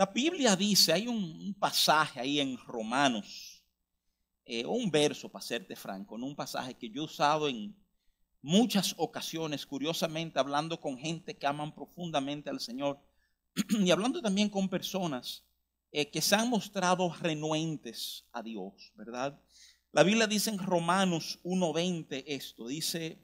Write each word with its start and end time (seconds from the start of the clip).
La 0.00 0.06
Biblia 0.06 0.56
dice, 0.56 0.94
hay 0.94 1.08
un, 1.08 1.54
pasaje 1.60 2.20
ahí 2.20 2.40
en 2.40 2.56
Romanos, 2.56 3.62
eh, 4.46 4.64
un 4.64 4.90
verso, 4.90 5.28
para 5.28 5.44
serte 5.44 5.76
franco, 5.76 6.14
un 6.14 6.34
pasaje 6.34 6.72
que 6.72 6.88
yo 6.88 7.02
he 7.02 7.04
usado 7.04 7.50
en 7.50 7.76
muchas 8.40 8.94
ocasiones, 8.96 9.66
curiosamente, 9.66 10.38
hablando 10.38 10.80
con 10.80 10.96
gente 10.96 11.36
que 11.36 11.46
aman 11.46 11.74
profundamente 11.74 12.48
al 12.48 12.60
Señor 12.60 12.98
y 13.78 13.90
hablando 13.90 14.22
también 14.22 14.48
con 14.48 14.70
personas 14.70 15.44
eh, 15.92 16.10
que 16.10 16.22
se 16.22 16.34
han 16.34 16.48
mostrado 16.48 17.12
renuentes 17.20 18.24
a 18.32 18.42
Dios, 18.42 18.94
¿verdad? 18.94 19.38
La 19.92 20.02
Biblia 20.02 20.26
dice 20.26 20.48
en 20.48 20.60
Romanos 20.60 21.40
1.20 21.44 22.24
esto, 22.26 22.68
dice, 22.68 23.18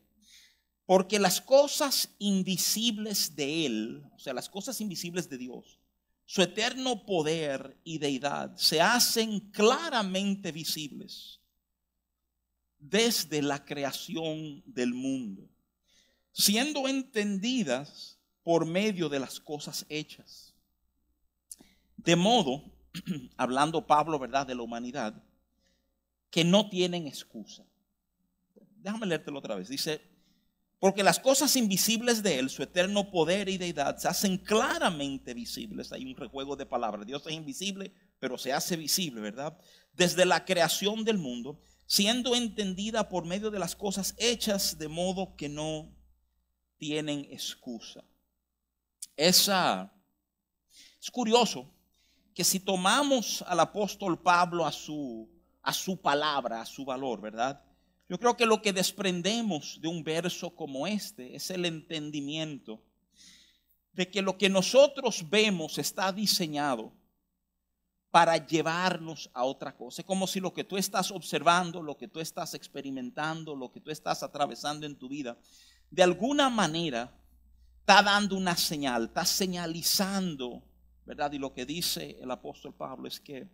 porque 0.85 1.19
las 1.19 1.41
cosas 1.41 2.15
invisibles 2.19 3.35
de 3.35 3.65
Él, 3.65 4.05
o 4.15 4.19
sea, 4.19 4.35
las 4.35 4.51
cosas 4.51 4.79
invisibles 4.83 5.31
de 5.31 5.39
Dios, 5.39 5.81
su 6.27 6.43
eterno 6.43 7.07
poder 7.07 7.80
y 7.85 7.98
deidad 7.98 8.57
se 8.57 8.80
hacen 8.80 9.39
claramente 9.53 10.51
visibles 10.51 11.41
desde 12.79 13.41
la 13.43 13.65
creación 13.65 14.62
del 14.67 14.93
mundo, 14.93 15.48
siendo 16.33 16.89
entendidas 16.89 18.19
por 18.43 18.67
medio 18.67 19.09
de 19.09 19.20
las 19.20 19.41
cosas 19.41 19.87
hechas. 19.89 20.53
De 21.97 22.17
modo, 22.17 22.73
hablando 23.37 23.87
Pablo, 23.87 24.19
¿verdad?, 24.19 24.47
de 24.47 24.55
la 24.55 24.62
humanidad, 24.62 25.23
que 26.31 26.45
no 26.45 26.69
tienen 26.69 27.06
excusa. 27.06 27.65
Déjame 28.83 29.06
leértelo 29.06 29.39
otra 29.39 29.55
vez. 29.55 29.69
Dice, 29.69 30.01
porque 30.79 31.03
las 31.03 31.19
cosas 31.19 31.57
invisibles 31.57 32.23
de 32.23 32.39
Él, 32.39 32.51
su 32.51 32.62
eterno 32.62 33.11
poder 33.11 33.48
y 33.48 33.57
deidad, 33.57 33.97
se 33.97 34.09
hacen 34.09 34.37
claramente 34.37 35.33
visibles. 35.33 35.91
Hay 35.93 36.05
un 36.05 36.17
rejuego 36.17 36.55
de 36.55 36.67
palabras. 36.67 37.07
Dios 37.07 37.23
es 37.27 37.33
invisible, 37.33 37.93
pero 38.19 38.37
se 38.37 38.53
hace 38.53 38.77
visible, 38.77 39.20
¿verdad? 39.20 39.59
Desde 39.95 40.27
la 40.27 40.45
creación 40.45 41.05
del 41.05 41.17
mundo, 41.17 41.59
siendo 41.87 42.34
entendida 42.34 43.09
por 43.09 43.25
medio 43.25 43.50
de 43.50 43.59
las 43.59 43.75
cosas 43.75 44.15
hechas, 44.19 44.78
de 44.78 44.89
modo 44.89 45.34
que 45.37 45.48
no 45.48 45.91
tienen 46.77 47.20
excusa. 47.31 48.05
Esa, 49.17 49.91
es 51.00 51.11
curioso 51.11 51.72
que 52.34 52.45
si 52.45 52.61
tomamos 52.61 53.43
al 53.48 53.61
apóstol 53.61 54.20
Pablo 54.20 54.67
a 54.67 54.72
su, 54.72 55.27
a 55.62 55.72
su 55.72 55.98
palabra, 55.98 56.61
a 56.61 56.67
su 56.67 56.84
valor, 56.84 57.22
¿verdad? 57.22 57.66
Yo 58.09 58.19
creo 58.19 58.37
que 58.37 58.47
lo 58.47 58.62
que 58.62 58.73
desprendemos 58.73 59.81
de 59.81 59.89
un 59.89 60.05
verso 60.05 60.55
como 60.55 60.87
este 60.87 61.35
es 61.35 61.51
el 61.51 61.65
entendimiento 61.65 62.81
de 63.93 64.11
que 64.11 64.23
lo 64.23 64.37
que 64.39 64.49
nosotros 64.49 65.29
vemos 65.29 65.79
está 65.79 66.12
diseñado 66.12 66.93
para 68.11 68.47
llevarnos 68.47 69.29
a 69.34 69.45
otra 69.45 69.77
cosa. 69.77 70.03
Es 70.03 70.07
como 70.07 70.27
si 70.27 70.39
lo 70.39 70.55
que 70.55 70.65
tú 70.65 70.77
estás 70.77 71.11
observando, 71.11 71.83
lo 71.83 71.97
que 71.97 72.07
tú 72.07 72.21
estás 72.21 72.55
experimentando, 72.55 73.57
lo 73.57 73.73
que 73.73 73.81
tú 73.81 73.91
estás 73.91 74.23
atravesando 74.23 74.87
en 74.87 74.97
tu 74.97 75.09
vida, 75.09 75.37
de 75.91 76.03
alguna 76.03 76.49
manera 76.49 77.12
está 77.81 78.03
dando 78.03 78.37
una 78.37 78.57
señal, 78.57 79.05
está 79.05 79.25
señalizando, 79.25 80.62
¿verdad? 81.05 81.33
Y 81.33 81.39
lo 81.39 81.53
que 81.53 81.67
dice 81.67 82.19
el 82.21 82.31
apóstol 82.31 82.75
Pablo 82.75 83.09
es 83.09 83.21
que 83.21 83.49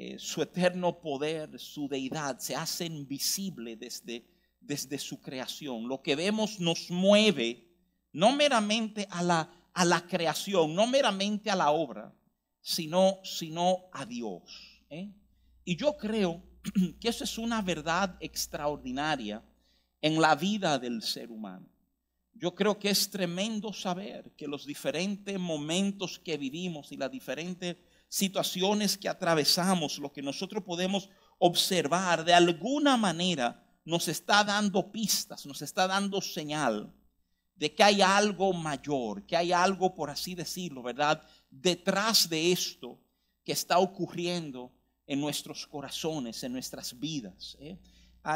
eh, 0.00 0.16
su 0.20 0.40
eterno 0.42 1.00
poder, 1.00 1.58
su 1.58 1.88
deidad, 1.88 2.38
se 2.38 2.54
hacen 2.54 3.08
visible 3.08 3.74
desde, 3.74 4.24
desde 4.60 4.96
su 4.96 5.20
creación. 5.20 5.88
Lo 5.88 6.02
que 6.02 6.14
vemos 6.14 6.60
nos 6.60 6.88
mueve 6.88 7.66
no 8.12 8.30
meramente 8.30 9.08
a 9.10 9.24
la, 9.24 9.50
a 9.74 9.84
la 9.84 10.06
creación, 10.06 10.72
no 10.72 10.86
meramente 10.86 11.50
a 11.50 11.56
la 11.56 11.72
obra, 11.72 12.14
sino, 12.60 13.18
sino 13.24 13.86
a 13.92 14.06
Dios. 14.06 14.84
¿eh? 14.88 15.12
Y 15.64 15.74
yo 15.74 15.96
creo 15.96 16.44
que 17.00 17.08
eso 17.08 17.24
es 17.24 17.36
una 17.36 17.60
verdad 17.60 18.16
extraordinaria 18.20 19.42
en 20.00 20.20
la 20.20 20.36
vida 20.36 20.78
del 20.78 21.02
ser 21.02 21.28
humano. 21.32 21.68
Yo 22.34 22.54
creo 22.54 22.78
que 22.78 22.90
es 22.90 23.10
tremendo 23.10 23.72
saber 23.72 24.30
que 24.36 24.46
los 24.46 24.64
diferentes 24.64 25.36
momentos 25.40 26.20
que 26.20 26.36
vivimos 26.36 26.92
y 26.92 26.96
las 26.96 27.10
diferentes 27.10 27.78
situaciones 28.08 28.96
que 28.96 29.08
atravesamos, 29.08 29.98
lo 29.98 30.12
que 30.12 30.22
nosotros 30.22 30.64
podemos 30.64 31.10
observar, 31.38 32.24
de 32.24 32.34
alguna 32.34 32.96
manera 32.96 33.64
nos 33.84 34.08
está 34.08 34.44
dando 34.44 34.90
pistas, 34.90 35.46
nos 35.46 35.62
está 35.62 35.86
dando 35.86 36.20
señal 36.20 36.92
de 37.54 37.74
que 37.74 37.82
hay 37.82 38.02
algo 38.02 38.52
mayor, 38.52 39.26
que 39.26 39.36
hay 39.36 39.52
algo, 39.52 39.94
por 39.94 40.10
así 40.10 40.34
decirlo, 40.34 40.82
¿verdad? 40.82 41.22
Detrás 41.50 42.28
de 42.28 42.52
esto 42.52 43.00
que 43.44 43.52
está 43.52 43.78
ocurriendo 43.78 44.72
en 45.06 45.20
nuestros 45.20 45.66
corazones, 45.66 46.42
en 46.44 46.52
nuestras 46.52 46.98
vidas. 46.98 47.56
¿eh? 47.60 47.78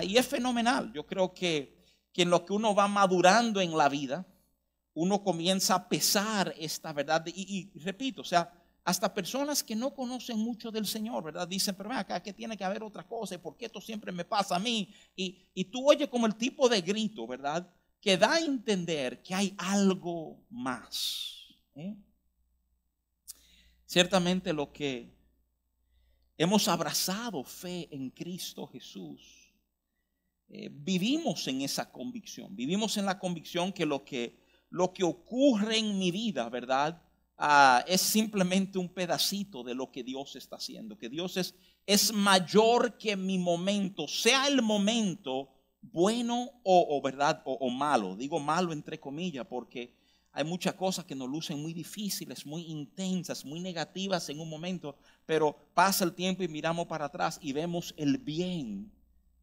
Es 0.00 0.26
fenomenal. 0.26 0.92
Yo 0.92 1.06
creo 1.06 1.32
que, 1.32 1.84
que 2.12 2.22
en 2.22 2.30
lo 2.30 2.44
que 2.44 2.52
uno 2.52 2.74
va 2.74 2.88
madurando 2.88 3.60
en 3.60 3.76
la 3.76 3.88
vida, 3.88 4.26
uno 4.94 5.22
comienza 5.22 5.74
a 5.74 5.88
pesar 5.88 6.52
esta 6.58 6.92
verdad. 6.92 7.24
y, 7.26 7.70
y 7.74 7.78
repito, 7.78 8.22
o 8.22 8.24
sea, 8.24 8.50
hasta 8.84 9.14
personas 9.14 9.62
que 9.62 9.76
no 9.76 9.94
conocen 9.94 10.38
mucho 10.38 10.70
del 10.70 10.86
Señor, 10.86 11.22
¿verdad? 11.22 11.46
Dicen, 11.46 11.74
pero 11.76 11.92
acá 11.92 12.20
que 12.20 12.32
tiene 12.32 12.56
que 12.56 12.64
haber 12.64 12.82
otra 12.82 13.06
cosa, 13.06 13.40
¿por 13.40 13.56
qué 13.56 13.66
esto 13.66 13.80
siempre 13.80 14.10
me 14.10 14.24
pasa 14.24 14.56
a 14.56 14.58
mí? 14.58 14.92
Y, 15.14 15.38
y 15.54 15.64
tú 15.66 15.88
oyes 15.88 16.08
como 16.08 16.26
el 16.26 16.34
tipo 16.34 16.68
de 16.68 16.80
grito, 16.80 17.26
¿verdad? 17.26 17.72
Que 18.00 18.16
da 18.16 18.34
a 18.34 18.40
entender 18.40 19.22
que 19.22 19.34
hay 19.34 19.54
algo 19.56 20.44
más. 20.50 21.46
¿eh? 21.76 21.96
Ciertamente 23.86 24.52
lo 24.52 24.72
que 24.72 25.14
hemos 26.36 26.66
abrazado 26.66 27.44
fe 27.44 27.88
en 27.92 28.10
Cristo 28.10 28.66
Jesús, 28.66 29.52
eh, 30.48 30.68
vivimos 30.72 31.46
en 31.46 31.62
esa 31.62 31.90
convicción, 31.90 32.54
vivimos 32.56 32.96
en 32.96 33.06
la 33.06 33.18
convicción 33.18 33.72
que 33.72 33.86
lo 33.86 34.04
que, 34.04 34.44
lo 34.70 34.92
que 34.92 35.04
ocurre 35.04 35.78
en 35.78 35.98
mi 35.98 36.10
vida, 36.10 36.48
¿verdad? 36.48 37.00
Ah, 37.36 37.84
es 37.86 38.00
simplemente 38.00 38.78
un 38.78 38.88
pedacito 38.88 39.62
de 39.62 39.74
lo 39.74 39.90
que 39.90 40.04
Dios 40.04 40.36
está 40.36 40.56
haciendo, 40.56 40.96
que 40.96 41.08
Dios 41.08 41.36
es, 41.36 41.54
es 41.86 42.12
mayor 42.12 42.98
que 42.98 43.16
mi 43.16 43.38
momento, 43.38 44.06
sea 44.06 44.46
el 44.46 44.62
momento 44.62 45.48
bueno 45.80 46.50
o, 46.62 47.00
verdad 47.02 47.42
o, 47.44 47.68
malo. 47.70 48.14
Digo 48.16 48.38
malo 48.38 48.72
entre 48.72 49.00
comillas 49.00 49.46
porque 49.46 49.94
hay 50.32 50.44
muchas 50.44 50.74
cosas 50.74 51.04
que 51.04 51.14
nos 51.14 51.28
lucen 51.28 51.60
muy 51.60 51.74
difíciles, 51.74 52.46
muy 52.46 52.62
intensas, 52.66 53.44
muy 53.44 53.60
negativas 53.60 54.28
en 54.28 54.40
un 54.40 54.48
momento, 54.48 54.96
pero 55.26 55.56
pasa 55.74 56.04
el 56.04 56.14
tiempo 56.14 56.42
y 56.42 56.48
miramos 56.48 56.86
para 56.86 57.06
atrás 57.06 57.38
y 57.42 57.52
vemos 57.52 57.92
el 57.96 58.18
bien 58.18 58.90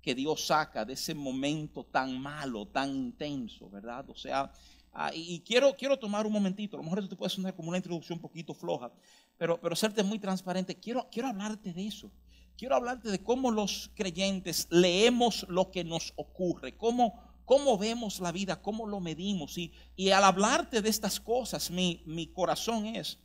que 0.02 0.16
Dios 0.16 0.48
saca 0.48 0.86
de 0.86 0.94
ese 0.94 1.14
momento 1.14 1.84
tan 1.84 2.20
malo, 2.20 2.66
tan 2.68 2.96
intenso, 2.96 3.70
¿verdad? 3.70 4.10
O 4.10 4.16
sea, 4.16 4.52
Ah, 4.92 5.12
y, 5.14 5.42
quiero, 5.42 5.76
quiero 5.76 5.98
tomar 5.98 6.26
un 6.26 6.34
momentito, 6.34 6.76
a 6.76 6.80
lo 6.80 6.84
mejor 6.84 7.00
esto 7.00 7.10
te 7.10 7.16
puede 7.16 7.30
sonar 7.30 7.56
como 7.56 7.70
una 7.70 7.78
introducción 7.78 8.18
un 8.18 8.22
poquito 8.22 8.54
floja, 8.54 8.92
pero, 9.38 9.60
pero 9.62 9.76
serte 9.76 10.04
muy 10.04 10.20
transparente. 10.20 10.80
Quiero, 10.80 11.08
quiero 11.12 11.28
hablarte 11.28 11.74
de 11.74 11.88
eso. 11.88 12.12
Quiero 12.58 12.76
hablarte 12.76 13.10
de 13.10 13.24
cómo 13.24 13.52
los 13.52 13.90
creyentes 13.96 14.68
leemos 14.70 15.46
lo 15.48 15.72
que 15.72 15.86
nos 15.86 16.12
ocurre, 16.18 16.76
cómo, 16.76 17.14
cómo 17.46 17.78
vemos 17.78 18.20
la 18.20 18.34
vida, 18.34 18.62
cómo 18.62 18.86
lo 18.86 19.00
medimos. 19.00 19.58
Y, 19.58 19.72
y 19.96 20.10
al 20.10 20.26
hablarte 20.26 20.82
de 20.82 20.90
estas 20.90 21.22
cosas, 21.22 21.72
mi, 21.72 22.04
mi 22.06 22.28
corazón 22.28 22.86
es 22.86 23.20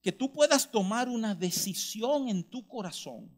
que 0.00 0.12
tú 0.12 0.32
puedas 0.32 0.70
tomar 0.70 1.08
una 1.08 1.34
decisión 1.34 2.28
en 2.28 2.44
tu 2.44 2.66
corazón 2.66 3.30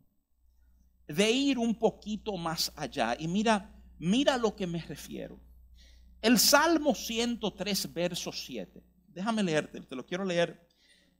de 1.08 1.30
ir 1.32 1.58
un 1.58 1.74
poquito 1.74 2.36
más 2.36 2.72
allá. 2.76 3.16
Y 3.18 3.26
mira, 3.26 3.74
mira 3.98 4.34
a 4.34 4.38
lo 4.38 4.54
que 4.54 4.66
me 4.66 4.80
refiero. 4.80 5.40
El 6.22 6.38
Salmo 6.38 6.94
103, 6.94 7.92
verso 7.92 8.30
7. 8.32 8.82
Déjame 9.08 9.42
leerte, 9.42 9.80
te 9.80 9.96
lo 9.96 10.04
quiero 10.04 10.24
leer 10.24 10.68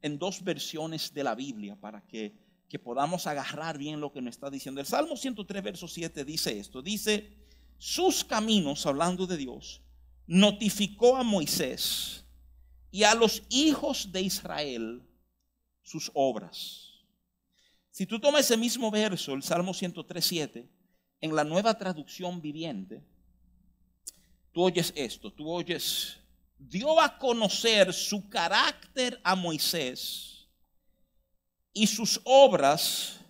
en 0.03 0.19
dos 0.19 0.45
versiones 0.45 1.13
de 1.13 1.25
la 1.25 1.35
Biblia 1.35 1.77
para 1.77 2.07
que, 2.07 2.35
que 2.69 2.79
podamos 2.79 3.27
agarrar 3.27 3.79
bien 3.79 4.01
lo 4.01 4.13
que 4.13 4.21
nos 4.21 4.35
está 4.35 4.51
diciendo. 4.51 4.81
El 4.81 4.87
Salmo 4.87 5.17
103, 5.17 5.63
verso 5.63 5.89
7 5.89 6.25
dice 6.25 6.59
esto. 6.59 6.83
Dice, 6.83 7.33
sus 7.79 8.25
caminos, 8.25 8.85
hablando 8.87 9.27
de 9.27 9.39
Dios, 9.39 9.83
notificó 10.27 11.17
a 11.17 11.23
Moisés 11.23 12.27
y 12.91 13.05
a 13.05 13.15
los 13.15 13.43
hijos 13.49 14.13
de 14.13 14.23
Israel 14.23 15.03
sus 15.83 16.11
obras. 16.15 16.91
Si 17.91 18.07
tú 18.07 18.21
tomas 18.21 18.43
ese 18.43 18.57
mismo 18.57 18.91
verso, 18.91 19.33
el 19.33 19.43
Salmo 19.43 19.75
103, 19.75 20.25
7, 20.25 20.71
en 21.23 21.35
la 21.35 21.45
nueva 21.45 21.75
traducción 21.75 22.41
viviente, 22.41 23.03
tú 24.53 24.63
oyes 24.63 24.93
esto, 24.97 25.33
tú 25.33 25.51
oyes, 25.51 26.19
dio 26.59 27.01
a 27.01 27.19
conocer 27.19 27.93
su 27.93 28.29
carácter 28.29 29.21
a 29.25 29.35
Moisés 29.35 30.49
y 31.73 31.87
sus 31.87 32.21
obras 32.25 33.21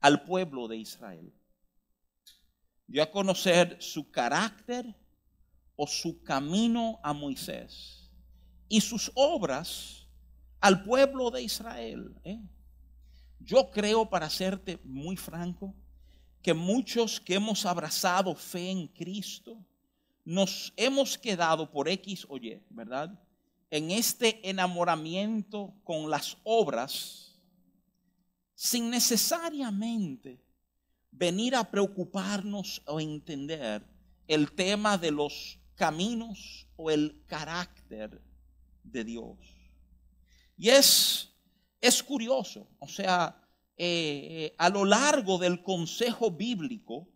al 0.00 0.24
pueblo 0.24 0.68
de 0.68 0.76
Israel. 0.76 1.32
Dio 2.86 3.02
a 3.02 3.10
conocer 3.10 3.76
su 3.80 4.10
carácter 4.10 4.94
o 5.76 5.86
su 5.86 6.22
camino 6.22 6.98
a 7.02 7.12
Moisés 7.12 8.10
y 8.68 8.80
sus 8.80 9.10
obras 9.14 10.06
al 10.60 10.82
pueblo 10.84 11.30
de 11.30 11.42
Israel. 11.42 12.14
¿eh? 12.24 12.40
Yo 13.38 13.70
creo, 13.70 14.08
para 14.08 14.28
serte 14.28 14.78
muy 14.84 15.16
franco, 15.16 15.74
que 16.42 16.52
muchos 16.52 17.20
que 17.20 17.34
hemos 17.34 17.64
abrazado 17.64 18.34
fe 18.34 18.70
en 18.70 18.86
Cristo, 18.88 19.64
nos 20.30 20.72
hemos 20.76 21.18
quedado 21.18 21.72
por 21.72 21.88
X 21.88 22.24
o 22.28 22.36
Y, 22.36 22.62
¿verdad? 22.70 23.20
En 23.68 23.90
este 23.90 24.48
enamoramiento 24.48 25.74
con 25.82 26.08
las 26.08 26.36
obras, 26.44 27.36
sin 28.54 28.90
necesariamente 28.90 30.40
venir 31.10 31.56
a 31.56 31.68
preocuparnos 31.68 32.80
o 32.86 33.00
entender 33.00 33.84
el 34.28 34.52
tema 34.52 34.96
de 34.96 35.10
los 35.10 35.58
caminos 35.74 36.68
o 36.76 36.92
el 36.92 37.24
carácter 37.26 38.22
de 38.84 39.02
Dios. 39.02 39.36
Y 40.56 40.68
es, 40.68 41.34
es 41.80 42.04
curioso, 42.04 42.68
o 42.78 42.86
sea, 42.86 43.36
eh, 43.76 44.54
a 44.58 44.68
lo 44.68 44.84
largo 44.84 45.38
del 45.38 45.60
consejo 45.64 46.30
bíblico, 46.30 47.08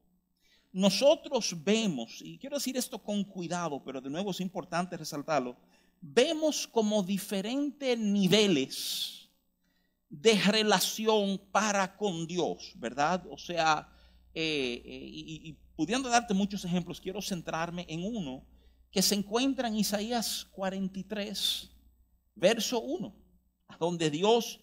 nosotros 0.74 1.54
vemos, 1.62 2.20
y 2.20 2.36
quiero 2.36 2.56
decir 2.56 2.76
esto 2.76 2.98
con 2.98 3.22
cuidado, 3.22 3.80
pero 3.84 4.00
de 4.00 4.10
nuevo 4.10 4.32
es 4.32 4.40
importante 4.40 4.96
resaltarlo, 4.96 5.56
vemos 6.00 6.66
como 6.66 7.00
diferentes 7.04 7.96
niveles 7.96 9.30
de 10.08 10.34
relación 10.34 11.40
para 11.52 11.96
con 11.96 12.26
Dios, 12.26 12.72
¿verdad? 12.74 13.24
O 13.30 13.38
sea, 13.38 13.88
eh, 14.34 14.82
eh, 14.84 15.08
y, 15.12 15.48
y 15.48 15.52
pudiendo 15.76 16.08
darte 16.08 16.34
muchos 16.34 16.64
ejemplos, 16.64 17.00
quiero 17.00 17.22
centrarme 17.22 17.86
en 17.88 18.02
uno 18.04 18.44
que 18.90 19.00
se 19.00 19.14
encuentra 19.14 19.68
en 19.68 19.76
Isaías 19.76 20.44
43, 20.56 21.70
verso 22.34 22.80
1, 22.80 23.14
donde 23.78 24.10
Dios 24.10 24.58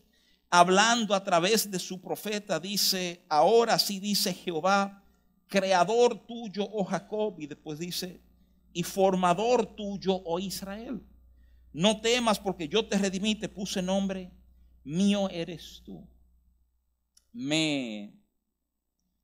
hablando 0.49 1.15
a 1.15 1.23
través 1.23 1.71
de 1.71 1.79
su 1.79 2.01
profeta, 2.01 2.59
dice, 2.59 3.25
ahora 3.29 3.79
sí 3.79 4.01
dice 4.01 4.33
Jehová, 4.33 5.00
creador 5.51 6.25
tuyo, 6.25 6.63
oh 6.63 6.85
Jacob, 6.85 7.37
y 7.39 7.45
después 7.45 7.77
dice, 7.77 8.21
y 8.71 8.83
formador 8.83 9.75
tuyo, 9.75 10.21
oh 10.25 10.39
Israel. 10.39 11.05
No 11.73 11.99
temas 11.99 12.39
porque 12.39 12.69
yo 12.69 12.87
te 12.87 12.97
redimí, 12.97 13.35
te 13.35 13.49
puse 13.49 13.81
nombre, 13.81 14.31
mío 14.85 15.29
eres 15.29 15.81
tú. 15.85 16.07
Me, 17.33 18.13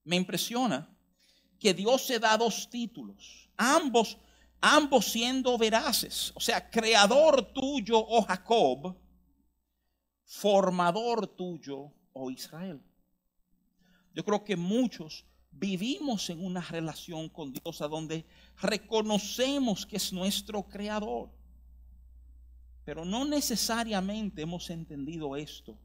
me 0.04 0.18
impresiona 0.18 0.94
que 1.58 1.74
Dios 1.74 2.06
se 2.06 2.20
da 2.20 2.38
dos 2.38 2.70
títulos, 2.70 3.50
ambos, 3.56 4.18
ambos 4.60 5.06
siendo 5.06 5.58
veraces, 5.58 6.34
o 6.36 6.42
sea, 6.42 6.70
creador 6.70 7.54
tuyo, 7.54 7.98
oh 8.00 8.22
Jacob, 8.24 8.98
formador 10.26 11.26
tuyo, 11.26 11.94
oh 12.12 12.30
Israel. 12.30 12.82
Yo 14.14 14.26
creo 14.26 14.44
que 14.44 14.58
muchos 14.58 15.26
vivimos 15.60 16.30
en 16.30 16.44
una 16.44 16.62
relación 16.62 17.30
con 17.30 17.52
Dios 17.52 17.82
a 17.82 17.88
donde 17.88 18.26
reconocemos 18.62 19.86
que 19.86 19.98
es 19.98 20.14
nuestro 20.14 20.64
creador. 20.64 21.30
Pero 22.86 23.04
no 23.04 23.26
necesariamente 23.26 24.42
hemos 24.42 24.70
entendido 24.70 25.36
esto 25.36 25.78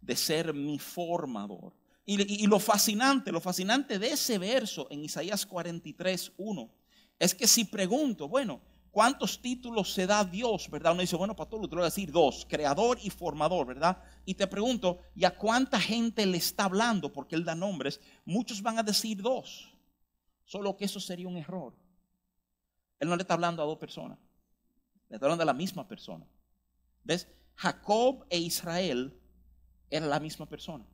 de 0.00 0.16
ser 0.16 0.54
mi 0.54 0.78
formador. 0.78 1.74
Y, 2.08 2.46
lo 2.46 2.60
fascinante, 2.60 3.32
lo 3.32 3.40
fascinante 3.40 3.98
de 3.98 4.10
ese 4.10 4.38
verso 4.38 4.86
en 4.90 5.04
Isaías 5.04 5.44
43, 5.44 6.32
1, 6.36 6.70
es 7.18 7.34
que 7.34 7.48
si 7.48 7.64
pregunto, 7.64 8.28
bueno, 8.28 8.60
¿Cuántos 8.96 9.42
títulos 9.42 9.92
se 9.92 10.06
da 10.06 10.24
Dios, 10.24 10.70
verdad? 10.70 10.92
Uno 10.92 11.02
dice, 11.02 11.16
bueno, 11.16 11.36
pastor, 11.36 11.60
lo 11.60 11.68
voy 11.68 11.80
a 11.82 11.84
decir 11.84 12.10
dos, 12.10 12.46
creador 12.48 12.98
y 13.02 13.10
formador, 13.10 13.66
¿verdad? 13.66 14.02
Y 14.24 14.32
te 14.32 14.46
pregunto, 14.46 15.00
¿y 15.14 15.26
a 15.26 15.36
cuánta 15.36 15.78
gente 15.78 16.24
le 16.24 16.38
está 16.38 16.64
hablando? 16.64 17.12
Porque 17.12 17.34
él 17.34 17.44
da 17.44 17.54
nombres. 17.54 18.00
Muchos 18.24 18.62
van 18.62 18.78
a 18.78 18.82
decir 18.82 19.20
dos, 19.20 19.70
solo 20.46 20.74
que 20.78 20.86
eso 20.86 20.98
sería 20.98 21.28
un 21.28 21.36
error. 21.36 21.74
Él 22.98 23.10
no 23.10 23.16
le 23.16 23.20
está 23.20 23.34
hablando 23.34 23.62
a 23.62 23.66
dos 23.66 23.76
personas, 23.76 24.18
le 25.10 25.16
está 25.16 25.26
hablando 25.26 25.42
a 25.42 25.44
la 25.44 25.52
misma 25.52 25.86
persona. 25.86 26.26
¿Ves? 27.04 27.28
Jacob 27.56 28.24
e 28.30 28.38
Israel 28.38 29.14
eran 29.90 30.08
la 30.08 30.20
misma 30.20 30.48
persona. 30.48 30.86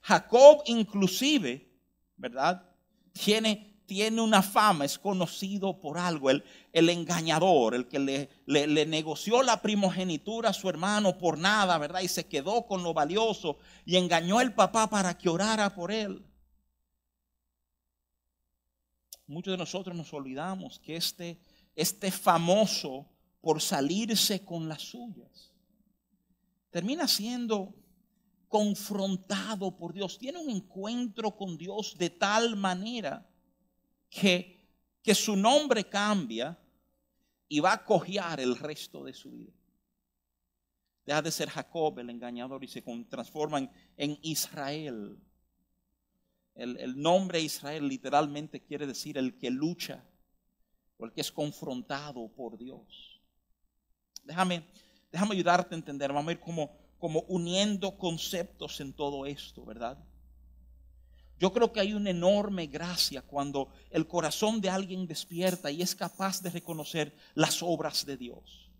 Jacob 0.00 0.62
inclusive, 0.64 1.70
¿verdad? 2.16 2.74
Tiene 3.12 3.71
tiene 3.86 4.20
una 4.20 4.42
fama, 4.42 4.84
es 4.84 4.98
conocido 4.98 5.78
por 5.80 5.98
algo, 5.98 6.30
el, 6.30 6.44
el 6.72 6.88
engañador, 6.88 7.74
el 7.74 7.88
que 7.88 7.98
le, 7.98 8.28
le, 8.46 8.86
negoció 8.86 9.42
la 9.42 9.60
primogenitura 9.60 10.50
a 10.50 10.54
su 10.54 10.68
hermano 10.68 11.18
por 11.18 11.38
nada, 11.38 11.78
¿verdad? 11.78 12.00
Y 12.00 12.08
se 12.08 12.26
quedó 12.26 12.66
con 12.66 12.82
lo 12.82 12.94
valioso 12.94 13.58
y 13.84 13.96
engañó 13.96 14.38
al 14.38 14.54
papá 14.54 14.88
para 14.88 15.16
que 15.16 15.28
orara 15.28 15.74
por 15.74 15.92
él. 15.92 16.24
Muchos 19.26 19.52
de 19.52 19.58
nosotros 19.58 19.96
nos 19.96 20.12
olvidamos 20.12 20.78
que 20.78 20.96
este, 20.96 21.38
este 21.74 22.10
famoso 22.10 23.06
por 23.40 23.60
salirse 23.60 24.44
con 24.44 24.68
las 24.68 24.82
suyas, 24.82 25.52
termina 26.70 27.08
siendo 27.08 27.74
confrontado 28.48 29.76
por 29.76 29.92
Dios, 29.92 30.18
tiene 30.18 30.38
un 30.38 30.50
encuentro 30.50 31.36
con 31.36 31.56
Dios 31.58 31.96
de 31.98 32.10
tal 32.10 32.54
manera 32.54 33.26
que, 34.12 34.68
que 35.02 35.14
su 35.14 35.34
nombre 35.34 35.84
cambia 35.84 36.58
y 37.48 37.60
va 37.60 37.72
a 37.72 37.84
cojear 37.84 38.40
el 38.40 38.56
resto 38.56 39.04
de 39.04 39.14
su 39.14 39.30
vida. 39.32 39.52
Deja 41.06 41.22
de 41.22 41.30
ser 41.32 41.48
Jacob 41.48 41.98
el 41.98 42.10
engañador 42.10 42.62
y 42.62 42.68
se 42.68 42.82
transforma 43.08 43.70
en, 43.96 44.18
Israel. 44.22 45.18
El, 46.54 46.78
el, 46.78 47.00
nombre 47.00 47.40
Israel 47.40 47.88
literalmente 47.88 48.62
quiere 48.62 48.86
decir 48.86 49.16
el 49.16 49.38
que 49.38 49.50
lucha 49.50 50.04
o 50.98 51.06
el 51.06 51.12
que 51.12 51.22
es 51.22 51.32
confrontado 51.32 52.28
por 52.28 52.58
Dios. 52.58 53.20
Déjame, 54.22 54.64
déjame 55.10 55.34
ayudarte 55.34 55.74
a 55.74 55.78
entender. 55.78 56.12
Vamos 56.12 56.28
a 56.28 56.32
ir 56.32 56.40
como, 56.40 56.76
como 56.98 57.20
uniendo 57.22 57.96
conceptos 57.96 58.78
en 58.80 58.92
todo 58.92 59.24
esto, 59.24 59.64
¿verdad? 59.64 59.98
Yo 61.42 61.52
creo 61.52 61.72
que 61.72 61.80
hay 61.80 61.92
una 61.92 62.10
enorme 62.10 62.68
gracia 62.68 63.20
cuando 63.20 63.68
el 63.90 64.06
corazón 64.06 64.60
de 64.60 64.70
alguien 64.70 65.08
despierta 65.08 65.72
y 65.72 65.82
es 65.82 65.92
capaz 65.92 66.40
de 66.40 66.50
reconocer 66.50 67.16
las 67.34 67.64
obras 67.64 68.06
de 68.06 68.16
Dios. 68.16 68.70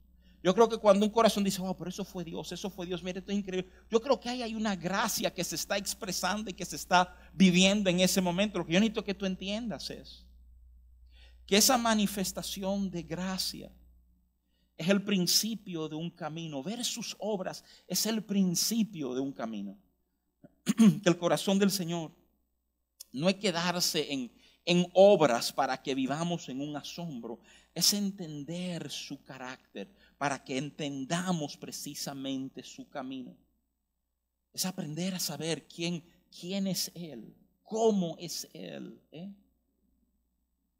Yo 0.45 0.55
creo 0.55 0.69
que 0.69 0.79
cuando 0.79 1.05
un 1.05 1.11
corazón 1.11 1.43
dice, 1.43 1.61
oh, 1.61 1.77
pero 1.77 1.91
eso 1.91 2.05
fue 2.05 2.23
Dios, 2.23 2.53
eso 2.53 2.71
fue 2.71 2.87
Dios, 2.87 3.03
mire, 3.03 3.19
esto 3.19 3.33
es 3.33 3.39
increíble. 3.39 3.69
Yo 3.91 4.01
creo 4.01 4.21
que 4.21 4.29
hay, 4.29 4.43
hay 4.43 4.55
una 4.55 4.77
gracia 4.77 5.35
que 5.35 5.43
se 5.43 5.57
está 5.57 5.77
expresando 5.77 6.51
y 6.51 6.55
que 6.55 6.65
se 6.65 6.77
está 6.77 7.13
viviendo 7.33 7.91
en 7.91 7.99
ese 7.99 8.21
momento. 8.21 8.61
Lo 8.61 8.65
que 8.65 8.75
yo 8.75 8.79
necesito 8.79 9.03
que 9.03 9.15
tú 9.15 9.27
entiendas 9.27 9.91
es 9.91 10.25
que 11.45 11.57
esa 11.57 11.77
manifestación 11.77 12.93
de 12.93 13.03
gracia 13.03 13.73
es 14.77 14.89
el 14.89 15.03
principio 15.03 15.89
de 15.89 15.97
un 15.97 16.11
camino. 16.11 16.63
Ver 16.63 16.85
sus 16.85 17.17
obras 17.19 17.65
es 17.89 18.07
el 18.07 18.23
principio 18.23 19.15
de 19.15 19.21
un 19.21 19.33
camino. 19.33 19.77
que 21.03 21.09
el 21.09 21.19
corazón 21.19 21.59
del 21.59 21.73
Señor 21.73 22.22
no 23.13 23.29
es 23.29 23.37
quedarse 23.37 24.13
en, 24.13 24.33
en 24.65 24.87
obras 24.95 25.53
para 25.53 25.83
que 25.83 25.95
vivamos 25.95 26.49
en 26.49 26.61
un 26.61 26.77
asombro, 26.77 27.41
es 27.75 27.93
entender 27.93 28.91
su 28.91 29.23
carácter 29.23 29.91
para 30.19 30.43
que 30.43 30.59
entendamos 30.59 31.57
precisamente 31.57 32.63
su 32.63 32.89
camino. 32.89 33.37
Es 34.53 34.67
aprender 34.67 35.15
a 35.15 35.19
saber 35.19 35.67
quién, 35.67 36.05
quién 36.31 36.67
es 36.67 36.93
Él, 36.95 37.35
cómo 37.63 38.17
es 38.19 38.49
Él. 38.53 39.01
¿eh? 39.11 39.33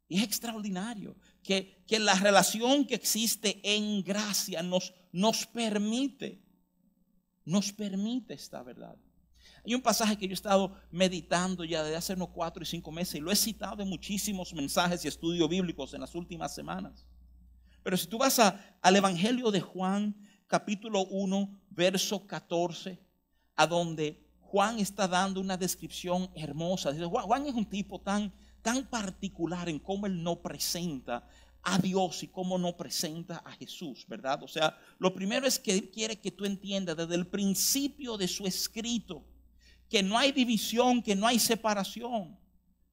Y 0.07 0.17
es 0.17 0.23
extraordinario 0.23 1.15
que, 1.41 1.83
que, 1.87 1.99
la 1.99 2.13
relación 2.15 2.85
que 2.85 2.95
existe 2.95 3.59
en 3.63 4.03
gracia 4.03 4.61
nos, 4.61 4.93
nos 5.11 5.47
permite, 5.47 6.39
nos 7.45 7.73
permite 7.73 8.35
esta 8.35 8.61
verdad. 8.61 8.95
Hay 9.65 9.73
un 9.73 9.81
pasaje 9.81 10.17
que 10.17 10.27
yo 10.27 10.31
he 10.31 10.33
estado 10.33 10.75
meditando 10.91 11.63
ya 11.63 11.83
desde 11.83 11.95
hace 11.95 12.13
unos 12.13 12.29
cuatro 12.29 12.63
y 12.63 12.65
cinco 12.65 12.91
meses 12.91 13.15
y 13.15 13.19
lo 13.21 13.31
he 13.31 13.35
citado 13.35 13.81
en 13.81 13.89
muchísimos 13.89 14.53
mensajes 14.53 15.05
y 15.05 15.07
estudios 15.07 15.47
bíblicos 15.47 15.93
en 15.93 16.01
las 16.01 16.13
últimas 16.15 16.53
semanas. 16.53 17.05
Pero 17.81 17.95
si 17.95 18.07
tú 18.07 18.17
vas 18.17 18.39
al 18.39 18.95
Evangelio 18.95 19.51
de 19.51 19.61
Juan, 19.61 20.15
capítulo 20.47 21.05
1, 21.05 21.61
verso 21.69 22.27
14, 22.27 22.99
a 23.55 23.67
donde 23.67 24.25
Juan 24.41 24.79
está 24.79 25.07
dando 25.07 25.39
una 25.39 25.57
descripción 25.57 26.29
hermosa. 26.35 26.93
Juan, 27.09 27.45
es 27.45 27.53
un 27.53 27.65
tipo 27.65 27.99
tan, 27.99 28.33
tan 28.61 28.85
particular 28.85 29.69
en 29.69 29.79
cómo 29.79 30.07
él 30.07 30.21
no 30.21 30.41
presenta 30.41 31.27
a 31.61 31.77
Dios 31.77 32.21
y 32.23 32.27
cómo 32.27 32.57
no 32.57 32.75
presenta 32.75 33.37
a 33.37 33.51
Jesús, 33.53 34.05
¿verdad? 34.07 34.43
O 34.43 34.47
sea, 34.47 34.77
lo 34.99 35.13
primero 35.13 35.47
es 35.47 35.57
que 35.57 35.71
él 35.71 35.89
quiere 35.89 36.19
que 36.19 36.31
tú 36.31 36.43
entiendas 36.43 36.97
desde 36.97 37.15
el 37.15 37.27
principio 37.27 38.17
de 38.17 38.27
su 38.27 38.45
escrito 38.45 39.25
que 39.89 40.03
no 40.03 40.17
hay 40.17 40.31
división, 40.31 41.01
que 41.01 41.15
no 41.15 41.27
hay 41.27 41.39
separación, 41.39 42.37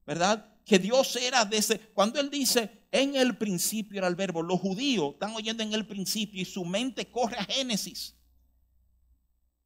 ¿verdad? 0.07 0.47
Que 0.65 0.79
Dios 0.79 1.17
era 1.17 1.45
de 1.45 1.57
ese, 1.57 1.79
cuando 1.79 2.21
Él 2.21 2.31
dice, 2.31 2.87
en 2.93 3.17
el 3.17 3.37
principio 3.37 3.99
era 3.99 4.09
el 4.09 4.15
verbo. 4.15 4.43
Los 4.43 4.61
judíos 4.61 5.15
están 5.15 5.35
oyendo 5.35 5.63
en 5.63 5.73
el 5.73 5.87
principio 5.87 6.41
y 6.41 6.45
su 6.45 6.65
mente 6.65 7.11
corre 7.11 7.37
a 7.39 7.45
Génesis. 7.45 8.15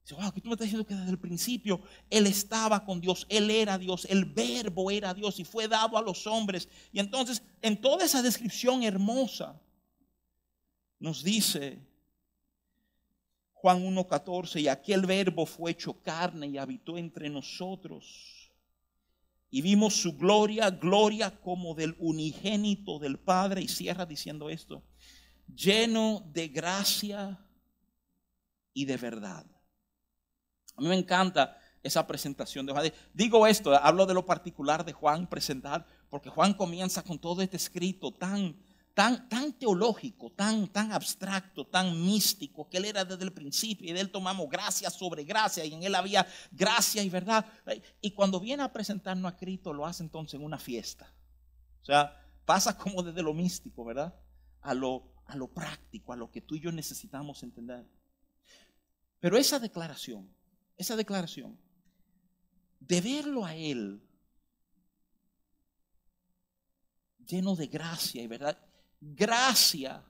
Dice, 0.03 0.15
wow, 0.21 0.31
que 0.31 0.39
tú 0.39 0.49
me 0.49 0.53
estás 0.53 0.67
diciendo 0.67 0.85
que 0.85 0.93
desde 0.93 1.09
el 1.09 1.19
principio 1.19 1.81
Él 2.11 2.27
estaba 2.27 2.85
con 2.85 3.01
Dios, 3.01 3.25
Él 3.27 3.49
era 3.49 3.77
Dios, 3.79 4.05
el 4.09 4.25
verbo 4.25 4.91
era 4.91 5.15
Dios 5.15 5.39
y 5.39 5.43
fue 5.43 5.67
dado 5.67 5.97
a 5.97 6.01
los 6.01 6.27
hombres. 6.27 6.69
Y 6.91 6.99
entonces, 6.99 7.41
en 7.61 7.81
toda 7.81 8.05
esa 8.05 8.21
descripción 8.21 8.83
hermosa, 8.83 9.59
nos 10.99 11.23
dice 11.23 11.79
Juan 13.65 13.83
1.14, 13.83 14.61
y 14.61 14.67
aquel 14.67 15.07
verbo 15.07 15.47
fue 15.47 15.71
hecho 15.71 15.99
carne 16.03 16.45
y 16.45 16.59
habitó 16.59 16.99
entre 16.99 17.31
nosotros 17.31 18.51
y 19.49 19.63
vimos 19.63 19.95
su 19.95 20.15
gloria, 20.15 20.69
gloria 20.69 21.31
como 21.41 21.73
del 21.73 21.95
unigénito 21.97 22.99
del 22.99 23.17
Padre. 23.17 23.63
Y 23.63 23.67
cierra 23.67 24.05
diciendo 24.05 24.51
esto, 24.51 24.83
lleno 25.47 26.29
de 26.31 26.47
gracia 26.49 27.43
y 28.71 28.85
de 28.85 28.97
verdad. 28.97 29.47
A 30.75 30.81
mí 30.81 30.87
me 30.87 30.99
encanta 30.99 31.57
esa 31.81 32.05
presentación 32.05 32.67
de 32.67 32.71
Juan. 32.71 32.93
Digo 33.15 33.47
esto, 33.47 33.73
hablo 33.73 34.05
de 34.05 34.13
lo 34.13 34.27
particular 34.27 34.85
de 34.85 34.93
Juan 34.93 35.25
presentar, 35.25 35.87
porque 36.11 36.29
Juan 36.29 36.53
comienza 36.53 37.01
con 37.01 37.17
todo 37.17 37.41
este 37.41 37.57
escrito 37.57 38.13
tan 38.13 38.55
tan, 38.95 39.27
teológico, 39.59 40.31
tan, 40.31 40.69
tan 40.69 40.93
abstracto, 40.93 41.67
tan 41.67 42.01
místico, 42.03 42.69
que 42.69 42.77
él 42.77 42.85
era 42.85 43.03
desde 43.03 43.25
el 43.25 43.33
principio 43.33 43.89
y 43.89 43.93
de 43.93 43.99
él 43.99 44.09
tomamos 44.09 44.49
gracia 44.49 44.89
sobre 44.89 45.25
gracia 45.25 45.65
y 45.65 45.73
en 45.73 45.83
él 45.83 45.93
había 45.93 46.25
gracia 46.51 47.03
y 47.03 47.09
verdad. 47.09 47.45
Y 47.99 48.11
cuando 48.11 48.39
viene 48.39 48.63
a 48.63 48.71
presentarnos 48.71 49.31
a 49.31 49.35
Cristo 49.35 49.73
lo 49.73 49.85
hace 49.85 50.01
entonces 50.01 50.39
en 50.39 50.45
una 50.45 50.57
fiesta. 50.57 51.13
O 51.81 51.85
sea, 51.85 52.17
pasa 52.45 52.77
como 52.77 53.03
desde 53.03 53.21
lo 53.21 53.33
místico, 53.33 53.83
¿verdad? 53.83 54.15
A 54.61 54.73
lo, 54.73 55.11
a 55.25 55.35
lo 55.35 55.49
práctico, 55.49 56.13
a 56.13 56.15
lo 56.15 56.31
que 56.31 56.39
tú 56.39 56.55
y 56.55 56.61
yo 56.61 56.71
necesitamos 56.71 57.43
entender. 57.43 57.85
Pero 59.19 59.37
esa 59.37 59.59
declaración, 59.59 60.33
esa 60.77 60.95
declaración, 60.95 61.59
de 62.79 63.01
verlo 63.01 63.43
a 63.43 63.55
Él 63.55 64.01
lleno 67.27 67.57
de 67.57 67.67
gracia 67.67 68.21
y 68.21 68.27
verdad, 68.27 68.57
gracia. 68.99 70.03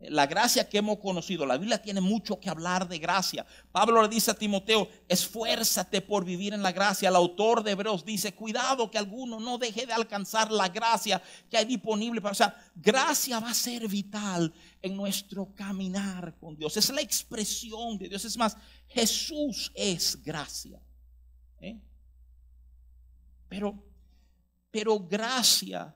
La 0.00 0.26
gracia 0.28 0.68
que 0.68 0.78
hemos 0.78 0.98
conocido. 0.98 1.44
La 1.44 1.56
Biblia 1.56 1.82
tiene 1.82 2.00
mucho 2.00 2.38
que 2.38 2.48
hablar 2.48 2.88
de 2.88 3.00
gracia. 3.00 3.44
Pablo 3.72 4.00
le 4.00 4.08
dice 4.08 4.30
a 4.30 4.34
Timoteo, 4.34 4.88
esfuérzate 5.08 6.00
por 6.02 6.24
vivir 6.24 6.54
en 6.54 6.62
la 6.62 6.70
gracia. 6.70 7.08
El 7.08 7.16
autor 7.16 7.64
de 7.64 7.72
Hebreos 7.72 8.04
dice, 8.04 8.32
cuidado 8.32 8.92
que 8.92 8.98
alguno 8.98 9.40
no 9.40 9.58
deje 9.58 9.86
de 9.86 9.92
alcanzar 9.92 10.52
la 10.52 10.68
gracia 10.68 11.20
que 11.50 11.56
hay 11.56 11.64
disponible. 11.64 12.20
Para, 12.20 12.30
o 12.30 12.36
sea, 12.36 12.70
gracia 12.76 13.40
va 13.40 13.50
a 13.50 13.54
ser 13.54 13.88
vital 13.88 14.54
en 14.80 14.96
nuestro 14.96 15.52
caminar 15.52 16.36
con 16.38 16.56
Dios. 16.56 16.76
Es 16.76 16.90
la 16.90 17.00
expresión 17.00 17.98
de 17.98 18.08
Dios. 18.08 18.24
Es 18.24 18.36
más, 18.36 18.56
Jesús 18.86 19.72
es 19.74 20.22
gracia. 20.22 20.80
¿eh? 21.60 21.76
Pero, 23.48 23.82
pero 24.70 25.00
gracia 25.00 25.92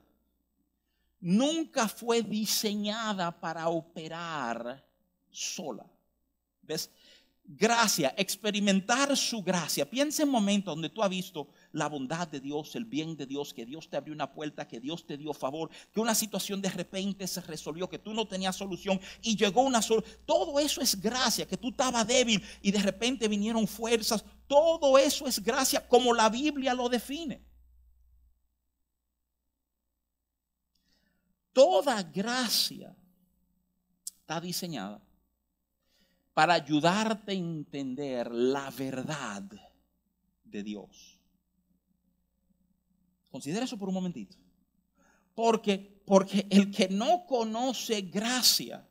nunca 1.23 1.89
fue 1.89 2.23
diseñada 2.23 3.41
para 3.41 3.69
operar 3.69 4.85
sola. 5.31 5.87
¿Ves? 6.61 6.91
Gracia, 7.45 8.15
experimentar 8.17 9.17
su 9.17 9.43
gracia. 9.43 9.89
Piensa 9.89 10.23
en 10.23 10.29
momentos 10.29 10.75
donde 10.75 10.89
tú 10.89 11.03
has 11.03 11.11
visto 11.11 11.49
la 11.73 11.89
bondad 11.89 12.29
de 12.29 12.41
Dios, 12.41 12.75
el 12.77 12.85
bien 12.85 13.17
de 13.17 13.27
Dios, 13.27 13.53
que 13.53 13.67
Dios 13.67 13.89
te 13.89 13.97
abrió 13.97 14.15
una 14.15 14.33
puerta, 14.33 14.67
que 14.67 14.81
Dios 14.81 15.07
te 15.07 15.17
dio 15.17 15.33
favor, 15.33 15.71
que 15.93 16.01
una 16.01 16.15
situación 16.15 16.61
de 16.61 16.71
repente 16.71 17.27
se 17.27 17.41
resolvió, 17.41 17.89
que 17.89 17.99
tú 17.99 18.15
no 18.15 18.27
tenías 18.27 18.57
solución 18.57 19.01
y 19.23 19.37
llegó 19.37 19.63
una 19.63 19.83
solución. 19.83 20.17
Todo 20.25 20.59
eso 20.61 20.81
es 20.81 21.01
gracia, 21.01 21.47
que 21.47 21.57
tú 21.57 21.71
estabas 21.71 22.07
débil 22.07 22.43
y 22.63 22.71
de 22.71 22.81
repente 22.81 23.29
vinieron 23.29 23.67
fuerzas. 23.67 24.25
Todo 24.47 24.97
eso 24.99 25.27
es 25.27 25.43
gracia 25.43 25.87
como 25.87 26.15
la 26.15 26.29
Biblia 26.29 26.75
lo 26.75 26.89
define. 26.89 27.52
Toda 31.53 32.03
gracia 32.03 32.97
está 34.05 34.41
diseñada 34.41 35.03
para 36.35 36.55
ayudarte 36.55 37.33
a 37.33 37.35
entender 37.35 38.31
la 38.33 38.71
verdad 38.71 39.43
de 40.45 40.63
Dios. 40.63 41.19
Considera 43.31 43.65
eso 43.65 43.79
por 43.79 43.89
un 43.89 43.95
momentito. 43.95 44.37
Porque, 45.35 46.03
porque 46.07 46.47
el 46.51 46.71
que 46.71 46.89
no 46.89 47.27
conoce 47.27 48.03
gracia 48.03 48.87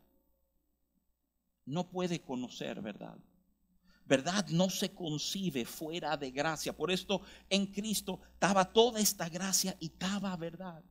no 1.66 1.90
puede 1.90 2.22
conocer 2.22 2.82
verdad. 2.82 3.18
Verdad 4.06 4.48
no 4.50 4.70
se 4.70 4.94
concibe 4.94 5.64
fuera 5.64 6.18
de 6.18 6.32
gracia. 6.32 6.76
Por 6.76 6.92
esto 6.92 7.22
en 7.50 7.68
Cristo 7.68 8.20
estaba 8.34 8.66
toda 8.66 9.00
esta 9.00 9.30
gracia 9.30 9.78
y 9.80 9.86
estaba 9.86 10.36
verdad. 10.36 10.84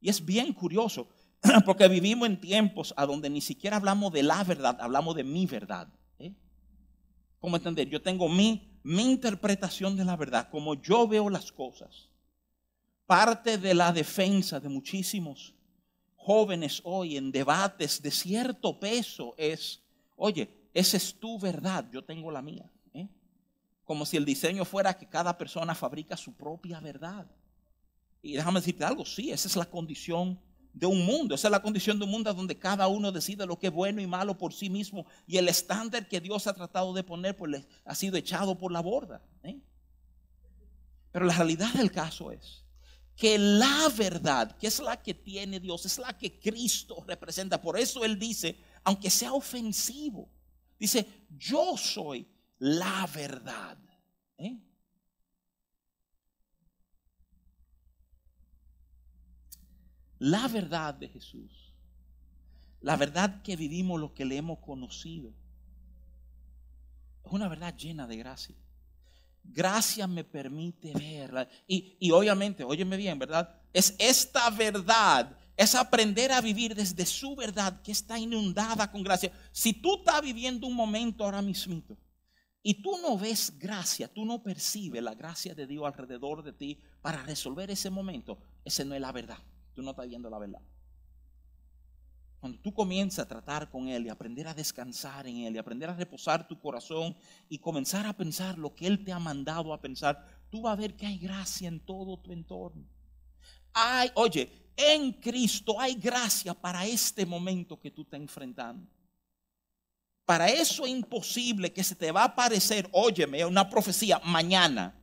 Y 0.00 0.08
es 0.08 0.24
bien 0.24 0.52
curioso, 0.52 1.08
porque 1.64 1.88
vivimos 1.88 2.28
en 2.28 2.40
tiempos 2.40 2.94
a 2.96 3.06
donde 3.06 3.30
ni 3.30 3.40
siquiera 3.40 3.76
hablamos 3.76 4.12
de 4.12 4.22
la 4.22 4.42
verdad, 4.44 4.76
hablamos 4.80 5.14
de 5.16 5.24
mi 5.24 5.46
verdad. 5.46 5.88
¿eh? 6.18 6.32
¿Cómo 7.40 7.56
entender? 7.56 7.88
Yo 7.88 8.02
tengo 8.02 8.28
mi, 8.28 8.78
mi 8.82 9.04
interpretación 9.04 9.96
de 9.96 10.04
la 10.04 10.16
verdad, 10.16 10.48
como 10.50 10.74
yo 10.74 11.08
veo 11.08 11.28
las 11.28 11.52
cosas. 11.52 12.08
Parte 13.06 13.58
de 13.58 13.74
la 13.74 13.92
defensa 13.92 14.58
de 14.58 14.68
muchísimos 14.68 15.54
jóvenes 16.26 16.80
hoy 16.82 17.16
en 17.16 17.30
debates 17.30 18.02
de 18.02 18.10
cierto 18.10 18.80
peso 18.80 19.34
es, 19.38 19.80
oye, 20.16 20.50
esa 20.74 20.96
es 20.96 21.14
tu 21.14 21.38
verdad, 21.38 21.88
yo 21.92 22.04
tengo 22.04 22.32
la 22.32 22.42
mía. 22.42 22.68
¿eh? 22.92 23.08
Como 23.84 24.04
si 24.04 24.16
el 24.16 24.24
diseño 24.24 24.64
fuera 24.64 24.98
que 24.98 25.06
cada 25.06 25.38
persona 25.38 25.74
fabrica 25.74 26.16
su 26.16 26.34
propia 26.34 26.80
verdad. 26.80 27.26
Y 28.26 28.32
déjame 28.36 28.60
decirte 28.60 28.84
algo, 28.84 29.04
sí, 29.04 29.30
esa 29.30 29.48
es 29.48 29.56
la 29.56 29.66
condición 29.66 30.40
de 30.72 30.86
un 30.86 31.06
mundo. 31.06 31.34
Esa 31.34 31.48
es 31.48 31.52
la 31.52 31.62
condición 31.62 31.98
de 31.98 32.04
un 32.04 32.10
mundo 32.10 32.32
donde 32.34 32.58
cada 32.58 32.86
uno 32.88 33.10
decide 33.10 33.46
lo 33.46 33.58
que 33.58 33.68
es 33.68 33.72
bueno 33.72 34.00
y 34.00 34.06
malo 34.06 34.36
por 34.36 34.52
sí 34.52 34.68
mismo. 34.68 35.06
Y 35.26 35.38
el 35.38 35.48
estándar 35.48 36.06
que 36.06 36.20
Dios 36.20 36.46
ha 36.46 36.54
tratado 36.54 36.92
de 36.92 37.02
poner 37.02 37.36
pues, 37.36 37.66
ha 37.84 37.94
sido 37.94 38.16
echado 38.16 38.58
por 38.58 38.72
la 38.72 38.80
borda. 38.80 39.22
¿eh? 39.42 39.58
Pero 41.12 41.24
la 41.24 41.34
realidad 41.34 41.72
del 41.72 41.90
caso 41.90 42.30
es 42.30 42.64
que 43.16 43.38
la 43.38 43.88
verdad, 43.96 44.54
que 44.58 44.66
es 44.66 44.78
la 44.78 45.02
que 45.02 45.14
tiene 45.14 45.58
Dios, 45.58 45.86
es 45.86 45.98
la 45.98 46.16
que 46.16 46.38
Cristo 46.38 47.02
representa. 47.06 47.62
Por 47.62 47.78
eso 47.78 48.04
Él 48.04 48.18
dice, 48.18 48.58
aunque 48.84 49.08
sea 49.08 49.32
ofensivo, 49.32 50.28
dice, 50.78 51.06
yo 51.30 51.76
soy 51.78 52.28
la 52.58 53.08
verdad. 53.14 53.78
¿eh? 54.36 54.58
La 60.18 60.48
verdad 60.48 60.94
de 60.94 61.08
Jesús, 61.08 61.72
la 62.80 62.96
verdad 62.96 63.42
que 63.42 63.56
vivimos, 63.56 64.00
lo 64.00 64.14
que 64.14 64.24
le 64.24 64.36
hemos 64.36 64.58
conocido, 64.60 65.32
es 67.24 67.32
una 67.32 67.48
verdad 67.48 67.76
llena 67.76 68.06
de 68.06 68.16
gracia. 68.16 68.54
Gracia 69.42 70.06
me 70.06 70.24
permite 70.24 70.92
verla. 70.92 71.48
Y, 71.66 71.96
y 72.00 72.10
obviamente, 72.10 72.64
óyeme 72.64 72.96
bien, 72.96 73.18
¿verdad? 73.18 73.60
Es 73.72 73.94
esta 73.98 74.50
verdad, 74.50 75.36
es 75.56 75.74
aprender 75.74 76.32
a 76.32 76.40
vivir 76.40 76.74
desde 76.74 77.04
su 77.06 77.36
verdad 77.36 77.80
que 77.82 77.92
está 77.92 78.18
inundada 78.18 78.90
con 78.90 79.02
gracia. 79.02 79.32
Si 79.52 79.72
tú 79.72 79.98
estás 79.98 80.22
viviendo 80.22 80.66
un 80.66 80.74
momento 80.74 81.24
ahora 81.24 81.42
mismo 81.42 81.82
y 82.62 82.82
tú 82.82 82.98
no 83.02 83.18
ves 83.18 83.56
gracia, 83.58 84.08
tú 84.08 84.24
no 84.24 84.42
percibes 84.42 85.02
la 85.02 85.14
gracia 85.14 85.54
de 85.54 85.66
Dios 85.66 85.84
alrededor 85.84 86.42
de 86.42 86.52
ti 86.52 86.80
para 87.02 87.22
resolver 87.22 87.70
ese 87.70 87.90
momento, 87.90 88.38
ese 88.64 88.84
no 88.84 88.94
es 88.94 89.00
la 89.00 89.12
verdad 89.12 89.38
tú 89.76 89.82
no 89.82 89.90
estás 89.90 90.08
viendo 90.08 90.28
la 90.28 90.38
verdad. 90.38 90.62
Cuando 92.40 92.58
tú 92.60 92.72
comienzas 92.72 93.24
a 93.24 93.28
tratar 93.28 93.70
con 93.70 93.88
Él 93.88 94.06
y 94.06 94.08
aprender 94.08 94.48
a 94.48 94.54
descansar 94.54 95.26
en 95.26 95.38
Él 95.38 95.54
y 95.54 95.58
aprender 95.58 95.90
a 95.90 95.94
reposar 95.94 96.46
tu 96.48 96.58
corazón 96.58 97.16
y 97.48 97.58
comenzar 97.58 98.06
a 98.06 98.12
pensar 98.12 98.58
lo 98.58 98.74
que 98.74 98.86
Él 98.86 99.04
te 99.04 99.12
ha 99.12 99.18
mandado 99.18 99.72
a 99.72 99.80
pensar, 99.80 100.24
tú 100.50 100.62
vas 100.62 100.72
a 100.72 100.80
ver 100.80 100.96
que 100.96 101.06
hay 101.06 101.18
gracia 101.18 101.68
en 101.68 101.80
todo 101.80 102.18
tu 102.18 102.32
entorno. 102.32 102.84
Hay, 103.72 104.10
oye, 104.14 104.50
en 104.76 105.12
Cristo 105.12 105.78
hay 105.78 105.94
gracia 105.94 106.54
para 106.54 106.86
este 106.86 107.26
momento 107.26 107.78
que 107.78 107.90
tú 107.90 108.02
estás 108.02 108.20
enfrentando. 108.20 108.88
Para 110.24 110.48
eso 110.48 110.84
es 110.86 110.90
imposible 110.90 111.72
que 111.72 111.84
se 111.84 111.94
te 111.94 112.10
va 112.10 112.22
a 112.22 112.26
aparecer, 112.26 112.88
óyeme, 112.92 113.44
una 113.44 113.68
profecía 113.68 114.20
mañana. 114.24 114.94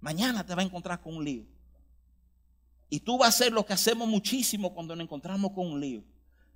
Mañana 0.00 0.44
te 0.44 0.54
va 0.54 0.62
a 0.62 0.64
encontrar 0.64 1.00
con 1.00 1.16
un 1.16 1.24
lío. 1.24 1.59
Y 2.90 3.00
tú 3.00 3.16
vas 3.16 3.26
a 3.26 3.28
hacer 3.28 3.52
lo 3.52 3.64
que 3.64 3.72
hacemos 3.72 4.08
muchísimo 4.08 4.74
cuando 4.74 4.96
nos 4.96 5.04
encontramos 5.04 5.52
con 5.52 5.68
un 5.68 5.80
lío. 5.80 6.04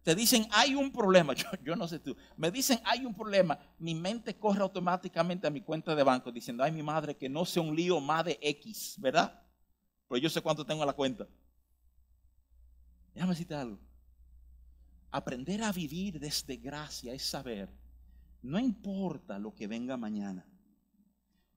Te 0.02 0.16
dicen, 0.16 0.46
hay 0.50 0.74
un 0.74 0.90
problema. 0.90 1.32
Yo, 1.64 1.76
no 1.76 1.86
sé 1.86 2.00
tú. 2.00 2.16
Me 2.36 2.50
dicen, 2.50 2.80
hay 2.84 3.06
un 3.06 3.14
problema. 3.14 3.56
Mi 3.78 3.94
mente 3.94 4.36
corre 4.36 4.60
automáticamente 4.60 5.46
a 5.46 5.50
mi 5.50 5.62
cuenta 5.62 5.94
de 5.94 6.02
banco 6.02 6.32
diciendo, 6.32 6.64
ay, 6.64 6.72
mi 6.72 6.82
madre, 6.82 7.16
que 7.16 7.28
no 7.28 7.44
sea 7.44 7.62
un 7.62 7.74
lío 7.74 8.00
más 8.00 8.24
de 8.24 8.38
X, 8.42 8.96
¿verdad? 8.98 9.40
Pero 10.08 10.18
yo 10.18 10.28
sé 10.28 10.42
cuánto 10.42 10.66
tengo 10.66 10.82
en 10.82 10.88
la 10.88 10.92
cuenta. 10.92 11.26
Déjame 13.14 13.32
decirte 13.32 13.54
algo. 13.54 13.78
Aprender 15.12 15.62
a 15.62 15.70
vivir 15.70 16.18
desde 16.18 16.56
gracia 16.56 17.14
es 17.14 17.22
saber, 17.22 17.70
no 18.42 18.58
importa 18.58 19.38
lo 19.38 19.54
que 19.54 19.68
venga 19.68 19.96
mañana, 19.96 20.44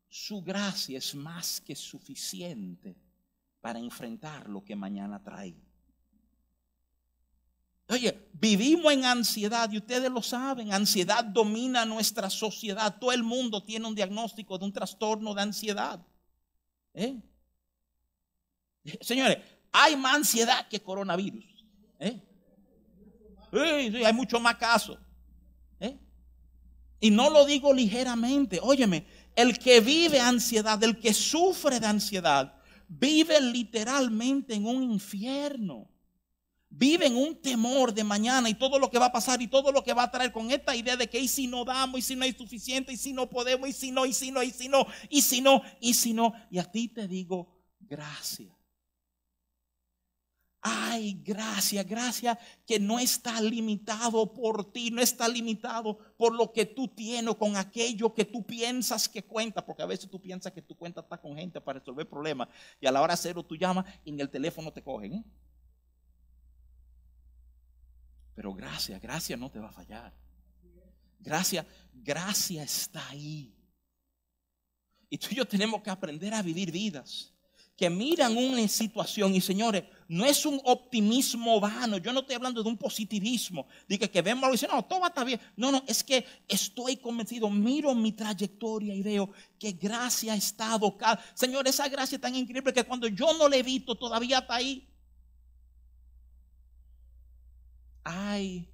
su 0.08 0.44
gracia 0.44 1.00
es 1.00 1.16
más 1.16 1.60
que 1.60 1.76
suficiente 1.76 2.96
para 3.68 3.80
enfrentar 3.80 4.48
lo 4.48 4.64
que 4.64 4.78
mañana 4.78 5.22
trae. 5.22 5.54
Oye, 7.90 8.30
vivimos 8.32 8.94
en 8.94 9.04
ansiedad 9.04 9.70
y 9.70 9.78
ustedes 9.80 10.10
lo 10.10 10.22
saben, 10.22 10.72
ansiedad 10.72 11.22
domina 11.22 11.84
nuestra 11.84 12.30
sociedad. 12.30 12.98
Todo 12.98 13.12
el 13.12 13.24
mundo 13.24 13.62
tiene 13.62 13.86
un 13.86 13.94
diagnóstico 13.94 14.58
de 14.58 14.64
un 14.64 14.72
trastorno 14.72 15.34
de 15.34 15.42
ansiedad. 15.42 16.00
¿Eh? 16.94 17.22
Señores, 19.02 19.40
hay 19.74 19.98
más 19.98 20.16
ansiedad 20.16 20.66
que 20.70 20.80
coronavirus. 20.80 21.44
¿Eh? 22.00 22.22
hay 23.52 24.14
mucho 24.14 24.40
más 24.40 24.56
casos. 24.56 24.98
¿Eh? 25.82 26.00
Y 27.02 27.12
no 27.12 27.30
lo 27.30 27.44
digo 27.44 27.74
ligeramente. 27.74 28.62
Óyeme, 28.64 29.06
el 29.36 29.60
que 29.60 29.82
vive 29.82 30.22
ansiedad, 30.22 30.82
el 30.86 30.98
que 30.98 31.14
sufre 31.14 31.82
de 31.82 31.88
ansiedad, 31.88 32.57
vive 32.88 33.40
literalmente 33.42 34.54
en 34.54 34.66
un 34.66 34.84
infierno. 34.84 35.90
Vive 36.70 37.08
en 37.08 37.16
un 37.16 37.42
temor 37.42 37.94
de 37.94 38.04
mañana 38.04 38.50
y 38.50 38.54
todo 38.54 38.78
lo 38.78 38.92
que 38.92 39.00
va 39.00 39.06
a 39.08 39.12
pasar 39.12 39.42
y 39.42 39.48
todo 39.48 39.72
lo 39.72 39.84
que 39.84 39.94
va 39.94 40.04
a 40.04 40.12
traer 40.12 40.32
con 40.32 40.52
esta 40.52 40.76
idea 40.76 40.98
de 40.98 41.10
que 41.10 41.20
y 41.20 41.28
si 41.28 41.48
no 41.48 41.64
damos, 41.64 42.00
y 42.00 42.04
si 42.04 42.16
no 42.16 42.24
hay 42.24 42.34
suficiente, 42.34 42.92
y 42.92 42.98
si 42.98 43.14
no 43.14 43.30
podemos, 43.30 43.70
y 43.70 43.74
si 43.74 43.92
no, 43.92 44.06
y 44.06 44.14
si 44.14 44.32
no, 44.32 44.44
y 44.44 44.52
si 44.52 44.68
no, 44.68 44.86
y 45.10 45.22
si 45.22 45.42
no, 45.42 45.62
y 45.80 45.94
si 45.94 46.14
no. 46.14 46.34
Y 46.52 46.60
a 46.60 46.66
ti 46.66 46.90
te 46.90 47.08
digo, 47.08 47.48
gracias. 47.80 48.57
Ay, 50.70 51.22
gracias, 51.24 51.86
gracias 51.86 52.38
que 52.66 52.78
no 52.78 53.00
está 53.00 53.40
limitado 53.40 54.34
por 54.34 54.70
ti, 54.74 54.92
no 54.92 55.02
está 55.02 55.26
limitado 55.30 55.98
por 56.18 56.36
lo 56.36 56.52
que 56.52 56.66
tú 56.66 56.90
tienes 56.90 57.36
con 57.36 57.56
aquello 57.56 58.14
que 58.14 58.26
tú 58.26 58.46
piensas 58.46 59.08
que 59.08 59.24
cuenta, 59.24 59.66
porque 59.66 59.84
a 59.84 59.86
veces 59.86 60.10
tú 60.10 60.20
piensas 60.20 60.52
que 60.52 60.62
tu 60.62 60.76
cuenta 60.76 61.00
está 61.00 61.18
con 61.22 61.38
gente 61.38 61.62
para 61.62 61.80
resolver 61.80 62.10
problemas 62.10 62.50
y 62.82 62.88
a 62.88 62.92
la 62.92 63.02
hora 63.02 63.16
cero 63.16 63.46
tú 63.46 63.56
llamas 63.56 63.86
y 64.04 64.10
en 64.10 64.20
el 64.20 64.30
teléfono 64.30 64.74
te 64.74 64.84
cogen. 64.84 65.14
¿eh? 65.14 65.24
Pero 68.36 68.54
gracias, 68.54 69.02
gracias 69.02 69.40
no 69.40 69.50
te 69.50 69.60
va 69.60 69.70
a 69.70 69.74
fallar. 69.74 70.14
Gracias, 71.20 71.66
gracias 71.94 72.82
está 72.82 73.08
ahí. 73.08 73.56
Y 75.10 75.18
tú 75.18 75.28
y 75.32 75.36
yo 75.36 75.46
tenemos 75.46 75.82
que 75.82 75.90
aprender 75.90 76.34
a 76.34 76.42
vivir 76.42 76.72
vidas 76.74 77.34
que 77.78 77.90
miran 77.90 78.36
una 78.36 78.68
situación 78.68 79.36
y 79.36 79.40
señores, 79.40 79.84
no 80.08 80.26
es 80.26 80.46
un 80.46 80.60
optimismo 80.64 81.60
vano, 81.60 81.98
yo 81.98 82.14
no 82.14 82.22
estoy 82.22 82.36
hablando 82.36 82.64
de 82.64 82.70
un 82.70 82.78
positivismo, 82.78 83.68
de 83.88 84.00
que, 84.00 84.22
vemos 84.22 84.50
y 84.50 84.52
dicen, 84.54 84.70
no, 84.72 84.84
todo 84.86 85.02
va 85.02 85.08
a 85.08 85.10
estar 85.10 85.26
bien. 85.26 85.40
No, 85.56 85.72
no, 85.72 85.84
es 85.88 86.04
que 86.04 86.26
estoy 86.48 86.98
convencido, 86.98 87.50
miro 87.50 87.94
mi 87.94 88.14
trayectoria 88.14 88.96
y 88.96 89.02
veo 89.02 89.30
que 89.60 89.74
gracia 89.74 90.34
ha 90.34 90.36
estado. 90.36 90.98
Señor, 91.34 91.68
esa 91.68 91.88
gracia 91.90 92.16
es 92.16 92.22
tan 92.22 92.36
increíble 92.36 92.74
que 92.74 92.84
cuando 92.84 93.08
yo 93.08 93.34
no 93.38 93.50
le 93.50 93.60
he 93.60 93.64
visto, 93.64 93.96
todavía 93.96 94.40
está 94.40 94.56
ahí. 94.56 94.88
Hay 98.04 98.70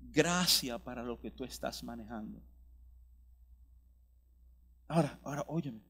gracia 0.00 0.78
para 0.78 1.02
lo 1.02 1.18
que 1.18 1.30
tú 1.30 1.44
estás 1.44 1.82
manejando. 1.82 2.42
Ahora, 4.88 5.18
ahora, 5.22 5.44
óyeme. 5.48 5.80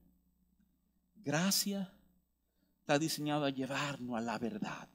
Gracia 1.17 1.93
está 2.91 2.99
diseñado 2.99 3.45
a 3.45 3.51
llevarnos 3.51 4.19
a 4.19 4.21
la 4.21 4.37
verdad. 4.37 4.89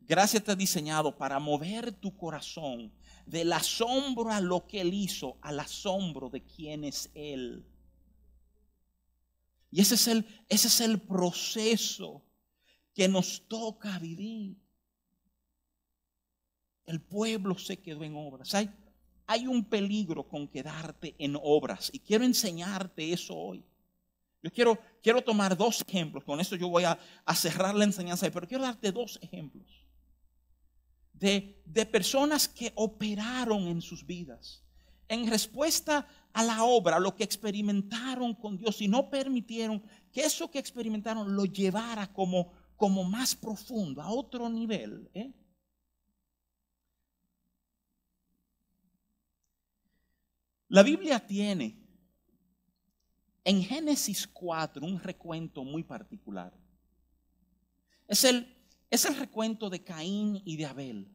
Gracia 0.00 0.38
está 0.38 0.56
diseñado 0.56 1.16
para 1.16 1.38
mover 1.38 1.92
tu 1.92 2.16
corazón 2.16 2.92
del 3.24 3.52
asombro 3.52 4.32
a 4.32 4.40
lo 4.40 4.66
que 4.66 4.80
Él 4.80 4.92
hizo, 4.92 5.38
al 5.42 5.60
asombro 5.60 6.28
de 6.28 6.42
quién 6.42 6.82
es 6.82 7.08
Él. 7.14 7.64
Y 9.70 9.80
ese 9.80 9.94
es 9.94 10.08
el, 10.08 10.26
ese 10.48 10.66
es 10.66 10.80
el 10.80 11.00
proceso 11.00 12.24
que 12.94 13.06
nos 13.06 13.46
toca 13.46 14.00
vivir. 14.00 14.56
El 16.84 17.00
pueblo 17.00 17.56
se 17.56 17.76
quedó 17.76 18.02
en 18.02 18.16
obras. 18.16 18.56
Hay, 18.56 18.68
hay 19.28 19.46
un 19.46 19.64
peligro 19.64 20.26
con 20.26 20.48
quedarte 20.48 21.14
en 21.16 21.36
obras 21.40 21.90
y 21.94 22.00
quiero 22.00 22.24
enseñarte 22.24 23.12
eso 23.12 23.36
hoy. 23.36 23.64
Yo 24.42 24.50
quiero, 24.50 24.78
quiero 25.02 25.22
tomar 25.22 25.56
dos 25.56 25.84
ejemplos, 25.86 26.24
con 26.24 26.40
esto 26.40 26.56
yo 26.56 26.68
voy 26.68 26.84
a, 26.84 26.98
cerrar 27.34 27.74
la 27.74 27.84
enseñanza, 27.84 28.30
pero 28.30 28.48
quiero 28.48 28.64
darte 28.64 28.90
dos 28.90 29.18
ejemplos 29.22 29.86
de, 31.12 31.60
de 31.66 31.86
personas 31.86 32.48
que 32.48 32.72
operaron 32.74 33.68
en 33.68 33.82
sus 33.82 34.06
vidas 34.06 34.64
en 35.10 35.28
respuesta 35.28 36.06
a 36.32 36.44
la 36.44 36.62
obra, 36.62 37.00
lo 37.00 37.16
que 37.16 37.24
experimentaron 37.24 38.32
con 38.32 38.56
Dios 38.56 38.80
y 38.80 38.86
no 38.86 39.10
permitieron 39.10 39.82
que 40.12 40.20
eso 40.20 40.48
que 40.48 40.60
experimentaron 40.60 41.34
lo 41.34 41.44
llevara 41.46 42.06
como, 42.12 42.52
como 42.76 43.02
más 43.02 43.34
profundo, 43.34 44.00
a 44.00 44.08
otro 44.08 44.48
nivel. 44.48 45.10
¿eh? 45.12 45.32
La 50.68 50.84
Biblia 50.84 51.26
tiene 51.26 51.79
en 53.44 53.62
Génesis 53.62 54.26
4 54.26 54.84
un 54.84 55.00
recuento 55.00 55.64
muy 55.64 55.82
particular. 55.82 56.52
Es 58.08 58.24
el, 58.24 58.46
es 58.90 59.04
el 59.04 59.16
recuento 59.16 59.70
de 59.70 59.82
Caín 59.82 60.42
y 60.44 60.56
de 60.56 60.66
Abel. 60.66 61.08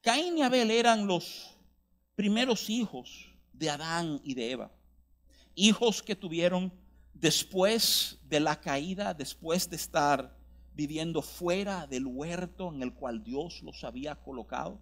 Caín 0.00 0.38
y 0.38 0.42
Abel 0.42 0.70
eran 0.70 1.06
los 1.06 1.54
primeros 2.14 2.68
hijos 2.70 3.26
de 3.52 3.70
Adán 3.70 4.20
y 4.22 4.34
de 4.34 4.52
Eva. 4.52 4.72
Hijos 5.54 6.02
que 6.02 6.14
tuvieron 6.14 6.72
después 7.14 8.18
de 8.24 8.40
la 8.40 8.60
caída, 8.60 9.14
después 9.14 9.68
de 9.68 9.76
estar 9.76 10.36
viviendo 10.74 11.22
fuera 11.22 11.86
del 11.86 12.06
huerto 12.06 12.72
en 12.72 12.82
el 12.82 12.94
cual 12.94 13.24
Dios 13.24 13.62
los 13.62 13.82
había 13.82 14.14
colocado. 14.14 14.80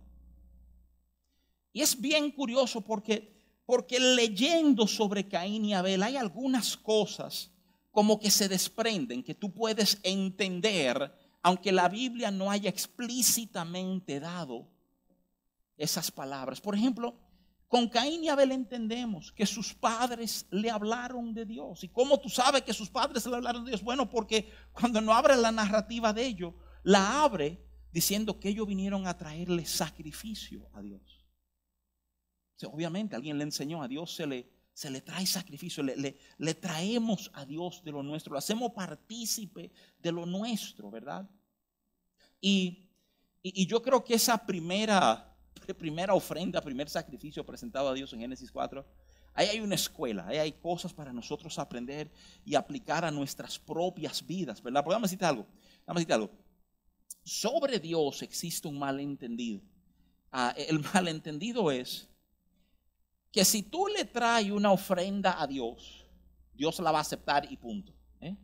Y 1.72 1.80
es 1.80 1.98
bien 1.98 2.30
curioso 2.30 2.82
porque 2.82 3.35
porque 3.66 3.98
leyendo 3.98 4.86
sobre 4.86 5.28
Caín 5.28 5.64
y 5.64 5.74
Abel 5.74 6.04
hay 6.04 6.16
algunas 6.16 6.76
cosas 6.76 7.50
como 7.90 8.20
que 8.20 8.30
se 8.30 8.48
desprenden, 8.48 9.24
que 9.24 9.34
tú 9.34 9.52
puedes 9.52 9.98
entender, 10.02 11.12
aunque 11.42 11.72
la 11.72 11.88
Biblia 11.88 12.30
no 12.30 12.50
haya 12.50 12.70
explícitamente 12.70 14.20
dado 14.20 14.68
esas 15.76 16.10
palabras. 16.10 16.60
Por 16.60 16.76
ejemplo, 16.76 17.18
con 17.66 17.88
Caín 17.88 18.22
y 18.22 18.28
Abel 18.28 18.52
entendemos 18.52 19.32
que 19.32 19.46
sus 19.46 19.74
padres 19.74 20.46
le 20.50 20.70
hablaron 20.70 21.34
de 21.34 21.44
Dios. 21.44 21.82
¿Y 21.82 21.88
cómo 21.88 22.20
tú 22.20 22.28
sabes 22.28 22.62
que 22.62 22.72
sus 22.72 22.88
padres 22.88 23.26
le 23.26 23.34
hablaron 23.34 23.64
de 23.64 23.70
Dios? 23.72 23.82
Bueno, 23.82 24.08
porque 24.08 24.48
cuando 24.72 25.00
no 25.00 25.12
abre 25.12 25.36
la 25.36 25.50
narrativa 25.50 26.12
de 26.12 26.24
ellos, 26.24 26.54
la 26.84 27.24
abre 27.24 27.60
diciendo 27.90 28.38
que 28.38 28.50
ellos 28.50 28.66
vinieron 28.68 29.08
a 29.08 29.16
traerle 29.16 29.64
sacrificio 29.64 30.68
a 30.74 30.82
Dios 30.82 31.15
obviamente 32.64 33.14
alguien 33.14 33.36
le 33.36 33.44
enseñó, 33.44 33.82
a 33.82 33.88
Dios 33.88 34.14
se 34.14 34.26
le, 34.26 34.48
se 34.72 34.90
le 34.90 35.02
trae 35.02 35.26
sacrificio, 35.26 35.82
le, 35.82 36.16
le, 36.38 36.54
traemos 36.54 37.30
a 37.34 37.44
Dios 37.44 37.82
de 37.84 37.92
lo 37.92 38.02
nuestro, 38.02 38.32
lo 38.32 38.38
hacemos 38.38 38.72
partícipe 38.72 39.70
de 39.98 40.12
lo 40.12 40.24
nuestro, 40.24 40.90
¿verdad? 40.90 41.28
Y, 42.40 42.88
y, 43.42 43.66
yo 43.66 43.82
creo 43.82 44.02
que 44.02 44.14
esa 44.14 44.44
primera, 44.46 45.34
primera 45.78 46.14
ofrenda, 46.14 46.60
primer 46.62 46.88
sacrificio 46.88 47.44
presentado 47.44 47.88
a 47.88 47.94
Dios 47.94 48.12
en 48.12 48.20
Génesis 48.20 48.50
4, 48.50 48.86
ahí 49.34 49.48
hay 49.48 49.60
una 49.60 49.74
escuela, 49.74 50.26
ahí 50.26 50.38
hay 50.38 50.52
cosas 50.52 50.94
para 50.94 51.12
nosotros 51.12 51.58
aprender 51.58 52.10
y 52.44 52.54
aplicar 52.54 53.04
a 53.04 53.10
nuestras 53.10 53.58
propias 53.58 54.26
vidas, 54.26 54.62
¿verdad? 54.62 54.84
Podemos 54.84 55.10
decirte 55.10 55.26
algo, 55.26 55.46
vamos 55.86 55.88
a 55.88 55.94
decirte 55.94 56.14
algo. 56.14 56.30
Sobre 57.22 57.80
Dios 57.80 58.22
existe 58.22 58.68
un 58.68 58.78
malentendido. 58.78 59.60
Ah, 60.30 60.54
el 60.56 60.80
malentendido 60.94 61.70
es 61.70 62.08
que 63.36 63.44
si 63.44 63.64
tú 63.64 63.86
le 63.86 64.06
traes 64.06 64.50
una 64.50 64.72
ofrenda 64.72 65.38
a 65.38 65.46
Dios, 65.46 66.06
Dios 66.54 66.78
la 66.78 66.90
va 66.90 67.00
a 67.00 67.02
aceptar 67.02 67.46
y 67.52 67.58
punto. 67.58 67.92
¿eh? 68.18 68.34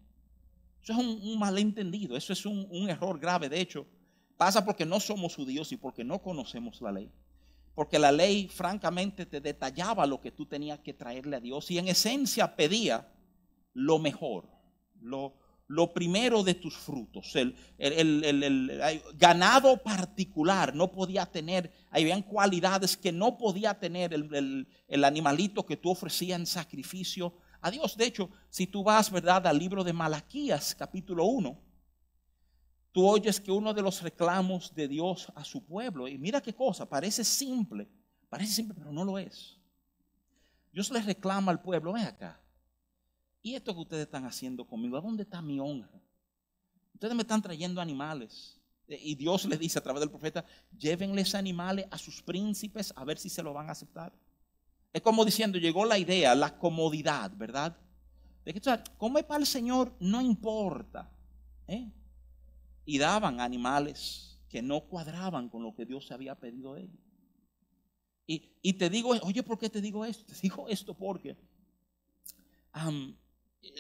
Eso 0.83 0.93
es 0.93 0.99
un, 0.99 1.39
malentendido, 1.39 2.15
eso 2.15 2.35
es 2.35 2.45
un, 2.45 2.91
error 2.91 3.19
grave. 3.19 3.49
De 3.49 3.59
hecho, 3.59 3.87
pasa 4.37 4.63
porque 4.63 4.85
no 4.85 5.01
somos 5.01 5.35
judíos 5.35 5.73
y 5.73 5.79
porque 5.79 6.05
no 6.05 6.21
conocemos 6.21 6.83
la 6.83 6.93
ley. 6.93 7.11
Porque 7.75 7.99
la 7.99 8.13
ley 8.13 8.49
francamente 8.49 9.25
te 9.25 9.41
detallaba 9.41 10.05
lo 10.05 10.21
que 10.21 10.31
tú 10.31 10.45
tenías 10.45 10.81
que 10.81 10.93
traerle 10.93 11.37
a 11.37 11.41
Dios 11.41 11.71
y 11.71 11.79
en 11.79 11.89
esencia 11.89 12.55
pedía 12.55 13.11
lo 13.73 13.99
mejor, 13.99 14.47
lo, 15.01 15.39
lo 15.73 15.95
primero 15.95 16.43
de 16.43 16.55
tus 16.55 16.77
frutos. 16.77 17.35
El, 17.35 17.57
ganado 19.15 19.79
particular 19.79 20.75
no 20.75 20.93
podía 20.93 21.25
tener, 21.25 21.73
habían 21.91 22.23
cualidades 22.23 22.95
que 22.95 23.11
no 23.11 23.39
podía 23.39 23.79
tener 23.81 24.13
el, 24.13 25.05
animalito 25.05 25.65
que 25.65 25.79
tú 25.79 25.91
ofrecías 25.91 26.39
en 26.39 26.47
sacrificio 26.47 27.33
a 27.63 27.71
Dios. 27.71 27.97
De 27.97 28.05
hecho, 28.05 28.29
si 28.51 28.67
tú 28.67 28.85
vas, 28.85 29.11
¿verdad?, 29.11 29.47
al 29.47 29.59
libro 29.59 29.83
de 29.83 29.95
Malaquías, 29.95 30.75
capítulo 30.75 31.25
1, 31.25 31.59
tú 32.93 33.09
oyes 33.09 33.41
que 33.41 33.51
uno 33.51 33.73
de 33.73 33.81
los 33.81 34.03
reclamos 34.03 34.75
de 34.75 34.89
Dios 34.89 35.33
a 35.35 35.43
su 35.43 35.65
pueblo, 35.65 36.07
y 36.07 36.19
mira 36.19 36.43
qué 36.43 36.55
cosa, 36.55 36.87
parece 36.87 37.25
simple, 37.25 37.89
parece 38.29 38.53
simple, 38.53 38.75
pero 38.77 38.93
no 38.93 39.07
lo 39.07 39.19
es. 39.19 39.59
Dios 40.71 40.91
le 40.91 41.01
reclama 41.01 41.51
al 41.51 41.63
pueblo, 41.63 41.95
ven 41.95 42.05
acá, 42.05 42.42
¿y 43.43 43.55
esto 43.55 43.75
que 43.75 43.81
ustedes 43.81 44.05
están 44.05 44.25
haciendo 44.25 44.67
conmigo? 44.67 44.97
¿A 44.97 45.01
dónde 45.01 45.25
está 45.25 45.43
mi 45.43 45.59
honra? 45.61 46.01
Ustedes 46.95 47.15
me 47.15 47.23
están 47.23 47.43
trayendo 47.43 47.81
animales. 47.81 48.59
Y 48.87 49.15
Dios 49.15 49.45
le 49.47 49.57
dice 49.57 49.79
a 49.79 49.83
través 49.83 50.01
del 50.01 50.11
profeta, 50.11 50.45
llévenles 50.77 51.35
animales 51.35 51.87
a 51.91 51.99
sus 51.99 52.23
príncipes 52.23 52.93
a 52.97 53.05
ver 53.05 53.19
si 53.19 53.29
se 53.29 53.43
lo 53.43 53.53
van 53.53 53.69
a 53.69 53.73
aceptar. 53.73 54.13
Es 54.93 55.01
como 55.01 55.25
diciendo, 55.25 55.59
llegó 55.59 55.85
la 55.85 55.99
idea, 55.99 56.35
la 56.35 56.59
comodidad, 56.59 57.33
¿verdad? 57.37 57.77
De 58.45 58.53
que, 58.53 58.61
como 58.99 59.19
es 59.19 59.25
para 59.25 59.41
el 59.41 59.47
Señor, 59.47 59.95
no 60.01 60.21
importa. 60.21 61.11
¿eh? 61.67 61.91
Y 62.85 62.99
daban 62.99 63.41
animales 63.41 64.39
que 64.49 64.61
no 64.61 64.83
cuadraban 64.83 65.49
con 65.49 65.63
lo 65.63 65.75
que 65.75 65.87
Dios 65.87 66.11
había 66.13 66.35
pedido 66.35 66.75
de 66.75 66.83
ellos. 66.83 67.01
Y, 68.27 68.73
te 68.75 68.89
digo, 68.89 69.11
oye, 69.11 69.43
¿por 69.43 69.59
qué 69.59 69.69
te 69.69 69.81
digo 69.81 70.05
esto? 70.05 70.25
Te 70.25 70.41
digo 70.41 70.67
esto 70.69 70.95
porque 70.95 71.37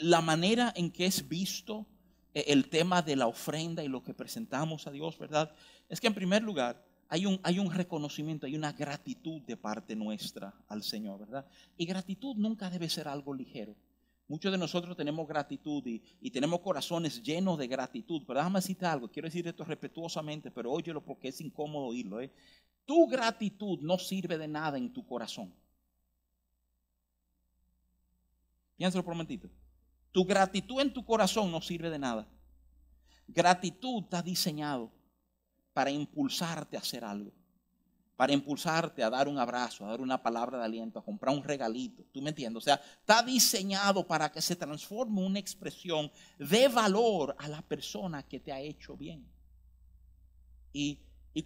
la 0.02 0.20
manera 0.20 0.72
en 0.76 0.90
que 0.90 1.06
es 1.06 1.28
visto 1.28 1.86
eh, 2.34 2.44
el 2.48 2.68
tema 2.68 3.02
de 3.02 3.16
la 3.16 3.26
ofrenda 3.26 3.82
y 3.82 3.88
lo 3.88 4.02
que 4.02 4.14
presentamos 4.14 4.86
a 4.86 4.90
Dios, 4.90 5.18
¿verdad? 5.18 5.54
Es 5.88 6.00
que 6.00 6.06
en 6.06 6.14
primer 6.14 6.42
lugar 6.42 6.84
hay 7.08 7.26
un, 7.26 7.38
hay 7.42 7.58
un 7.58 7.70
reconocimiento, 7.70 8.46
hay 8.46 8.54
una 8.54 8.72
gratitud 8.72 9.42
de 9.42 9.56
parte 9.56 9.94
nuestra 9.94 10.54
al 10.68 10.82
Señor, 10.82 11.20
¿verdad? 11.20 11.46
Y 11.76 11.84
gratitud 11.84 12.36
nunca 12.36 12.70
debe 12.70 12.88
ser 12.88 13.08
algo 13.08 13.34
ligero. 13.34 13.76
Muchos 14.28 14.50
de 14.50 14.56
nosotros 14.56 14.96
tenemos 14.96 15.28
gratitud 15.28 15.82
y, 15.86 16.30
tenemos 16.30 16.60
corazones 16.60 17.22
llenos 17.22 17.58
de 17.58 17.66
gratitud. 17.66 18.22
Pero 18.26 18.38
déjame 18.38 18.60
decirte 18.60 18.86
algo, 18.86 19.10
quiero 19.10 19.28
decir 19.28 19.46
esto 19.46 19.62
respetuosamente, 19.62 20.50
pero 20.50 20.72
óyelo 20.72 21.04
porque 21.04 21.28
es 21.28 21.40
incómodo 21.42 21.88
oírlo. 21.88 22.18
¿eh? 22.18 22.32
Tu 22.86 23.06
gratitud 23.08 23.80
no 23.82 23.98
sirve 23.98 24.38
de 24.38 24.48
nada 24.48 24.78
en 24.78 24.90
tu 24.90 25.04
corazón. 25.04 25.52
Piénsalo 28.78 29.04
por 29.04 29.12
un 29.12 29.18
momentito. 29.18 29.50
Tu 30.12 30.24
gratitud 30.24 30.80
en 30.80 30.92
tu 30.92 31.04
corazón 31.04 31.50
no 31.50 31.60
sirve 31.60 31.90
de 31.90 31.98
nada. 31.98 32.28
Gratitud 33.26 34.04
está 34.04 34.22
diseñado 34.22 34.92
para 35.72 35.90
impulsarte 35.90 36.76
a 36.76 36.80
hacer 36.80 37.04
algo 37.04 37.32
para 38.22 38.34
impulsarte 38.34 39.02
a 39.02 39.10
dar 39.10 39.26
un 39.26 39.36
abrazo, 39.36 39.84
a 39.84 39.88
dar 39.88 40.00
una 40.00 40.22
palabra 40.22 40.56
de 40.56 40.64
aliento, 40.64 40.96
a 40.96 41.04
comprar 41.04 41.34
un 41.34 41.42
regalito. 41.42 42.04
¿Tú 42.12 42.22
me 42.22 42.30
entiendes? 42.30 42.62
O 42.62 42.64
sea, 42.64 42.80
está 43.00 43.20
diseñado 43.20 44.06
para 44.06 44.30
que 44.30 44.40
se 44.40 44.54
transforme 44.54 45.24
una 45.24 45.40
expresión 45.40 46.08
de 46.38 46.68
valor 46.68 47.34
a 47.36 47.48
la 47.48 47.62
persona 47.62 48.22
que 48.22 48.38
te 48.38 48.52
ha 48.52 48.60
hecho 48.60 48.96
bien. 48.96 49.28
Y, 50.72 51.00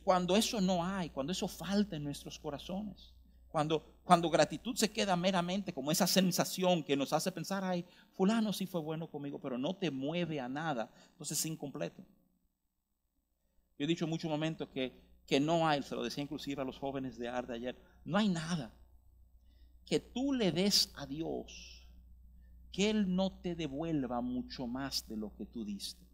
cuando 0.05 0.37
eso 0.37 0.61
no 0.61 0.85
hay, 0.85 1.09
cuando 1.09 1.33
eso 1.33 1.49
falta 1.49 1.97
en 1.97 2.05
nuestros 2.05 2.39
corazones, 2.39 3.15
cuando, 3.51 3.85
cuando 4.05 4.31
gratitud 4.31 4.77
se 4.77 4.91
queda 4.91 5.17
meramente 5.17 5.73
como 5.73 5.91
esa 5.91 6.07
sensación 6.07 6.83
que 6.83 6.97
nos 6.97 7.13
hace 7.13 7.33
pensar, 7.33 7.65
ay, 7.65 7.85
fulano 8.13 8.53
sí 8.53 8.67
fue 8.67 8.81
bueno 8.81 9.09
conmigo, 9.09 9.41
pero 9.41 9.57
no 9.57 9.75
te 9.75 9.91
mueve 9.91 10.41
a 10.41 10.49
nada, 10.49 10.91
entonces 11.11 11.39
es 11.39 11.47
incompleto. 11.47 12.05
Yo 13.79 13.85
he 13.85 13.87
dicho 13.87 14.05
en 14.05 14.11
muchos 14.11 14.31
momentos 14.31 14.69
que 14.69 15.07
que 15.27 15.41
no 15.41 15.69
hay, 15.69 15.83
se 15.83 15.95
lo 15.95 16.03
decía 16.03 16.23
inclusive 16.23 16.63
a 16.63 16.65
los 16.65 16.79
jóvenes 16.79 17.19
de 17.19 17.29
Arde 17.29 17.55
ayer, 17.55 17.77
no 18.05 18.17
hay 18.17 18.29
nada 18.29 18.73
que 19.85 20.01
tú 20.01 20.33
le 20.33 20.53
des 20.53 20.93
a 20.95 21.07
Dios 21.07 21.87
que 22.73 22.91
Él 22.91 23.15
no 23.15 23.33
te 23.33 23.55
devuelva 23.55 24.21
mucho 24.21 24.67
más 24.67 25.07
de 25.09 25.17
lo 25.17 25.35
que 25.35 25.47
tú 25.47 25.65
diste. 25.65 26.05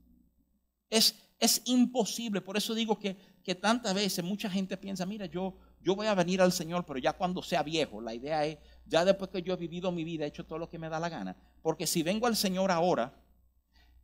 Es, 0.88 1.16
es 1.38 1.62
imposible, 1.64 2.40
por 2.40 2.56
eso 2.56 2.74
digo 2.74 2.98
que, 2.98 3.16
que 3.42 3.54
tantas 3.54 3.94
veces 3.94 4.24
mucha 4.24 4.48
gente 4.48 4.76
piensa, 4.76 5.04
mira, 5.04 5.26
yo, 5.26 5.58
yo 5.82 5.96
voy 5.96 6.06
a 6.06 6.14
venir 6.14 6.40
al 6.40 6.52
Señor, 6.52 6.84
pero 6.86 6.98
ya 6.98 7.12
cuando 7.12 7.42
sea 7.42 7.62
viejo, 7.62 8.00
la 8.00 8.14
idea 8.14 8.44
es, 8.46 8.58
ya 8.86 9.04
después 9.04 9.30
que 9.30 9.42
yo 9.42 9.54
he 9.54 9.56
vivido 9.56 9.92
mi 9.92 10.04
vida, 10.04 10.24
he 10.24 10.28
hecho 10.28 10.46
todo 10.46 10.58
lo 10.58 10.68
que 10.68 10.78
me 10.78 10.88
da 10.88 11.00
la 11.00 11.08
gana. 11.08 11.36
Porque 11.62 11.86
si 11.86 12.02
vengo 12.02 12.26
al 12.26 12.36
Señor 12.36 12.70
ahora, 12.70 13.14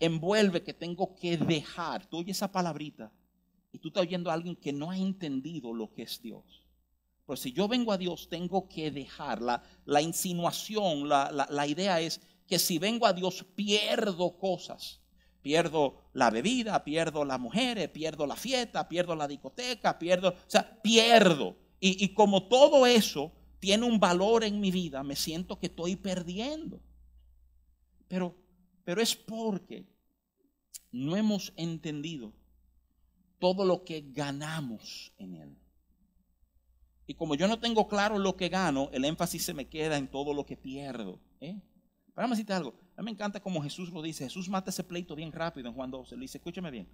envuelve 0.00 0.62
que 0.62 0.74
tengo 0.74 1.14
que 1.14 1.36
dejar, 1.36 2.06
tú 2.06 2.18
oyes 2.18 2.36
esa 2.36 2.50
palabrita, 2.50 3.12
y 3.72 3.78
tú 3.78 3.88
estás 3.88 4.02
oyendo 4.02 4.30
a 4.30 4.34
alguien 4.34 4.56
que 4.56 4.72
no 4.72 4.90
ha 4.90 4.96
entendido 4.96 5.72
lo 5.72 5.92
que 5.92 6.02
es 6.02 6.20
Dios. 6.22 6.64
Pues 7.26 7.40
si 7.40 7.52
yo 7.52 7.68
vengo 7.68 7.92
a 7.92 7.98
Dios, 7.98 8.28
tengo 8.30 8.68
que 8.68 8.90
dejar 8.90 9.42
la, 9.42 9.62
la 9.84 10.00
insinuación, 10.00 11.08
la, 11.08 11.46
la, 11.50 11.66
idea 11.66 12.00
es 12.00 12.22
que 12.46 12.58
si 12.58 12.78
vengo 12.78 13.06
a 13.06 13.12
Dios 13.12 13.44
pierdo 13.54 14.38
cosas. 14.38 15.02
Pierdo 15.42 15.94
la 16.14 16.30
bebida, 16.30 16.82
pierdo 16.84 17.24
las 17.24 17.38
mujeres, 17.38 17.88
pierdo 17.90 18.26
la 18.26 18.34
fiesta, 18.34 18.88
pierdo 18.88 19.14
la 19.14 19.28
discoteca, 19.28 19.98
pierdo, 19.98 20.30
o 20.30 20.34
sea, 20.50 20.80
pierdo. 20.82 21.56
Y, 21.80 22.08
como 22.14 22.48
todo 22.48 22.86
eso 22.86 23.32
tiene 23.60 23.84
un 23.84 24.00
valor 24.00 24.42
en 24.42 24.60
mi 24.60 24.70
vida, 24.70 25.02
me 25.02 25.14
siento 25.14 25.58
que 25.58 25.66
estoy 25.66 25.96
perdiendo. 25.96 26.80
Pero, 28.08 28.36
pero 28.84 29.00
es 29.00 29.14
porque 29.14 29.86
no 30.90 31.16
hemos 31.16 31.52
entendido 31.56 32.32
todo 33.38 33.64
lo 33.64 33.84
que 33.84 34.04
ganamos 34.12 35.12
en 35.18 35.36
Él. 35.36 35.58
Y 37.06 37.14
como 37.14 37.34
yo 37.36 37.46
no 37.48 37.58
tengo 37.58 37.88
claro 37.88 38.18
lo 38.18 38.36
que 38.36 38.48
gano, 38.48 38.90
el 38.92 39.04
énfasis 39.04 39.44
se 39.44 39.54
me 39.54 39.68
queda 39.68 39.96
en 39.96 40.08
todo 40.08 40.34
lo 40.34 40.44
que 40.44 40.56
pierdo. 40.56 41.20
¿eh? 41.40 41.60
Para 42.12 42.28
decirte 42.28 42.52
algo, 42.52 42.74
a 42.96 43.00
mí 43.00 43.06
me 43.06 43.10
encanta 43.12 43.40
como 43.40 43.62
Jesús 43.62 43.90
lo 43.90 44.02
dice. 44.02 44.24
Jesús 44.24 44.48
mata 44.48 44.70
ese 44.70 44.84
pleito 44.84 45.14
bien 45.14 45.32
rápido 45.32 45.68
en 45.68 45.74
Juan 45.74 45.90
12. 45.90 46.16
Le 46.16 46.22
dice, 46.22 46.38
escúchame 46.38 46.70
bien. 46.70 46.88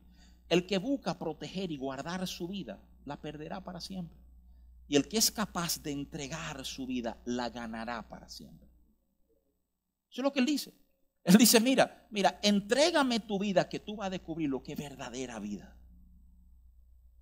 El 0.49 0.67
que 0.67 0.79
busca 0.79 1.19
proteger 1.19 1.73
y 1.73 1.79
guardar 1.79 2.27
su 2.29 2.47
vida, 2.47 2.81
la 3.07 3.21
perderá 3.21 3.65
para 3.65 3.81
siempre. 3.81 4.24
Y 4.89 4.97
el 4.97 5.09
que 5.09 5.17
es 5.17 5.31
capaz 5.31 5.83
de 5.83 5.93
entregar 5.93 6.65
su 6.65 6.87
vida, 6.87 7.21
la 7.25 7.51
ganará 7.51 8.07
para 8.09 8.29
siempre. 8.29 8.69
Eso 10.11 10.21
es 10.21 10.25
lo 10.25 10.33
que 10.33 10.41
él 10.41 10.47
dice. 10.47 10.75
Él 11.25 11.37
dice, 11.37 11.59
mira, 11.59 12.07
mira, 12.11 12.39
entrégame 12.43 13.21
tu 13.21 13.39
vida 13.39 13.69
que 13.69 13.81
tú 13.81 13.97
vas 13.97 14.09
a 14.09 14.11
descubrir 14.11 14.49
lo 14.51 14.63
que 14.63 14.73
es 14.73 14.79
verdadera 14.79 15.39
vida. 15.39 15.75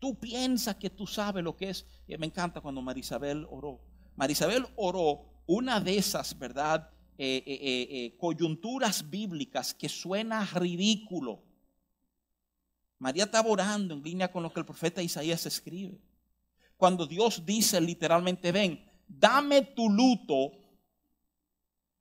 Tú 0.01 0.19
piensas 0.19 0.77
que 0.77 0.91
tú 0.91 1.07
sabes 1.07 1.45
lo 1.45 1.57
que 1.57 1.71
es. 1.71 1.87
Y 2.09 2.17
me 2.19 2.27
encanta 2.27 2.61
cuando 2.61 2.83
Marisabel 2.83 3.47
oró. 3.49 3.81
Marisabel 4.17 4.67
oró 4.75 5.45
una 5.47 5.81
de 5.81 5.97
esas, 5.97 6.37
¿verdad? 6.37 6.91
Eh, 7.17 7.45
eh, 7.47 7.89
eh, 7.91 8.17
coyunturas 8.19 9.09
bíblicas 9.09 9.73
que 9.73 9.89
suena 9.89 10.45
ridículo. 10.47 11.45
María 12.99 13.25
estaba 13.25 13.49
orando 13.49 13.95
en 13.95 14.03
línea 14.03 14.33
con 14.33 14.43
lo 14.43 14.53
que 14.53 14.61
el 14.61 14.67
profeta 14.67 15.03
Isaías 15.03 15.47
escribe. 15.47 16.01
Cuando 16.83 17.07
Dios 17.07 17.47
dice 17.47 17.81
literalmente, 17.81 18.51
ven, 18.51 18.85
dame 19.07 19.63
tu 19.63 19.89
luto 19.89 20.51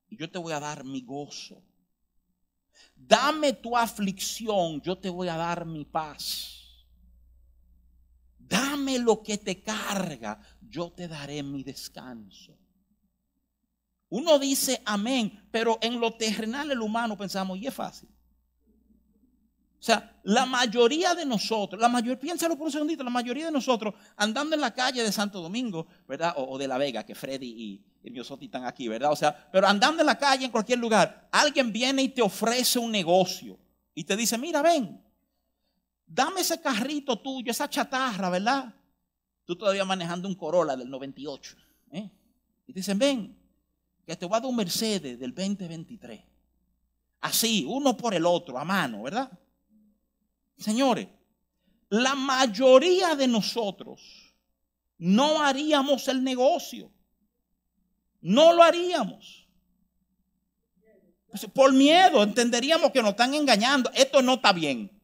y 0.09 0.17
yo 0.17 0.27
te 0.27 0.39
voy 0.39 0.53
a 0.53 0.59
dar 0.59 0.83
mi 0.83 1.01
gozo. 1.01 1.61
Dame 2.95 3.53
tu 3.53 3.77
aflicción, 3.77 4.81
yo 4.81 4.97
te 4.97 5.07
voy 5.09 5.27
a 5.27 5.37
dar 5.37 5.67
mi 5.67 5.85
paz 5.85 6.57
dame 8.51 8.99
lo 8.99 9.23
que 9.23 9.37
te 9.37 9.61
carga, 9.61 10.37
yo 10.59 10.91
te 10.91 11.07
daré 11.07 11.41
mi 11.41 11.63
descanso. 11.63 12.57
Uno 14.09 14.37
dice 14.39 14.81
amén, 14.85 15.47
pero 15.51 15.79
en 15.81 16.01
lo 16.01 16.17
terrenal 16.17 16.69
el 16.69 16.81
humano 16.81 17.17
pensamos, 17.17 17.57
y 17.57 17.67
es 17.67 17.73
fácil. 17.73 18.09
O 19.81 19.83
sea, 19.83 20.15
la 20.25 20.45
mayoría 20.45 21.15
de 21.15 21.25
nosotros, 21.25 21.81
la 21.81 21.89
mayor, 21.89 22.19
piénsalo 22.19 22.55
por 22.55 22.67
un 22.67 22.71
segundito, 22.71 23.03
la 23.03 23.09
mayoría 23.09 23.47
de 23.47 23.51
nosotros 23.51 23.95
andando 24.15 24.53
en 24.53 24.61
la 24.61 24.75
calle 24.75 25.01
de 25.01 25.11
Santo 25.11 25.41
Domingo, 25.41 25.87
¿verdad? 26.07 26.35
O, 26.37 26.55
de 26.59 26.67
La 26.67 26.77
Vega, 26.77 27.03
que 27.03 27.15
Freddy 27.15 27.47
y, 27.47 27.83
y 28.03 28.11
Miosotti 28.11 28.45
están 28.45 28.65
aquí, 28.65 28.87
¿verdad? 28.87 29.11
O 29.11 29.15
sea, 29.15 29.49
pero 29.51 29.67
andando 29.67 30.01
en 30.01 30.05
la 30.05 30.19
calle 30.19 30.45
en 30.45 30.51
cualquier 30.51 30.77
lugar, 30.77 31.27
alguien 31.31 31.73
viene 31.73 32.03
y 32.03 32.09
te 32.09 32.21
ofrece 32.21 32.77
un 32.77 32.91
negocio 32.91 33.57
y 33.95 34.03
te 34.03 34.15
dice, 34.15 34.37
mira, 34.37 34.61
ven, 34.61 35.03
dame 36.05 36.41
ese 36.41 36.61
carrito 36.61 37.17
tuyo, 37.17 37.49
esa 37.49 37.67
chatarra, 37.67 38.29
¿verdad? 38.29 38.71
Tú 39.45 39.55
todavía 39.55 39.83
manejando 39.83 40.27
un 40.27 40.35
Corolla 40.35 40.75
del 40.75 40.91
98. 40.91 41.57
¿eh? 41.93 42.07
Y 42.67 42.73
dicen, 42.73 42.99
ven, 42.99 43.35
que 44.05 44.15
te 44.15 44.27
voy 44.27 44.37
a 44.37 44.41
dar 44.41 44.47
un 44.47 44.55
Mercedes 44.55 45.17
del 45.17 45.33
2023. 45.33 46.21
Así, 47.21 47.65
uno 47.67 47.97
por 47.97 48.13
el 48.13 48.27
otro, 48.27 48.59
a 48.59 48.63
mano, 48.63 49.01
¿verdad? 49.01 49.31
Señores, 50.61 51.07
la 51.89 52.15
mayoría 52.15 53.15
de 53.15 53.27
nosotros 53.27 54.01
no 54.97 55.41
haríamos 55.41 56.07
el 56.07 56.23
negocio. 56.23 56.91
No 58.21 58.53
lo 58.53 58.63
haríamos. 58.63 59.47
Por 61.53 61.73
miedo, 61.73 62.23
entenderíamos 62.23 62.91
que 62.91 63.01
nos 63.01 63.11
están 63.11 63.33
engañando. 63.33 63.89
Esto 63.93 64.21
no 64.21 64.35
está 64.35 64.53
bien 64.53 65.01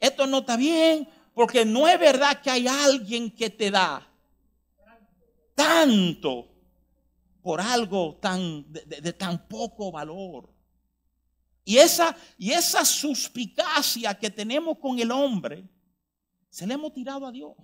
esto 0.00 0.26
no 0.26 0.38
está 0.38 0.56
bien, 0.56 1.06
porque 1.34 1.64
no 1.64 1.86
es 1.86 2.00
verdad 2.00 2.40
que 2.40 2.50
hay 2.50 2.66
alguien 2.66 3.30
que 3.30 3.50
te 3.50 3.70
da 3.70 4.06
tanto 5.54 6.48
por 7.42 7.60
algo 7.60 8.18
tan 8.20 8.64
de, 8.72 9.12
tan 9.12 9.46
poco 9.46 9.92
valor. 9.92 10.49
Y 11.70 11.78
esa, 11.78 12.16
y 12.36 12.50
esa 12.50 12.84
suspicacia 12.84 14.12
que 14.18 14.28
tenemos 14.28 14.76
con 14.76 14.98
el 14.98 15.12
hombre, 15.12 15.68
se 16.48 16.66
le 16.66 16.74
hemos 16.74 16.92
tirado 16.92 17.24
a 17.24 17.30
Dios. 17.30 17.54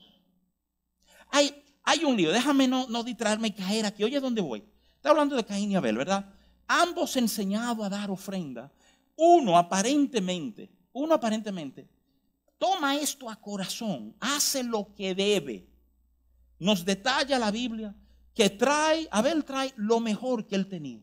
Hay, 1.29 1.53
hay 1.83 2.05
un 2.05 2.16
lío, 2.16 2.31
déjame 2.31 2.69
no, 2.69 2.87
no 2.87 3.03
distraerme 3.03 3.49
y 3.49 3.51
caer 3.51 3.85
aquí. 3.85 4.05
Oye, 4.05 4.21
¿dónde 4.21 4.40
voy? 4.40 4.62
Está 4.95 5.11
hablando 5.11 5.35
de 5.35 5.45
Caín 5.45 5.73
y 5.73 5.75
Abel, 5.75 5.97
¿verdad? 5.97 6.33
Ambos 6.69 7.16
enseñados 7.16 7.85
a 7.85 7.88
dar 7.88 8.09
ofrenda. 8.09 8.73
Uno 9.16 9.59
aparentemente, 9.59 10.71
uno 10.92 11.12
aparentemente, 11.12 11.88
toma 12.59 12.95
esto 12.95 13.29
a 13.29 13.35
corazón, 13.35 14.14
hace 14.21 14.62
lo 14.62 14.95
que 14.95 15.16
debe. 15.16 15.69
Nos 16.61 16.85
detalla 16.85 17.40
la 17.40 17.51
Biblia 17.51 17.92
que 18.37 18.51
trae, 18.51 19.09
Abel 19.11 19.45
trae 19.45 19.73
lo 19.75 19.99
mejor 19.99 20.47
que 20.47 20.55
él 20.55 20.69
tenía. 20.69 21.03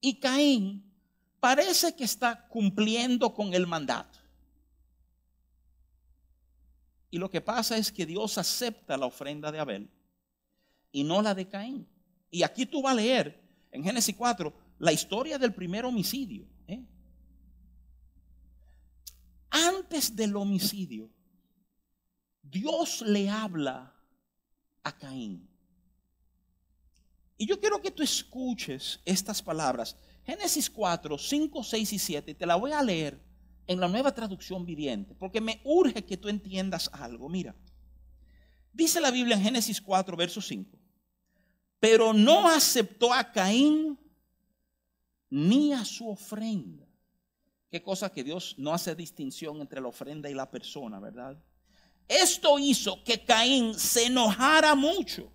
Y 0.00 0.20
Caín 0.20 0.89
parece 1.40 1.96
que 1.96 2.04
está 2.04 2.46
cumpliendo 2.48 3.34
con 3.34 3.54
el 3.54 3.66
mandato. 3.66 4.18
Y 7.10 7.18
lo 7.18 7.28
que 7.28 7.40
pasa 7.40 7.76
es 7.76 7.90
que 7.90 8.06
Dios 8.06 8.38
acepta 8.38 8.96
la 8.96 9.06
ofrenda 9.06 9.50
de 9.50 9.58
Abel 9.58 9.90
y 10.92 11.02
no 11.02 11.20
la 11.22 11.34
de 11.34 11.48
Caín. 11.48 11.88
Y 12.30 12.44
aquí 12.44 12.66
tú 12.66 12.82
vas 12.82 12.92
a 12.92 12.96
leer 12.96 13.42
en 13.72 13.82
Génesis 13.82 14.14
4 14.14 14.52
la 14.78 14.92
historia 14.92 15.38
del 15.38 15.52
primer 15.52 15.84
homicidio. 15.84 16.46
¿eh? 16.68 16.84
Antes 19.50 20.14
del 20.14 20.36
homicidio, 20.36 21.10
Dios 22.42 23.02
le 23.02 23.28
habla 23.28 23.92
a 24.84 24.96
Caín. 24.96 25.48
Y 27.36 27.46
yo 27.46 27.58
quiero 27.58 27.80
que 27.80 27.90
tú 27.90 28.02
escuches 28.02 29.00
estas 29.04 29.42
palabras. 29.42 29.96
Génesis 30.24 30.70
4, 30.70 31.18
5, 31.18 31.64
6 31.64 31.92
y 31.92 31.98
7. 31.98 32.34
Te 32.34 32.46
la 32.46 32.56
voy 32.56 32.72
a 32.72 32.82
leer 32.82 33.20
en 33.66 33.80
la 33.80 33.88
nueva 33.88 34.14
traducción 34.14 34.66
viviente, 34.66 35.14
porque 35.14 35.40
me 35.40 35.60
urge 35.64 36.04
que 36.04 36.16
tú 36.16 36.28
entiendas 36.28 36.90
algo. 36.92 37.28
Mira, 37.28 37.54
dice 38.72 39.00
la 39.00 39.10
Biblia 39.10 39.36
en 39.36 39.42
Génesis 39.42 39.80
4, 39.80 40.16
verso 40.16 40.40
5. 40.40 40.78
Pero 41.78 42.12
no 42.12 42.48
aceptó 42.48 43.12
a 43.12 43.30
Caín 43.30 43.98
ni 45.30 45.72
a 45.72 45.84
su 45.84 46.08
ofrenda. 46.08 46.86
Qué 47.70 47.80
cosa 47.80 48.10
que 48.10 48.24
Dios 48.24 48.56
no 48.58 48.74
hace 48.74 48.94
distinción 48.96 49.60
entre 49.60 49.80
la 49.80 49.88
ofrenda 49.88 50.28
y 50.28 50.34
la 50.34 50.50
persona, 50.50 50.98
¿verdad? 50.98 51.40
Esto 52.08 52.58
hizo 52.58 53.04
que 53.04 53.24
Caín 53.24 53.74
se 53.74 54.06
enojara 54.06 54.74
mucho 54.74 55.32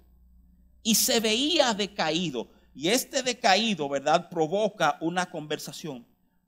y 0.84 0.94
se 0.94 1.22
veía 1.22 1.74
decaído. 1.74 2.52
Y 2.76 2.90
este 2.90 3.24
decaído, 3.24 3.88
¿verdad? 3.88 4.30
Provoca 4.30 4.98
una 5.00 5.32
conversación. 5.32 6.06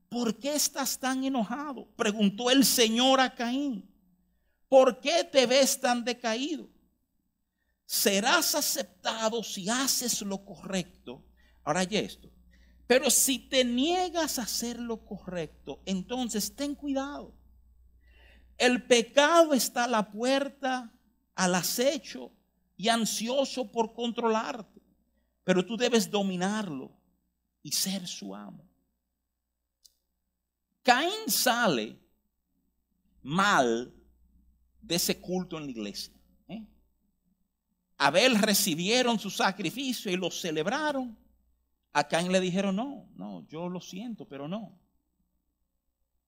¿Por 0.10 0.38
qué 0.38 0.56
estás 0.56 1.00
tan 1.00 1.24
enojado? 1.24 1.88
Preguntó 1.96 2.52
el 2.52 2.66
Señor 2.66 3.22
a 3.22 3.34
Caín. 3.34 3.90
¿Por 4.68 5.00
qué 5.00 5.24
te 5.24 5.46
ves 5.46 5.80
tan 5.80 6.04
decaído? 6.04 6.70
Serás 7.86 8.54
aceptado 8.56 9.42
si 9.42 9.70
haces 9.70 10.22
lo 10.22 10.44
correcto. 10.44 11.24
Ahora 11.64 11.86
ya 11.86 12.00
esto. 12.00 12.30
Pero 12.88 13.10
si 13.10 13.40
te 13.40 13.64
niegas 13.64 14.38
a 14.38 14.44
hacer 14.44 14.80
lo 14.80 15.06
correcto, 15.06 15.82
entonces 15.86 16.54
ten 16.54 16.76
cuidado. 16.76 17.34
El 18.58 18.84
pecado 18.84 19.54
está 19.54 19.86
a 19.86 19.90
la 19.90 20.12
puerta, 20.12 20.94
al 21.36 21.56
acecho 21.56 22.34
y 22.76 22.90
ansioso 22.90 23.72
por 23.72 23.94
controlarte. 23.94 24.77
Pero 25.48 25.66
tú 25.66 25.78
debes 25.78 26.12
dominarlo 26.12 26.92
y 27.64 27.72
ser 27.72 28.06
su 28.06 28.36
amo. 28.36 28.68
Caín 30.84 31.30
sale 31.30 31.98
mal 33.22 33.94
de 34.82 34.96
ese 34.96 35.22
culto 35.22 35.58
en 35.58 35.64
la 35.64 35.72
iglesia. 35.72 36.14
¿eh? 36.50 36.68
Abel 37.98 38.38
recibieron 38.38 39.18
su 39.18 39.30
sacrificio 39.30 40.12
y 40.12 40.18
lo 40.18 40.30
celebraron. 40.32 41.18
A 41.94 42.06
Caín 42.06 42.34
le 42.34 42.42
dijeron, 42.42 42.76
no, 42.76 43.08
no, 43.16 43.48
yo 43.48 43.70
lo 43.70 43.80
siento, 43.80 44.28
pero 44.28 44.50
no. 44.50 44.78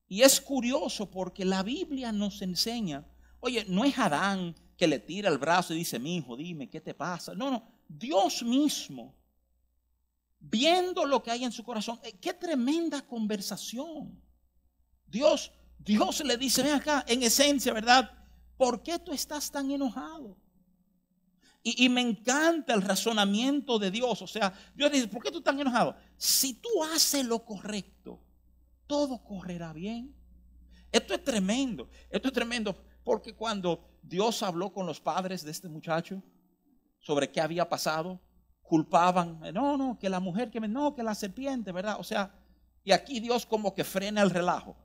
Y 0.07 0.21
es 0.21 0.39
curioso 0.39 1.11
porque 1.11 1.43
la 1.43 1.61
Biblia 1.61 2.13
nos 2.13 2.41
enseña, 2.41 3.05
oye, 3.41 3.65
no 3.67 3.83
es 3.83 3.99
Adán 3.99 4.55
que 4.77 4.87
le 4.87 4.99
tira 4.99 5.27
el 5.27 5.39
brazo 5.39 5.73
y 5.73 5.79
dice, 5.79 5.99
mi 5.99 6.15
hijo, 6.15 6.37
dime, 6.37 6.69
¿qué 6.69 6.79
te 6.79 6.93
pasa? 6.93 7.35
No, 7.35 7.51
no, 7.51 7.78
Dios 7.89 8.43
mismo, 8.43 9.17
viendo 10.39 11.05
lo 11.05 11.21
que 11.23 11.31
hay 11.31 11.43
en 11.43 11.51
su 11.51 11.63
corazón, 11.63 11.99
eh, 12.03 12.17
qué 12.21 12.33
tremenda 12.33 13.01
conversación. 13.01 14.21
Dios, 15.07 15.51
Dios 15.79 16.23
le 16.23 16.37
dice, 16.37 16.61
ven 16.61 16.75
acá, 16.75 17.03
en 17.07 17.23
esencia, 17.23 17.73
¿verdad? 17.73 18.09
¿Por 18.55 18.83
qué 18.83 18.99
tú 18.99 19.11
estás 19.11 19.51
tan 19.51 19.71
enojado? 19.71 20.37
Y, 21.61 21.89
me 21.89 21.99
encanta 21.99 22.73
el 22.73 22.81
razonamiento 22.81 23.79
de 23.79 23.91
Dios. 23.91 24.21
O 24.21 24.27
sea, 24.27 24.53
Dios 24.73 24.91
dice, 24.91 25.07
¿por 25.09 25.21
qué 25.21 25.29
tú 25.29 25.39
estás 25.39 25.59
enojado? 25.59 25.95
Si 26.15 26.53
tú 26.53 26.69
haces 26.83 27.25
lo 27.25 27.43
correcto, 27.43 28.23
todo 28.87 29.21
correrá 29.21 29.73
bien. 29.73 30.15
Esto 30.89 31.13
es 31.13 31.23
tremendo. 31.23 31.89
Esto 32.09 32.29
es 32.29 32.33
tremendo 32.33 32.81
porque 33.03 33.35
cuando 33.35 33.99
Dios 34.01 34.41
habló 34.41 34.71
con 34.71 34.85
los 34.85 35.01
padres 35.01 35.43
de 35.43 35.51
este 35.51 35.67
muchacho 35.67 36.23
sobre 36.99 37.31
qué 37.31 37.41
había 37.41 37.67
pasado, 37.67 38.19
culpaban, 38.61 39.39
no, 39.53 39.77
no, 39.77 39.97
que 39.97 40.09
la 40.09 40.19
mujer 40.19 40.51
que 40.51 40.59
me, 40.59 40.67
no, 40.67 40.93
que 40.93 41.03
la 41.03 41.15
serpiente, 41.15 41.71
¿verdad? 41.71 41.97
O 41.99 42.03
sea, 42.03 42.33
y 42.83 42.91
aquí 42.91 43.19
Dios 43.19 43.45
como 43.45 43.73
que 43.73 43.83
frena 43.83 44.21
el 44.21 44.29
relajo. 44.29 44.75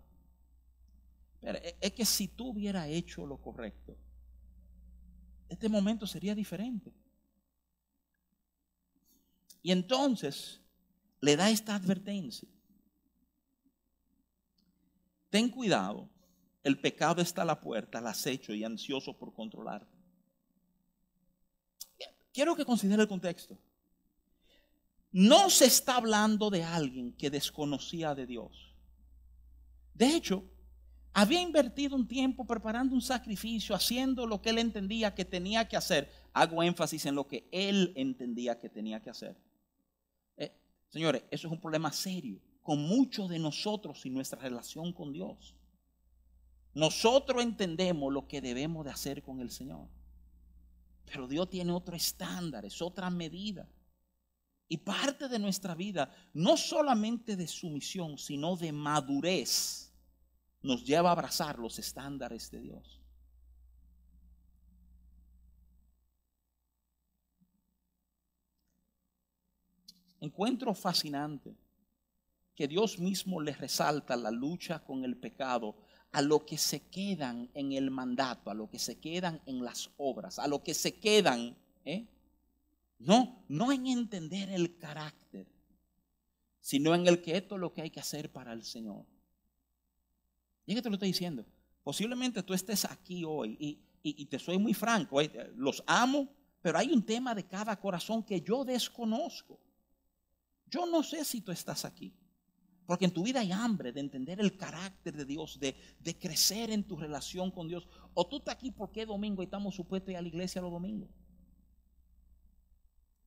Pero 1.41 1.59
es 1.81 1.93
que 1.93 2.05
si 2.05 2.29
tú 2.29 2.49
hubieras 2.49 2.89
hecho 2.89 3.27
lo 3.27 3.37
correcto, 3.37 3.97
este 5.49 5.69
momento 5.69 6.07
sería 6.07 6.35
diferente. 6.35 6.93
Y 9.63 9.73
entonces 9.73 10.61
le 11.21 11.37
da 11.37 11.51
esta 11.51 11.75
advertencia. 11.75 12.49
Ten 15.31 15.49
cuidado, 15.49 16.09
el 16.63 16.81
pecado 16.81 17.21
está 17.21 17.43
a 17.43 17.47
la 17.47 17.61
puerta, 17.61 17.99
al 17.99 18.07
acecho 18.07 18.55
y 18.55 18.65
ansioso 18.65 19.17
por 19.17 19.35
controlarte. 19.35 19.94
Quiero 22.35 22.57
que 22.57 22.65
considere 22.65 23.01
el 23.01 23.09
contexto. 23.09 23.57
No 25.13 25.49
se 25.49 25.67
está 25.67 25.97
hablando 25.97 26.51
de 26.51 26.65
alguien 26.65 27.13
que 27.13 27.31
desconocía 27.31 28.13
de 28.17 28.27
Dios. 28.27 28.75
De 29.95 30.17
hecho, 30.17 30.43
había 31.13 31.41
invertido 31.41 31.95
un 31.95 32.09
tiempo 32.09 32.45
preparando 32.45 32.93
un 32.93 33.03
sacrificio, 33.03 33.77
haciendo 33.77 34.27
lo 34.27 34.43
que 34.43 34.51
él 34.51 34.59
entendía 34.59 35.15
que 35.15 35.25
tenía 35.25 35.69
que 35.69 35.77
hacer. 35.77 36.11
Hago 36.33 36.65
énfasis 36.65 37.07
en 37.07 37.15
lo 37.15 37.29
que 37.29 37.49
él 37.53 37.93
entendía 37.95 38.59
que 38.59 38.69
tenía 38.69 39.01
que 39.01 39.11
hacer. 39.11 39.37
Eh, 40.37 40.53
señores, 40.89 41.23
eso 41.31 41.47
es 41.47 41.53
un 41.53 41.61
problema 41.61 41.93
serio 41.93 42.41
con 42.65 42.81
muchos 42.83 43.29
de 43.29 43.39
nosotros 43.39 44.05
y 44.07 44.11
nuestra 44.11 44.41
relación 44.41 44.93
con 44.93 45.13
Dios. 45.13 45.55
Nosotros 46.75 47.45
entendemos 47.45 48.13
lo 48.13 48.27
que 48.27 48.41
debemos 48.41 48.85
de 48.85 48.91
hacer 48.91 49.23
con 49.23 49.41
el 49.41 49.53
Señor. 49.53 49.87
Pero 51.07 51.29
Dios 51.29 51.51
tiene 51.51 51.73
otro 51.73 51.97
estándar, 51.97 52.65
es 52.65 52.81
otra 52.81 53.11
medida. 53.11 53.69
Y 54.69 54.79
parte 54.79 55.29
de 55.29 55.39
nuestra 55.39 55.75
vida, 55.75 56.11
no 56.33 56.57
solamente 56.57 57.37
de 57.37 57.47
sumisión, 57.47 58.19
sino 58.19 58.57
de 58.57 58.73
madurez 58.73 59.93
nos 60.63 60.85
lleva 60.85 61.11
a 61.11 61.13
abrazar 61.13 61.59
los 61.59 61.79
estándares 61.79 62.51
de 62.51 62.61
Dios. 62.61 63.01
Encuentro 70.21 70.75
fascinante 70.75 71.55
que 72.55 72.67
Dios 72.67 72.99
mismo 72.99 73.43
le 73.43 73.53
resalta 73.53 74.17
la 74.17 74.31
lucha 74.31 74.83
con 74.83 75.05
el 75.05 75.19
pecado 75.19 75.77
a 76.15 76.23
lo 76.23 76.47
que 76.47 76.57
se 76.57 76.81
quedan 76.81 77.51
en 77.55 77.73
el 77.73 77.91
mandato, 77.91 78.49
a 78.49 78.55
lo 78.55 78.71
que 78.71 78.79
se 78.79 79.01
quedan 79.01 79.43
en 79.47 79.65
las 79.65 79.91
obras, 79.97 80.39
a 80.39 80.47
lo 80.47 80.63
que 80.63 80.73
se 80.73 80.95
quedan, 80.95 81.57
¿eh? 81.85 82.07
no, 83.01 83.43
no 83.49 83.73
en 83.73 83.89
entender 83.89 84.49
el 84.51 84.79
carácter, 84.79 85.49
sino 86.61 86.95
en 86.95 87.09
el 87.09 87.21
que 87.21 87.37
esto 87.37 87.57
es 87.57 87.61
lo 87.61 87.73
que 87.73 87.83
hay 87.83 87.91
que 87.91 87.99
hacer 87.99 88.31
para 88.31 88.53
el 88.53 88.63
Señor. 88.63 89.05
Y 90.67 90.77
que 90.77 90.83
te 90.83 90.89
lo 90.89 90.95
estoy 90.95 91.09
diciendo. 91.09 91.45
Posiblemente 91.83 92.45
tú 92.45 92.55
estés 92.55 92.85
aquí 92.85 93.25
hoy 93.25 93.81
y, 94.01 94.25
te 94.27 94.39
soy 94.39 94.57
muy 94.57 94.73
franco, 94.73 95.21
eh, 95.21 95.53
los 95.57 95.83
amo, 95.85 96.29
pero 96.63 96.79
hay 96.79 96.93
un 96.93 97.05
tema 97.05 97.35
de 97.35 97.45
cada 97.45 97.75
corazón 97.81 98.23
que 98.23 98.41
yo 98.41 98.65
desconozco. 98.65 99.59
Yo 100.71 100.87
no 100.87 101.03
sé 101.03 101.25
si 101.25 101.41
tú 101.41 101.51
estás 101.51 101.85
aquí. 101.85 102.15
Porque 102.87 103.07
en 103.07 103.13
tu 103.13 103.23
vida 103.23 103.41
hay 103.41 103.51
hambre 103.51 103.93
de 103.93 104.01
entender 104.01 104.41
el 104.41 104.57
carácter 104.57 105.17
de 105.17 105.25
Dios, 105.25 105.59
de, 105.59 105.75
crecer 106.19 106.71
en 106.71 106.85
tu 106.85 106.97
relación 106.97 107.51
con 107.51 107.67
Dios. 107.67 107.89
O 108.13 108.27
tú 108.27 108.39
estás 108.39 108.57
aquí 108.57 108.71
porque 108.71 109.07
domingo 109.07 109.43
y 109.43 109.47
estamos 109.47 109.75
supuestos 109.75 110.09
a 110.09 110.13
ir 110.13 110.19
a 110.19 110.23
la 110.23 110.29
iglesia 110.29 110.61
los 110.61 110.71
domingos. 110.71 111.09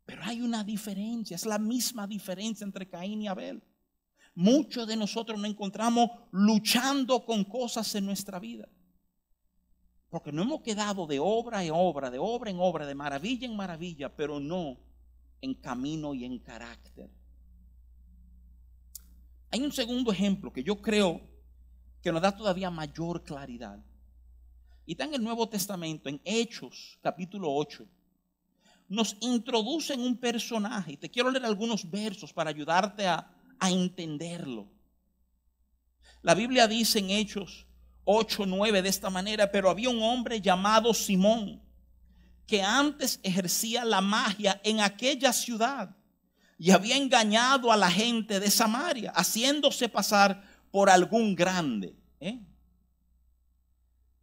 Pero 0.06 0.24
hay 0.24 0.42
una 0.42 0.64
diferencia, 0.64 1.36
es 1.36 1.46
la 1.46 1.60
misma 1.60 2.08
diferencia 2.08 2.64
entre 2.64 2.88
Caín 2.88 3.22
y 3.22 3.28
Abel. 3.28 3.64
muchos 4.36 4.88
de 4.88 4.96
nosotros 4.96 5.40
nos 5.40 5.50
encontramos 5.50 6.12
luchando 6.32 7.26
con 7.26 7.44
cosas 7.44 7.94
en 7.96 8.06
nuestra 8.06 8.40
vida. 8.40 8.70
Porque 10.10 10.32
no 10.32 10.44
hemos 10.44 10.62
quedado 10.62 11.08
de 11.08 11.20
obra 11.20 11.64
en 11.64 11.72
obra, 11.74 12.12
de 12.12 12.20
obra 12.20 12.52
en 12.52 12.58
obra, 12.60 12.86
de 12.86 12.96
maravilla 12.96 13.48
en 13.48 13.56
maravilla, 13.56 14.16
pero 14.16 14.40
no 14.40 14.78
en 15.42 15.56
camino 15.56 16.14
y 16.14 16.24
en 16.24 16.40
carácter. 16.40 17.10
Hay 19.52 19.62
un 19.62 19.72
segundo 19.72 20.12
ejemplo 20.12 20.52
que 20.52 20.64
yo 20.64 20.82
creo 20.82 21.22
que 22.02 22.12
nos 22.12 22.22
da 22.22 22.36
todavía 22.36 22.70
mayor 22.70 23.24
claridad. 23.24 23.80
Y 24.86 24.92
está 24.94 25.06
en 25.06 25.16
el 25.16 25.24
Nuevo 25.24 25.50
Testamento, 25.50 26.10
en 26.10 26.22
Hechos, 26.24 26.98
capítulo 27.02 27.54
8. 27.54 27.86
Nos 28.90 29.18
introducen 29.20 30.00
un 30.00 30.18
personaje. 30.18 30.94
Y 30.94 30.98
te 30.98 31.10
quiero 31.10 31.30
leer 31.30 31.46
algunos 31.46 31.90
versos 31.90 32.32
para 32.32 32.50
ayudarte 32.50 33.08
a, 33.08 33.30
entenderlo. 33.60 34.70
La 36.22 36.36
Biblia 36.36 36.68
dice 36.68 37.00
en 37.00 37.10
Hechos 37.10 37.66
8, 38.06 38.46
9 38.46 38.82
de 38.82 38.90
esta 38.90 39.10
manera, 39.10 39.52
pero 39.52 39.70
había 39.70 39.90
un 39.90 40.02
hombre 40.02 40.40
llamado 40.40 40.94
Simón 40.94 41.62
que 42.46 42.62
antes 42.62 43.20
ejercía 43.24 43.84
la 43.84 44.00
magia 44.00 44.62
en 44.64 44.80
aquella 44.80 45.34
ciudad 45.34 45.97
y 46.58 46.72
había 46.72 46.98
engañado 46.98 47.72
a 47.72 47.78
la 47.78 47.90
gente 47.90 48.40
de 48.40 48.50
Samaria, 48.50 49.12
haciéndose 49.12 49.88
pasar 49.90 50.44
por 50.72 50.90
algún 50.90 51.36
grande. 51.36 51.96
¿eh? 52.20 52.40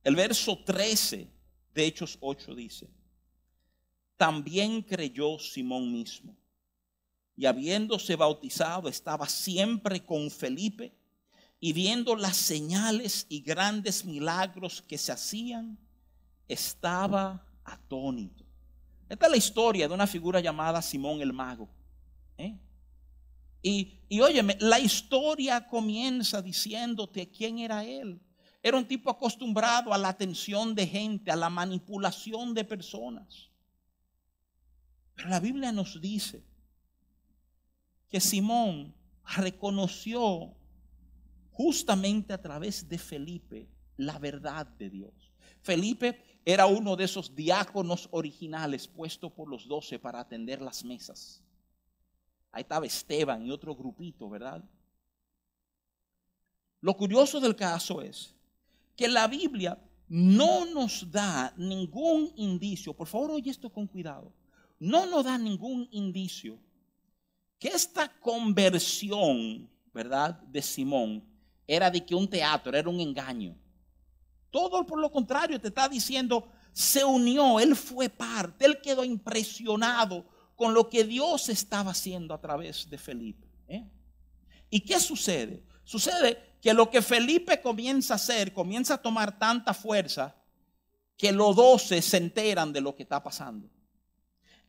El 0.02 0.16
verso 0.16 0.58
13 0.64 1.30
de 1.74 1.86
Hechos 1.86 2.18
8 2.20 2.54
dice, 2.54 2.90
también 4.16 4.82
creyó 4.82 5.38
Simón 5.38 5.92
mismo 5.92 6.36
y 7.36 7.46
habiéndose 7.46 8.16
bautizado 8.16 8.88
estaba 8.88 9.28
siempre 9.28 10.04
con 10.04 10.30
Felipe 10.30 10.94
y 11.60 11.72
viendo 11.72 12.14
las 12.14 12.36
señales 12.36 13.26
y 13.28 13.40
grandes 13.40 14.04
milagros 14.04 14.82
que 14.82 14.98
se 14.98 15.12
hacían, 15.12 15.78
estaba 16.46 17.46
atónito. 17.64 18.44
Esta 19.08 19.26
es 19.26 19.30
la 19.30 19.38
historia 19.38 19.88
de 19.88 19.94
una 19.94 20.06
figura 20.06 20.40
llamada 20.40 20.82
Simón 20.82 21.22
el 21.22 21.32
Mago. 21.32 21.68
¿Eh? 22.38 22.58
Y, 23.62 24.00
y 24.08 24.20
óyeme, 24.20 24.56
la 24.60 24.78
historia 24.78 25.66
comienza 25.66 26.42
diciéndote 26.42 27.30
quién 27.30 27.58
era 27.58 27.84
él. 27.84 28.20
Era 28.62 28.76
un 28.78 28.86
tipo 28.86 29.10
acostumbrado 29.10 29.92
a 29.92 29.98
la 29.98 30.08
atención 30.08 30.74
de 30.74 30.86
gente, 30.86 31.30
a 31.30 31.36
la 31.36 31.50
manipulación 31.50 32.54
de 32.54 32.64
personas. 32.64 33.50
Pero 35.14 35.28
la 35.28 35.38
Biblia 35.38 35.70
nos 35.70 36.00
dice 36.00 36.42
que 38.08 38.20
Simón 38.20 38.94
reconoció 39.36 40.54
justamente 41.52 42.32
a 42.32 42.40
través 42.40 42.88
de 42.88 42.98
Felipe 42.98 43.68
la 43.96 44.18
verdad 44.18 44.66
de 44.66 44.90
Dios. 44.90 45.12
Felipe 45.62 46.40
era 46.44 46.66
uno 46.66 46.96
de 46.96 47.04
esos 47.04 47.34
diáconos 47.34 48.08
originales 48.10 48.88
puestos 48.88 49.32
por 49.32 49.48
los 49.48 49.68
doce 49.68 49.98
para 49.98 50.20
atender 50.20 50.60
las 50.60 50.84
mesas. 50.84 51.43
Ahí 52.54 52.62
estaba 52.62 52.86
Esteban 52.86 53.44
y 53.44 53.50
otro 53.50 53.74
grupito, 53.74 54.30
¿verdad? 54.30 54.62
Lo 56.80 56.96
curioso 56.96 57.40
del 57.40 57.56
caso 57.56 58.00
es 58.00 58.32
que 58.94 59.08
la 59.08 59.26
Biblia 59.26 59.76
no 60.08 60.64
nos 60.66 61.10
da 61.10 61.52
ningún 61.56 62.32
indicio, 62.36 62.94
por 62.94 63.08
favor 63.08 63.32
oye 63.32 63.50
esto 63.50 63.70
con 63.70 63.88
cuidado, 63.88 64.32
no 64.78 65.04
nos 65.06 65.24
da 65.24 65.36
ningún 65.36 65.88
indicio 65.90 66.60
que 67.58 67.68
esta 67.68 68.08
conversión, 68.20 69.68
¿verdad?, 69.92 70.40
de 70.42 70.62
Simón 70.62 71.24
era 71.66 71.90
de 71.90 72.04
que 72.04 72.14
un 72.14 72.28
teatro, 72.28 72.76
era 72.76 72.88
un 72.88 73.00
engaño. 73.00 73.56
Todo 74.50 74.86
por 74.86 75.00
lo 75.00 75.10
contrario 75.10 75.60
te 75.60 75.68
está 75.68 75.88
diciendo, 75.88 76.46
se 76.72 77.02
unió, 77.04 77.58
él 77.58 77.74
fue 77.74 78.08
parte, 78.08 78.64
él 78.64 78.78
quedó 78.80 79.02
impresionado 79.02 80.24
con 80.56 80.74
lo 80.74 80.88
que 80.88 81.04
Dios 81.04 81.48
estaba 81.48 81.90
haciendo 81.90 82.34
a 82.34 82.40
través 82.40 82.88
de 82.88 82.98
Felipe. 82.98 83.48
¿eh? 83.68 83.84
¿Y 84.70 84.80
qué 84.80 84.98
sucede? 85.00 85.62
Sucede 85.84 86.56
que 86.60 86.72
lo 86.72 86.90
que 86.90 87.02
Felipe 87.02 87.60
comienza 87.60 88.14
a 88.14 88.16
hacer, 88.16 88.52
comienza 88.52 88.94
a 88.94 89.02
tomar 89.02 89.38
tanta 89.38 89.74
fuerza 89.74 90.34
que 91.16 91.32
los 91.32 91.56
doce 91.56 92.02
se 92.02 92.16
enteran 92.16 92.72
de 92.72 92.80
lo 92.80 92.94
que 92.94 93.02
está 93.02 93.22
pasando. 93.22 93.68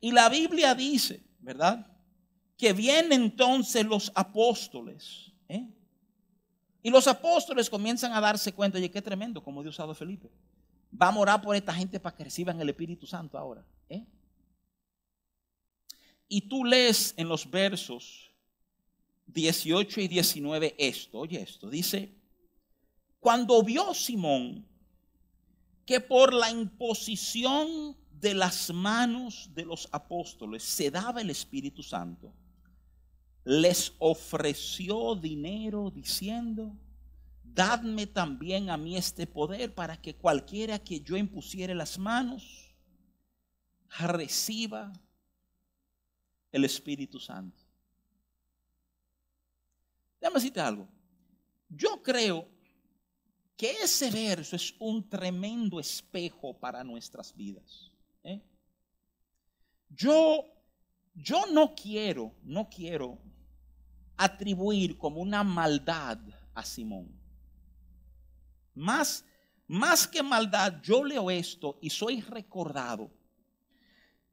Y 0.02 0.12
la 0.12 0.30
Biblia 0.30 0.76
dice, 0.76 1.24
¿verdad? 1.40 1.88
Que 2.58 2.74
vienen 2.74 3.24
entonces 3.24 3.86
los 3.86 4.12
apóstoles. 4.14 5.32
¿eh? 5.48 5.68
Y 6.84 6.90
los 6.90 7.08
apóstoles 7.08 7.70
comienzan 7.70 8.14
a 8.14 8.22
darse 8.22 8.54
cuenta, 8.54 8.78
oye, 8.78 8.92
qué 8.92 9.02
tremendo 9.02 9.44
como 9.44 9.64
Dios 9.64 9.80
ha 9.80 9.84
dado 9.84 9.94
a 9.94 9.96
Felipe. 9.96 10.30
Vamos 10.92 11.20
a 11.20 11.22
orar 11.22 11.42
por 11.42 11.56
esta 11.56 11.74
gente 11.74 12.00
para 12.00 12.16
que 12.16 12.26
reciban 12.26 12.60
el 12.62 12.70
Espíritu 12.70 13.08
Santo 13.08 13.38
ahora. 13.38 13.66
Y 16.28 16.42
tú 16.42 16.66
lees 16.66 17.14
en 17.18 17.28
los 17.28 17.50
versos 17.50 18.32
18 19.28 20.02
y 20.02 20.08
19 20.08 20.76
esto, 20.78 21.20
oye 21.20 21.42
esto, 21.42 21.70
dice, 21.70 22.14
cuando 23.20 23.62
vio 23.64 23.94
Simón 23.94 24.66
que 25.86 26.00
por 26.00 26.34
la 26.34 26.50
imposición 26.50 27.96
de 28.12 28.34
las 28.34 28.74
manos 28.74 29.50
de 29.54 29.66
los 29.66 29.88
apóstoles 29.92 30.64
se 30.64 30.90
daba 30.90 31.22
el 31.22 31.30
Espíritu 31.30 31.84
Santo, 31.84 32.34
les 33.44 33.94
ofreció 34.00 35.16
dinero 35.16 35.92
diciendo, 35.92 36.76
dadme 37.44 38.08
también 38.08 38.72
a 38.72 38.78
mí 38.78 38.98
este 38.98 39.28
poder 39.28 39.76
para 39.76 40.02
que 40.02 40.16
cualquiera 40.16 40.80
que 40.80 41.02
yo 41.02 41.16
impusiere 41.16 41.76
las 41.76 42.00
manos 42.00 42.74
reciba 44.00 44.92
el 46.56 46.64
Espíritu 46.64 47.20
Santo. 47.20 47.62
Déjame 50.22 50.36
decirte 50.36 50.62
algo. 50.62 50.88
Yo 51.68 52.02
creo 52.02 52.48
que 53.58 53.72
ese 53.84 54.10
verso 54.10 54.56
es 54.56 54.74
un 54.80 55.08
tremendo 55.10 55.82
espejo 55.82 56.58
para 56.58 56.82
nuestras 56.82 57.36
vidas. 57.36 57.92
¿eh? 58.24 58.42
Yo, 59.90 60.46
yo 61.14 61.46
no 61.52 61.76
quiero, 61.76 62.34
no 62.44 62.70
quiero 62.70 63.20
atribuir 64.16 64.98
como 64.98 65.20
una 65.20 65.44
maldad 65.44 66.20
a 66.54 66.64
Simón. 66.64 67.12
Más, 68.74 69.26
más 69.68 70.08
que 70.08 70.24
maldad, 70.24 70.82
yo 70.82 71.04
leo 71.04 71.30
esto 71.30 71.78
y 71.82 71.90
soy 71.90 72.22
recordado 72.22 73.12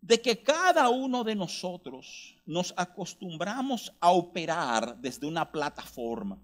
de 0.03 0.21
que 0.21 0.43
cada 0.43 0.91
uno 0.91 1.25
de 1.25 1.35
nosotros 1.35 2.37
nos 2.45 2.75
acostumbramos 2.77 3.95
a 4.01 4.11
operar 4.11 4.99
desde 4.99 5.27
una 5.27 5.51
plataforma. 5.51 6.39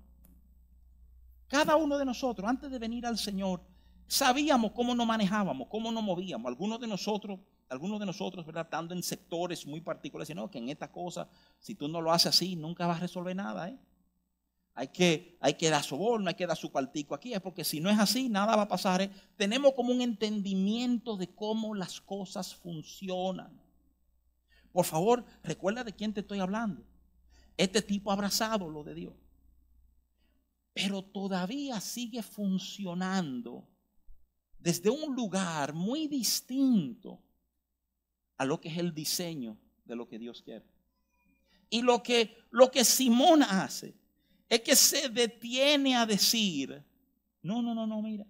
Cada 1.49 1.77
uno 1.77 1.99
de 1.99 2.05
nosotros, 2.05 2.49
antes 2.49 2.71
de 2.71 2.79
venir 2.79 3.05
al 3.05 3.18
Señor, 3.18 3.61
sabíamos 4.07 4.73
cómo 4.73 4.94
nos 4.94 5.07
manejábamos, 5.07 5.68
cómo 5.68 5.90
nos 5.90 6.03
movíamos. 6.03 6.49
Algunos 6.49 6.81
de 6.81 6.87
nosotros 6.87 7.40
algunos 7.68 8.01
de 8.01 8.07
nosotros, 8.07 8.47
¿verdad? 8.47 8.64
Estando 8.64 8.94
en 8.94 9.03
sectores 9.03 9.66
muy 9.66 9.81
particulares, 9.81 10.35
no, 10.35 10.51
que 10.51 10.59
en 10.59 10.68
esta 10.68 10.90
cosa, 10.90 11.29
si 11.59 11.75
tú 11.75 11.88
no 11.88 12.01
lo 12.01 12.12
haces 12.12 12.35
así, 12.35 12.57
nunca 12.57 12.87
vas 12.87 12.99
a 12.99 13.01
resolver 13.01 13.37
nada, 13.37 13.68
¿eh? 13.68 13.79
Hay 14.79 14.87
que, 14.87 15.71
dar 15.71 15.83
soborno, 15.83 16.29
hay 16.29 16.37
que 16.37 16.47
dar 16.47 16.57
su 16.57 16.71
partico 16.71 17.12
aquí, 17.12 17.35
es 17.35 17.41
porque 17.41 17.64
si 17.64 17.81
no 17.81 17.91
es 17.91 17.99
así, 17.99 18.29
nada 18.29 18.55
va 18.55 18.62
a 18.62 18.69
pasar. 18.69 19.03
¿eh? 19.03 19.11
Tenemos 19.37 19.73
como 19.73 19.93
un 19.93 20.01
entendimiento 20.01 21.17
de 21.17 21.35
cómo 21.35 21.75
las 21.75 22.01
cosas 22.01 22.55
funcionan. 22.55 23.61
Por 24.71 24.85
favor, 24.85 25.25
recuerda 25.43 25.83
de 25.83 25.93
quién 25.93 26.14
te 26.14 26.21
estoy 26.21 26.38
hablando. 26.38 26.85
Este 27.57 27.83
tipo 27.83 28.11
ha 28.11 28.14
abrazado 28.14 28.71
lo 28.71 28.85
de 28.85 28.95
Dios. 28.95 29.14
Pero 30.73 31.03
todavía 31.03 31.81
sigue 31.81 32.23
funcionando 32.23 33.66
desde 34.61 34.91
un 34.91 35.12
lugar 35.12 35.72
muy 35.72 36.07
distinto 36.07 37.20
a 38.37 38.45
lo 38.45 38.61
que 38.61 38.68
es 38.68 38.79
el 38.79 38.95
diseño 38.95 39.59
de 39.85 39.97
lo 39.97 40.07
que 40.07 40.20
Dios 40.20 40.41
quiere. 40.41 40.64
Y 41.68 41.83
lo 41.83 42.01
que, 42.01 42.37
lo 42.51 42.70
que 42.70 42.85
Simón 42.85 43.43
hace 43.43 43.97
es 44.49 44.61
que 44.61 44.74
se 44.74 45.09
detiene 45.09 45.96
a 45.96 46.07
decir, 46.07 46.82
no, 47.42 47.62
no, 47.62 47.74
no, 47.74 47.86
no, 47.86 48.03
mira, 48.03 48.26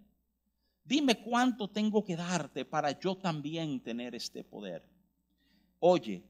dime 0.85 1.23
cuánto 1.23 1.69
tengo 1.69 2.05
que 2.05 2.17
darte 2.17 2.65
para 2.65 2.99
yo 2.99 3.17
también 3.17 3.81
tener 3.81 4.15
este 4.15 4.43
poder. 4.43 4.85
Oye, 5.79 6.23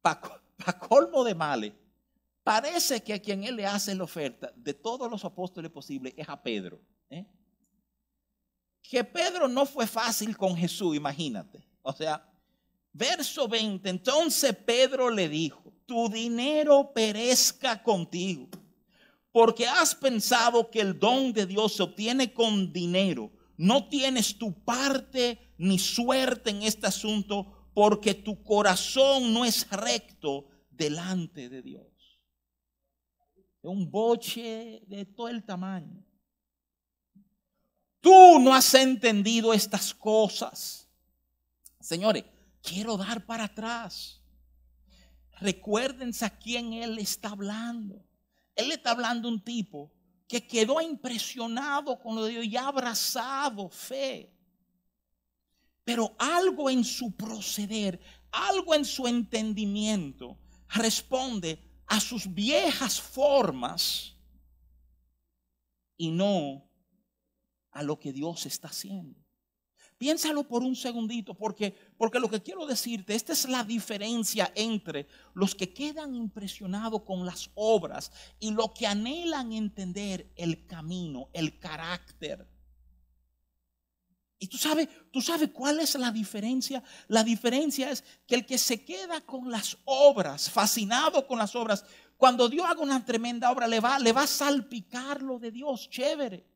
para 0.00 0.20
colmo 0.88 1.22
de 1.24 1.34
males, 1.34 1.72
parece 2.42 3.02
que 3.02 3.14
a 3.14 3.18
quien 3.20 3.44
él 3.44 3.56
le 3.56 3.66
hace 3.66 3.94
la 3.94 4.04
oferta 4.04 4.52
de 4.56 4.74
todos 4.74 5.10
los 5.10 5.24
apóstoles 5.24 5.70
posibles 5.70 6.14
es 6.16 6.28
a 6.28 6.42
Pedro. 6.42 6.80
¿eh? 7.10 7.26
Que 8.82 9.04
Pedro 9.04 9.48
no 9.48 9.66
fue 9.66 9.86
fácil 9.86 10.36
con 10.36 10.56
Jesús, 10.56 10.96
imagínate. 10.96 11.62
O 11.82 11.92
sea, 11.92 12.26
Verso 12.92 13.46
20, 13.46 13.88
entonces 13.88 14.54
Pedro 14.56 15.10
le 15.10 15.28
dijo, 15.28 15.62
tu 15.86 16.08
dinero 16.08 16.92
perezca 16.92 17.82
contigo, 17.82 18.48
porque 19.32 19.66
has 19.66 19.94
pensado 19.94 20.70
que 20.70 20.80
el 20.80 20.98
don 20.98 21.32
de 21.32 21.46
Dios 21.46 21.76
se 21.76 21.82
obtiene 21.82 22.32
con 22.32 22.72
dinero. 22.72 23.30
No 23.56 23.88
tienes 23.88 24.36
tu 24.36 24.52
parte 24.64 25.54
ni 25.58 25.78
suerte 25.78 26.50
en 26.50 26.62
este 26.62 26.86
asunto 26.86 27.68
porque 27.74 28.14
tu 28.14 28.42
corazón 28.42 29.32
no 29.32 29.44
es 29.44 29.68
recto 29.70 30.46
delante 30.70 31.48
de 31.48 31.62
Dios. 31.62 31.86
Es 33.62 33.70
un 33.70 33.90
boche 33.90 34.82
de 34.86 35.04
todo 35.04 35.28
el 35.28 35.44
tamaño. 35.44 36.04
Tú 38.00 38.38
no 38.40 38.54
has 38.54 38.72
entendido 38.74 39.52
estas 39.52 39.92
cosas. 39.92 40.88
Señores, 41.78 42.24
quiero 42.62 42.96
dar 42.96 43.26
para 43.26 43.44
atrás. 43.44 44.22
Recuérdense 45.38 46.24
a 46.24 46.30
quién 46.30 46.72
Él 46.72 46.98
está 46.98 47.28
hablando. 47.28 48.04
Él 48.60 48.72
está 48.72 48.92
hablando 48.92 49.28
un 49.28 49.42
tipo 49.42 49.92
que 50.28 50.46
quedó 50.46 50.80
impresionado 50.80 51.98
con 51.98 52.14
lo 52.14 52.24
de 52.24 52.30
Dios 52.32 52.44
y 52.46 52.56
ha 52.56 52.68
abrazado 52.68 53.68
fe. 53.68 54.32
Pero 55.84 56.14
algo 56.18 56.70
en 56.70 56.84
su 56.84 57.16
proceder, 57.16 58.00
algo 58.30 58.74
en 58.74 58.84
su 58.84 59.08
entendimiento 59.08 60.38
responde 60.68 61.58
a 61.86 61.98
sus 61.98 62.32
viejas 62.32 63.00
formas 63.00 64.14
y 65.96 66.10
no 66.10 66.70
a 67.72 67.82
lo 67.82 67.98
que 67.98 68.12
Dios 68.12 68.46
está 68.46 68.68
haciendo. 68.68 69.18
Piénsalo 70.00 70.44
por 70.44 70.62
un 70.62 70.74
segundito, 70.74 71.34
porque, 71.34 71.74
porque 71.98 72.18
lo 72.18 72.30
que 72.30 72.42
quiero 72.42 72.64
decirte, 72.64 73.14
esta 73.14 73.34
es 73.34 73.46
la 73.46 73.64
diferencia 73.64 74.50
entre 74.54 75.06
los 75.34 75.54
que 75.54 75.74
quedan 75.74 76.14
impresionados 76.14 77.02
con 77.02 77.26
las 77.26 77.50
obras 77.54 78.10
y 78.38 78.50
los 78.50 78.70
que 78.70 78.86
anhelan 78.86 79.52
entender 79.52 80.32
el 80.36 80.64
camino, 80.66 81.28
el 81.34 81.58
carácter. 81.58 82.48
Y 84.38 84.46
tú 84.46 84.56
sabes, 84.56 84.88
tú 85.12 85.20
sabes 85.20 85.50
cuál 85.52 85.80
es 85.80 85.94
la 85.96 86.10
diferencia. 86.10 86.82
La 87.08 87.22
diferencia 87.22 87.90
es 87.90 88.02
que 88.26 88.36
el 88.36 88.46
que 88.46 88.56
se 88.56 88.82
queda 88.82 89.20
con 89.20 89.50
las 89.50 89.76
obras, 89.84 90.48
fascinado 90.48 91.26
con 91.26 91.38
las 91.38 91.54
obras, 91.54 91.84
cuando 92.16 92.48
Dios 92.48 92.64
haga 92.66 92.80
una 92.80 93.04
tremenda 93.04 93.50
obra, 93.50 93.68
le 93.68 93.80
va, 93.80 93.98
le 93.98 94.14
va 94.14 94.22
a 94.22 94.26
salpicar 94.26 95.20
lo 95.20 95.38
de 95.38 95.50
Dios, 95.50 95.90
chévere. 95.90 96.46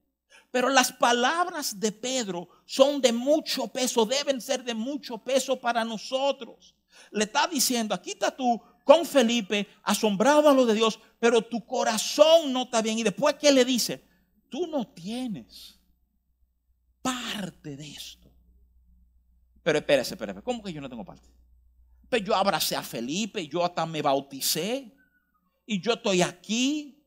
Pero 0.54 0.68
las 0.68 0.92
palabras 0.92 1.80
de 1.80 1.90
Pedro 1.90 2.48
son 2.64 3.00
de 3.00 3.12
mucho 3.12 3.66
peso, 3.66 4.06
deben 4.06 4.40
ser 4.40 4.62
de 4.62 4.72
mucho 4.72 5.18
peso 5.18 5.60
para 5.60 5.84
nosotros. 5.84 6.76
Le 7.10 7.24
está 7.24 7.48
diciendo, 7.48 7.92
aquí 7.92 8.12
está 8.12 8.30
tú 8.30 8.62
con 8.84 9.04
Felipe, 9.04 9.66
asombrado 9.82 10.48
a 10.48 10.54
lo 10.54 10.64
de 10.64 10.74
Dios, 10.74 11.00
pero 11.18 11.42
tu 11.42 11.66
corazón 11.66 12.52
no 12.52 12.62
está 12.62 12.82
bien. 12.82 13.00
Y 13.00 13.02
después, 13.02 13.34
¿qué 13.34 13.50
le 13.50 13.64
dice? 13.64 14.06
Tú 14.48 14.68
no 14.68 14.86
tienes 14.86 15.80
parte 17.02 17.76
de 17.76 17.90
esto. 17.90 18.32
Pero 19.60 19.80
espérese, 19.80 20.14
espérese, 20.14 20.40
¿cómo 20.40 20.62
que 20.62 20.72
yo 20.72 20.80
no 20.80 20.88
tengo 20.88 21.04
parte? 21.04 21.26
Pero 21.26 22.08
pues 22.08 22.22
yo 22.22 22.32
abracé 22.32 22.76
a 22.76 22.82
Felipe, 22.84 23.48
yo 23.48 23.64
hasta 23.64 23.84
me 23.86 24.02
bauticé 24.02 24.94
y 25.66 25.80
yo 25.80 25.94
estoy 25.94 26.22
aquí 26.22 27.03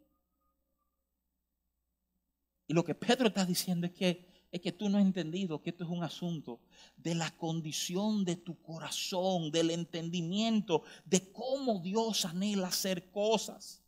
y 2.68 2.74
lo 2.74 2.84
que 2.84 2.96
Pedro 2.96 3.30
está 3.30 3.46
diciendo 3.46 3.88
es 3.88 3.94
que, 3.94 4.28
es 4.52 4.62
que 4.62 4.74
tú 4.74 4.90
no 4.90 4.98
has 4.98 5.06
entendido 5.06 5.62
que 5.62 5.70
esto 5.70 5.86
es 5.86 5.90
un 5.90 6.04
asunto 6.04 6.60
de 6.98 7.16
la 7.16 7.32
condición 7.38 8.26
de 8.26 8.36
tu 8.36 8.62
corazón, 8.62 9.52
del 9.52 9.72
entendimiento 9.72 10.84
de 11.06 11.32
cómo 11.32 11.80
Dios 11.80 12.26
anhela 12.26 12.68
hacer 12.68 13.10
cosas. 13.10 13.82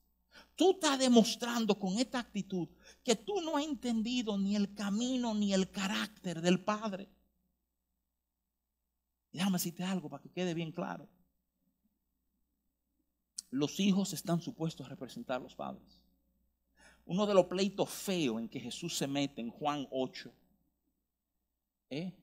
Tú 0.55 0.71
estás 0.71 0.97
demostrando 0.97 1.77
con 1.77 1.99
esta 1.99 2.19
actitud 2.19 2.69
que 3.03 3.15
tú 3.15 3.41
no 3.41 3.57
has 3.57 3.65
entendido 3.65 4.37
ni 4.37 4.55
el 4.55 4.73
camino 4.73 5.33
ni 5.33 5.53
el 5.53 5.69
carácter 5.69 6.41
del 6.41 6.63
Padre. 6.63 7.09
Déjame 9.31 9.57
decirte 9.57 9.83
algo 9.83 10.09
para 10.09 10.23
que 10.23 10.31
quede 10.31 10.53
bien 10.53 10.71
claro. 10.71 11.07
Los 13.51 13.79
hijos 13.79 14.13
están 14.13 14.41
supuestos 14.41 14.85
a 14.85 14.89
representar 14.89 15.37
a 15.37 15.43
los 15.43 15.55
padres 15.55 15.98
uno 17.09 17.25
de 17.25 17.33
los 17.33 17.47
pleitos 17.47 17.89
feos 17.89 18.39
en 18.39 18.47
que 18.47 18.59
Jesús 18.59 18.95
se 18.95 19.07
mete 19.07 19.41
en 19.41 19.49
Juan 19.49 19.87
8. 19.89 20.31
¿eh? 21.89 22.13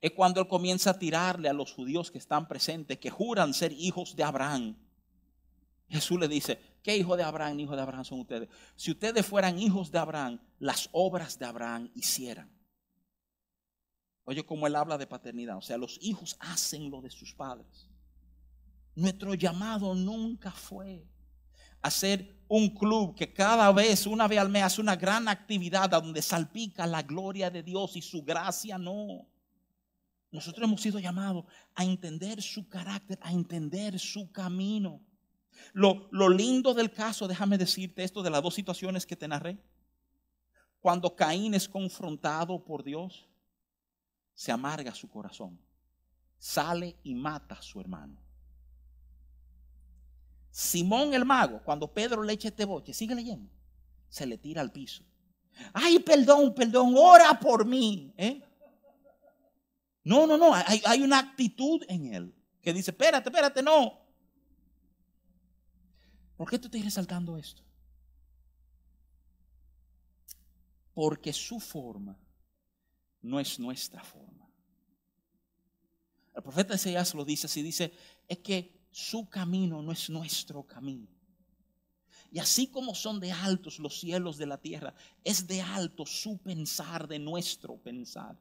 Es 0.00 0.10
cuando 0.12 0.40
él 0.40 0.48
comienza 0.48 0.90
a 0.90 0.98
tirarle 0.98 1.50
a 1.50 1.52
los 1.52 1.70
judíos 1.70 2.10
que 2.10 2.16
están 2.16 2.48
presentes, 2.48 2.96
que 2.96 3.10
juran 3.10 3.52
ser 3.52 3.70
hijos 3.72 4.16
de 4.16 4.24
Abraham. 4.24 4.74
Jesús 5.86 6.18
le 6.18 6.28
dice, 6.28 6.58
¿qué 6.82 6.96
hijo 6.96 7.14
de 7.14 7.24
Abraham, 7.24 7.60
hijo 7.60 7.76
de 7.76 7.82
Abraham 7.82 8.06
son 8.06 8.20
ustedes? 8.20 8.48
Si 8.74 8.90
ustedes 8.90 9.26
fueran 9.26 9.58
hijos 9.58 9.92
de 9.92 9.98
Abraham, 9.98 10.40
las 10.58 10.88
obras 10.92 11.38
de 11.38 11.44
Abraham 11.44 11.90
hicieran. 11.94 12.50
Oye, 14.24 14.46
como 14.46 14.66
él 14.66 14.76
habla 14.76 14.96
de 14.96 15.06
paternidad, 15.06 15.58
o 15.58 15.62
sea, 15.62 15.76
los 15.76 15.98
hijos 16.00 16.38
hacen 16.40 16.90
lo 16.90 17.02
de 17.02 17.10
sus 17.10 17.34
padres. 17.34 17.90
Nuestro 18.94 19.34
llamado 19.34 19.94
nunca 19.94 20.50
fue 20.52 21.06
hacer 21.82 22.42
un 22.48 22.68
club 22.68 23.14
que 23.14 23.32
cada 23.32 23.72
vez, 23.72 24.06
una 24.06 24.28
vez 24.28 24.38
al 24.38 24.48
mes, 24.48 24.62
hace 24.62 24.80
una 24.80 24.96
gran 24.96 25.26
actividad 25.28 25.90
donde 25.90 26.22
salpica 26.22 26.86
la 26.86 27.02
gloria 27.02 27.50
de 27.50 27.62
Dios 27.62 27.96
y 27.96 28.02
su 28.02 28.22
gracia, 28.22 28.78
no. 28.78 29.26
Nosotros 30.30 30.64
hemos 30.64 30.80
sido 30.80 30.98
llamados 30.98 31.44
a 31.74 31.84
entender 31.84 32.40
su 32.40 32.68
carácter, 32.68 33.18
a 33.22 33.32
entender 33.32 33.98
su 33.98 34.30
camino. 34.32 35.00
Lo, 35.72 36.08
lo 36.10 36.28
lindo 36.28 36.72
del 36.72 36.90
caso, 36.90 37.28
déjame 37.28 37.58
decirte 37.58 38.04
esto 38.04 38.22
de 38.22 38.30
las 38.30 38.42
dos 38.42 38.54
situaciones 38.54 39.04
que 39.04 39.16
te 39.16 39.28
narré. 39.28 39.58
Cuando 40.80 41.14
Caín 41.14 41.54
es 41.54 41.68
confrontado 41.68 42.64
por 42.64 42.82
Dios, 42.82 43.28
se 44.34 44.52
amarga 44.52 44.94
su 44.94 45.08
corazón, 45.08 45.60
sale 46.38 46.96
y 47.02 47.14
mata 47.14 47.56
a 47.56 47.62
su 47.62 47.80
hermano. 47.80 48.21
Simón 50.52 51.14
el 51.14 51.24
mago, 51.24 51.62
cuando 51.64 51.90
Pedro 51.90 52.22
le 52.22 52.34
echa 52.34 52.48
este 52.48 52.66
boche, 52.66 52.92
sigue 52.92 53.14
leyendo, 53.14 53.50
se 54.10 54.26
le 54.26 54.36
tira 54.36 54.60
al 54.60 54.70
piso. 54.70 55.02
Ay, 55.72 55.98
perdón, 55.98 56.54
perdón, 56.54 56.94
ora 56.94 57.40
por 57.40 57.64
mí. 57.64 58.12
¿eh? 58.18 58.42
No, 60.04 60.26
no, 60.26 60.36
no, 60.36 60.52
hay, 60.54 61.02
una 61.02 61.18
actitud 61.18 61.82
en 61.88 62.12
él 62.12 62.34
que 62.60 62.74
dice, 62.74 62.90
espérate, 62.90 63.30
espérate, 63.30 63.62
no. 63.62 63.98
¿Por 66.36 66.50
qué 66.50 66.58
tú 66.58 66.68
te 66.68 66.82
resaltando 66.82 67.38
esto? 67.38 67.62
Porque 70.92 71.32
su 71.32 71.58
forma 71.60 72.18
no 73.22 73.40
es 73.40 73.58
nuestra 73.58 74.04
forma. 74.04 74.50
El 76.34 76.42
profeta 76.42 76.74
Isaías 76.74 77.14
lo 77.14 77.24
dice 77.24 77.46
así, 77.46 77.62
dice, 77.62 77.90
es 78.28 78.38
que 78.38 78.81
su 78.92 79.28
camino 79.28 79.82
no 79.82 79.90
es 79.90 80.08
nuestro 80.10 80.62
camino. 80.62 81.08
Y 82.30 82.38
así 82.38 82.68
como 82.68 82.94
son 82.94 83.20
de 83.20 83.32
altos 83.32 83.78
los 83.78 83.98
cielos 83.98 84.38
de 84.38 84.46
la 84.46 84.58
tierra, 84.58 84.94
es 85.24 85.46
de 85.46 85.60
alto 85.60 86.06
su 86.06 86.38
pensar 86.38 87.08
de 87.08 87.18
nuestro 87.18 87.76
pensar. 87.78 88.38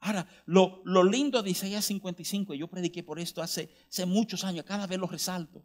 Ahora, 0.00 0.28
lo, 0.46 0.82
lindo 1.02 1.42
de 1.42 1.50
Isaías 1.50 1.84
55, 1.86 2.54
yo 2.54 2.68
prediqué 2.68 3.02
por 3.02 3.18
esto 3.18 3.42
hace, 3.42 3.70
hace 3.88 4.06
muchos 4.06 4.44
años, 4.44 4.64
cada 4.64 4.86
vez 4.86 4.98
lo 4.98 5.06
resalto. 5.06 5.64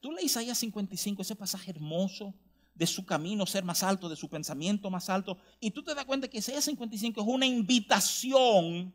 Tú 0.00 0.10
lees 0.10 0.26
Isaías 0.26 0.58
55, 0.58 1.22
ese 1.22 1.36
pasaje 1.36 1.70
hermoso 1.70 2.34
de 2.74 2.86
su 2.86 3.04
camino 3.04 3.44
ser 3.46 3.62
más 3.62 3.82
alto, 3.82 4.08
de 4.08 4.16
su 4.16 4.28
pensamiento 4.28 4.90
más 4.90 5.10
alto, 5.10 5.38
y 5.60 5.70
tú 5.70 5.84
te 5.84 5.94
das 5.94 6.06
cuenta 6.06 6.28
que 6.28 6.38
Isaías 6.38 6.64
55 6.64 7.20
es 7.20 7.26
una 7.26 7.46
invitación 7.46 8.94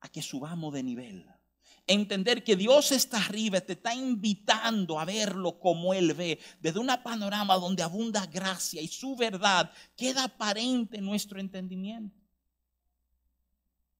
a 0.00 0.08
que 0.08 0.22
subamos 0.22 0.72
de 0.74 0.82
nivel 0.82 1.37
entender 1.88 2.44
que 2.44 2.54
Dios 2.54 2.92
está 2.92 3.16
arriba, 3.16 3.60
te 3.60 3.72
está 3.72 3.94
invitando 3.94 5.00
a 5.00 5.04
verlo 5.04 5.58
como 5.58 5.94
Él 5.94 6.14
ve, 6.14 6.38
desde 6.60 6.78
una 6.78 7.02
panorama 7.02 7.56
donde 7.56 7.82
abunda 7.82 8.26
gracia 8.26 8.80
y 8.80 8.88
su 8.88 9.16
verdad 9.16 9.72
queda 9.96 10.24
aparente 10.24 10.98
en 10.98 11.04
nuestro 11.04 11.40
entendimiento. 11.40 12.16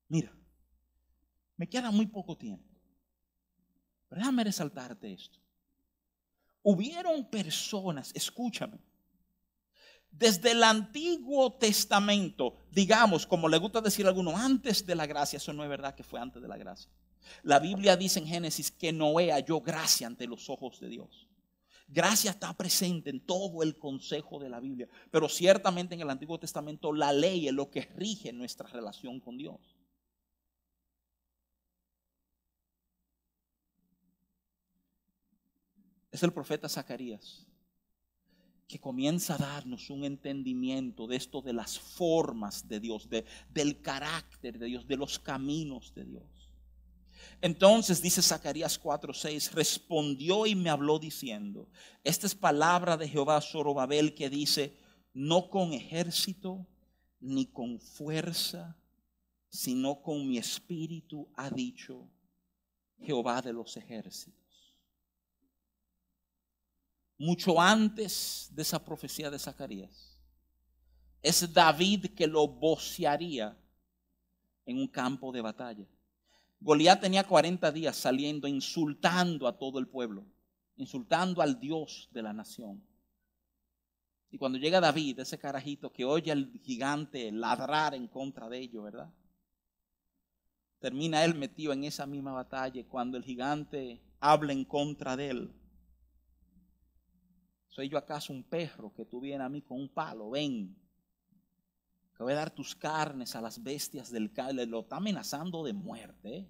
Mira, 0.08 0.32
me 1.56 1.68
queda 1.68 1.90
muy 1.90 2.06
poco 2.06 2.36
tiempo. 2.36 2.64
Pero 4.08 4.20
déjame 4.20 4.44
resaltarte 4.44 5.12
esto. 5.12 5.38
Hubieron 6.62 7.28
personas, 7.28 8.10
escúchame, 8.14 8.78
desde 10.10 10.52
el 10.52 10.62
Antiguo 10.64 11.52
Testamento, 11.54 12.56
digamos, 12.70 13.26
como 13.26 13.48
le 13.48 13.58
gusta 13.58 13.80
decir 13.80 14.06
a 14.06 14.08
algunos, 14.08 14.34
antes 14.34 14.84
de 14.84 14.94
la 14.94 15.06
gracia, 15.06 15.36
eso 15.36 15.52
no 15.52 15.62
es 15.62 15.68
verdad 15.68 15.94
que 15.94 16.02
fue 16.02 16.20
antes 16.20 16.42
de 16.42 16.48
la 16.48 16.56
gracia. 16.56 16.90
La 17.42 17.58
Biblia 17.58 17.96
dice 17.96 18.18
en 18.18 18.26
Génesis 18.26 18.70
que 18.70 18.92
Noé 18.92 19.32
halló 19.32 19.60
gracia 19.60 20.06
ante 20.06 20.26
los 20.26 20.48
ojos 20.48 20.80
de 20.80 20.88
Dios. 20.88 21.28
Gracia 21.88 22.30
está 22.30 22.52
presente 22.54 23.08
en 23.08 23.20
todo 23.20 23.62
el 23.62 23.78
consejo 23.78 24.38
de 24.38 24.50
la 24.50 24.60
Biblia, 24.60 24.88
pero 25.10 25.28
ciertamente 25.28 25.94
en 25.94 26.02
el 26.02 26.10
Antiguo 26.10 26.38
Testamento 26.38 26.92
la 26.92 27.12
ley 27.12 27.48
es 27.48 27.54
lo 27.54 27.70
que 27.70 27.82
rige 27.82 28.32
nuestra 28.32 28.68
relación 28.68 29.20
con 29.20 29.38
Dios. 29.38 29.58
Es 36.10 36.22
el 36.22 36.32
profeta 36.32 36.68
Zacarías 36.68 37.46
que 38.68 38.78
comienza 38.78 39.34
a 39.34 39.38
darnos 39.38 39.88
un 39.88 40.04
entendimiento 40.04 41.06
de 41.06 41.16
esto 41.16 41.40
de 41.40 41.54
las 41.54 41.78
formas 41.78 42.68
de 42.68 42.80
Dios, 42.80 43.08
de, 43.08 43.24
del 43.48 43.80
carácter 43.80 44.58
de 44.58 44.66
Dios, 44.66 44.86
de 44.86 44.98
los 44.98 45.18
caminos 45.18 45.94
de 45.94 46.04
Dios. 46.04 46.37
Entonces 47.40 48.02
dice 48.02 48.22
Zacarías 48.22 48.80
4:6, 48.80 49.52
respondió 49.52 50.46
y 50.46 50.54
me 50.54 50.70
habló 50.70 50.98
diciendo, 50.98 51.68
esta 52.04 52.26
es 52.26 52.34
palabra 52.34 52.96
de 52.96 53.08
Jehová 53.08 53.40
Zorobabel 53.40 54.14
que 54.14 54.30
dice, 54.30 54.76
no 55.12 55.48
con 55.48 55.72
ejército 55.72 56.66
ni 57.20 57.46
con 57.46 57.80
fuerza, 57.80 58.76
sino 59.48 60.02
con 60.02 60.28
mi 60.28 60.38
espíritu, 60.38 61.28
ha 61.34 61.50
dicho 61.50 62.10
Jehová 62.98 63.40
de 63.42 63.52
los 63.52 63.76
ejércitos 63.76 64.38
mucho 67.18 67.60
antes 67.60 68.48
de 68.52 68.62
esa 68.62 68.82
profecía 68.82 69.30
de 69.30 69.38
Zacarías. 69.38 70.16
Es 71.20 71.52
David 71.52 72.14
que 72.14 72.28
lo 72.28 72.46
vocearía 72.46 73.58
en 74.64 74.78
un 74.78 74.86
campo 74.86 75.32
de 75.32 75.40
batalla. 75.40 75.86
Goliat 76.60 77.00
tenía 77.00 77.24
40 77.24 77.70
días 77.72 77.96
saliendo 77.96 78.48
insultando 78.48 79.46
a 79.46 79.56
todo 79.56 79.78
el 79.78 79.86
pueblo, 79.86 80.26
insultando 80.76 81.40
al 81.40 81.60
Dios 81.60 82.08
de 82.12 82.22
la 82.22 82.32
nación. 82.32 82.82
Y 84.30 84.38
cuando 84.38 84.58
llega 84.58 84.80
David, 84.80 85.20
ese 85.20 85.38
carajito 85.38 85.92
que 85.92 86.04
oye 86.04 86.32
al 86.32 86.50
gigante 86.62 87.30
ladrar 87.32 87.94
en 87.94 88.08
contra 88.08 88.48
de 88.48 88.58
ellos, 88.58 88.84
¿verdad? 88.84 89.10
Termina 90.80 91.24
él 91.24 91.34
metido 91.34 91.72
en 91.72 91.84
esa 91.84 92.06
misma 92.06 92.32
batalla 92.32 92.84
cuando 92.86 93.16
el 93.16 93.24
gigante 93.24 94.00
habla 94.20 94.52
en 94.52 94.64
contra 94.64 95.16
de 95.16 95.30
él. 95.30 95.54
¿Soy 97.68 97.88
yo 97.88 97.98
acaso 97.98 98.32
un 98.32 98.44
perro 98.44 98.92
que 98.92 99.04
tú 99.04 99.20
vienes 99.20 99.44
a 99.44 99.48
mí 99.48 99.62
con 99.62 99.80
un 99.80 99.88
palo? 99.88 100.30
Ven, 100.30 100.76
que 102.18 102.24
voy 102.24 102.32
a 102.32 102.36
dar 102.36 102.50
tus 102.50 102.74
carnes 102.74 103.36
a 103.36 103.40
las 103.40 103.62
bestias 103.62 104.10
del 104.10 104.32
calle. 104.32 104.66
Lo 104.66 104.80
está 104.80 104.96
amenazando 104.96 105.62
de 105.62 105.72
muerte. 105.72 106.48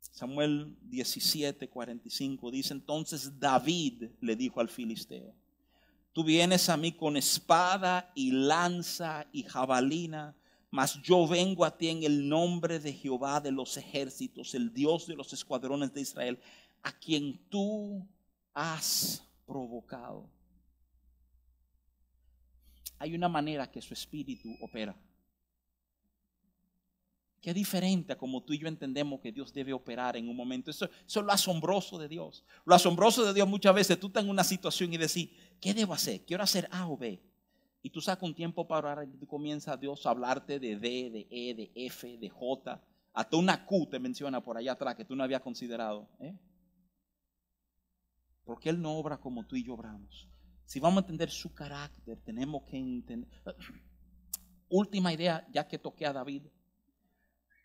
Samuel 0.00 0.76
17, 0.82 1.68
45 1.70 2.50
dice 2.50 2.74
entonces 2.74 3.38
David 3.38 4.10
le 4.20 4.34
dijo 4.34 4.60
al 4.60 4.68
filisteo, 4.68 5.32
tú 6.12 6.24
vienes 6.24 6.68
a 6.68 6.76
mí 6.76 6.90
con 6.90 7.16
espada 7.16 8.10
y 8.16 8.32
lanza 8.32 9.24
y 9.32 9.44
jabalina, 9.44 10.34
mas 10.68 11.00
yo 11.00 11.28
vengo 11.28 11.64
a 11.64 11.78
ti 11.78 11.86
en 11.86 12.02
el 12.02 12.28
nombre 12.28 12.80
de 12.80 12.92
Jehová 12.92 13.40
de 13.40 13.52
los 13.52 13.76
ejércitos, 13.76 14.56
el 14.56 14.74
Dios 14.74 15.06
de 15.06 15.14
los 15.14 15.32
escuadrones 15.32 15.94
de 15.94 16.00
Israel, 16.00 16.40
a 16.82 16.90
quien 16.90 17.38
tú 17.48 18.04
has 18.52 19.22
provocado. 19.46 20.28
Hay 23.00 23.14
una 23.14 23.30
manera 23.30 23.70
que 23.70 23.80
su 23.80 23.94
espíritu 23.94 24.54
opera. 24.60 24.94
Es 27.42 27.54
diferente 27.54 28.12
a 28.12 28.18
como 28.18 28.42
tú 28.42 28.52
y 28.52 28.58
yo 28.58 28.68
entendemos 28.68 29.20
que 29.20 29.32
Dios 29.32 29.54
debe 29.54 29.72
operar 29.72 30.18
en 30.18 30.28
un 30.28 30.36
momento. 30.36 30.70
Eso, 30.70 30.84
es 30.84 31.16
lo 31.16 31.32
asombroso 31.32 31.98
de 31.98 32.08
Dios. 32.08 32.44
Lo 32.66 32.74
asombroso 32.74 33.24
de 33.24 33.32
Dios 33.32 33.48
muchas 33.48 33.74
veces 33.74 33.98
tú 33.98 34.08
estás 34.08 34.22
en 34.22 34.28
una 34.28 34.44
situación 34.44 34.92
y 34.92 34.98
decís, 34.98 35.30
¿qué 35.58 35.72
debo 35.72 35.94
hacer? 35.94 36.26
Quiero 36.26 36.42
hacer 36.42 36.68
A 36.70 36.86
o 36.86 36.98
B. 36.98 37.22
Y 37.82 37.88
tú 37.88 38.02
sacas 38.02 38.28
un 38.28 38.34
tiempo 38.34 38.68
para 38.68 38.92
orar 38.92 39.08
y 39.08 39.16
tú 39.16 39.26
comienza 39.26 39.78
Dios 39.78 40.04
a 40.04 40.10
hablarte 40.10 40.60
de 40.60 40.76
D, 40.76 41.10
de 41.10 41.26
E, 41.30 41.54
de 41.54 41.72
F, 41.74 42.18
de 42.18 42.28
J. 42.28 42.84
Hasta 43.14 43.36
una 43.38 43.64
Q 43.64 43.88
te 43.90 43.98
menciona 43.98 44.42
por 44.42 44.58
allá 44.58 44.72
atrás 44.72 44.94
que 44.94 45.06
tú 45.06 45.16
no 45.16 45.24
habías 45.24 45.40
considerado. 45.40 46.06
¿eh? 46.20 46.38
Porque 48.44 48.68
Él 48.68 48.82
no 48.82 48.98
obra 48.98 49.16
como 49.16 49.46
tú 49.46 49.56
y 49.56 49.64
yo 49.64 49.72
obramos. 49.72 50.28
Si 50.70 50.78
vamos 50.78 50.98
a 50.98 51.00
entender 51.00 51.32
su 51.32 51.52
carácter, 51.52 52.20
tenemos 52.24 52.62
que 52.62 52.76
entender. 52.76 53.28
Última 54.68 55.12
idea, 55.12 55.44
ya 55.50 55.66
que 55.66 55.80
toqué 55.80 56.06
a 56.06 56.12
David. 56.12 56.44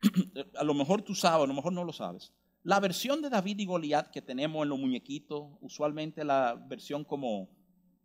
a 0.58 0.64
lo 0.64 0.74
mejor 0.74 1.04
tú 1.04 1.14
sabes, 1.14 1.44
a 1.44 1.48
lo 1.48 1.54
mejor 1.54 1.72
no 1.72 1.84
lo 1.84 1.94
sabes. 1.94 2.34
La 2.64 2.80
versión 2.80 3.22
de 3.22 3.30
David 3.30 3.60
y 3.60 3.66
Goliat 3.68 4.10
que 4.10 4.24
tenemos 4.24 4.64
en 4.64 4.70
los 4.70 4.80
muñequitos, 4.80 5.52
usualmente 5.62 6.26
la 6.26 6.56
versión 6.56 7.04
como, 7.04 7.52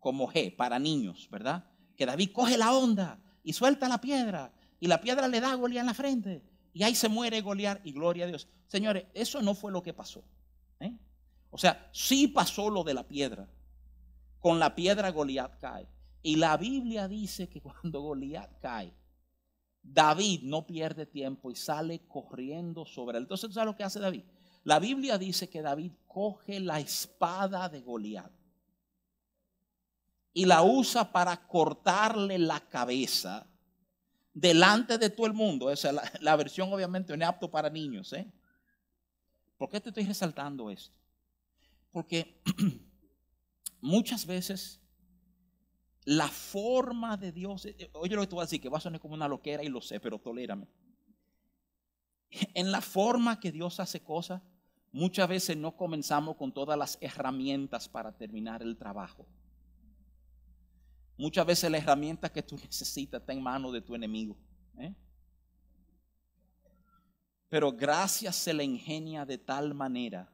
como 0.01 0.31
G, 0.31 0.55
para 0.55 0.79
niños, 0.79 1.29
¿verdad? 1.31 1.65
Que 1.97 2.05
David 2.05 2.33
coge 2.35 2.59
la 2.59 2.77
onda 2.77 3.19
y 3.43 3.55
suelta 3.55 3.89
la 3.89 4.03
piedra 4.03 4.53
y 4.81 4.87
la 4.87 5.01
piedra 5.01 5.29
le 5.29 5.41
da 5.41 5.53
a 5.53 5.55
Goliat 5.55 5.81
en 5.81 5.87
la 5.87 5.95
frente 5.95 6.45
y 6.75 6.83
ahí 6.83 6.95
se 6.95 7.09
muere 7.09 7.41
Goliat 7.41 7.81
y 7.87 7.93
gloria 7.93 8.27
a 8.27 8.29
Dios. 8.29 8.49
Señores, 8.67 9.07
eso 9.15 9.41
no 9.41 9.55
fue 9.55 9.73
lo 9.73 9.83
que 9.83 9.95
pasó. 9.95 10.23
¿eh? 10.79 10.93
O 11.49 11.57
sea, 11.57 11.89
sí 11.91 12.29
pasó 12.29 12.69
lo 12.69 12.85
de 12.85 12.93
la 12.93 13.09
piedra. 13.09 13.49
Con 14.41 14.59
la 14.59 14.75
piedra 14.75 15.11
Goliat 15.11 15.59
cae. 15.61 15.87
Y 16.23 16.37
la 16.37 16.57
Biblia 16.57 17.09
dice 17.09 17.49
que 17.49 17.61
cuando 17.61 18.01
Goliat 18.01 18.59
cae, 18.61 18.93
David 19.83 20.43
no 20.43 20.67
pierde 20.67 21.07
tiempo 21.07 21.51
y 21.51 21.57
sale 21.57 22.07
corriendo 22.07 22.85
sobre 22.85 23.19
él. 23.19 23.25
Entonces, 23.25 23.55
¿sabes 23.55 23.67
lo 23.67 23.77
que 23.77 23.85
hace 23.85 24.01
David? 24.01 24.25
La 24.65 24.79
Biblia 24.79 25.17
dice 25.17 25.49
que 25.49 25.63
David 25.63 25.93
coge 26.07 26.61
la 26.61 26.81
espada 26.81 27.69
de 27.69 27.81
Goliat 27.81 28.31
y 30.33 30.45
la 30.45 30.63
usa 30.63 31.11
para 31.11 31.47
cortarle 31.47 32.39
la 32.39 32.61
cabeza 32.61 33.47
delante 34.33 34.99
de 34.99 35.11
todo 35.11 35.27
el 35.27 35.33
mundo. 35.33 35.71
Esa 35.71 35.91
es 35.91 36.23
la, 36.23 36.37
versión 36.37 36.73
obviamente 36.73 37.17
no 37.17 37.25
es 37.25 37.29
apto 37.29 37.51
para 37.51 37.71
niños. 37.71 38.13
¿eh? 38.13 38.31
¿Por 39.57 39.71
qué 39.71 39.81
te 39.81 39.89
estoy 39.89 40.05
resaltando 40.05 40.71
esto? 40.71 40.97
Porque 41.91 42.43
muchas 43.81 44.27
veces 44.27 44.81
la 46.05 46.29
forma 46.29 47.17
de 47.17 47.33
Dios, 47.33 47.67
eh, 47.67 47.77
eh, 47.79 47.91
oye 47.95 48.15
lo 48.15 48.23
que 48.23 48.27
tú 48.27 48.37
vas 48.37 48.45
a 48.45 48.47
decir, 48.47 48.61
que 48.61 48.69
va 48.69 48.79
a 48.79 48.81
sonar 48.81 49.01
como 49.01 49.15
una 49.15 49.29
loquera 49.29 49.63
y 49.63 49.69
lo 49.69 49.81
sé, 49.81 50.01
pero 50.01 50.19
tolérame. 50.19 50.67
En 52.55 52.71
la 52.71 52.81
forma 52.81 53.41
que 53.41 53.53
Dios 53.53 53.81
hace 53.81 54.01
cosas, 54.01 54.43
muchas 54.93 55.29
veces 55.29 55.57
no 55.57 55.77
comenzamos 55.77 56.37
con 56.37 56.53
todas 56.53 56.79
las 56.79 56.99
herramientas 57.01 57.89
para 57.89 58.17
terminar 58.17 58.63
el 58.63 58.77
trabajo. 58.77 59.27
Muchas 61.17 61.45
veces 61.45 61.71
la 61.71 61.79
herramienta 61.79 62.33
que 62.33 62.43
tú 62.43 62.57
necesitas 62.65 63.21
está 63.21 63.33
en 63.33 63.43
manos 63.43 63.73
de 63.73 63.83
tu 63.83 63.95
enemigo. 63.95 64.37
¿eh? 64.79 64.95
Pero 67.49 67.73
gracias 67.73 68.37
se 68.37 68.55
le 68.55 68.65
ingenia 68.65 69.27
de 69.27 69.37
tal 69.37 69.75
manera. 69.75 70.33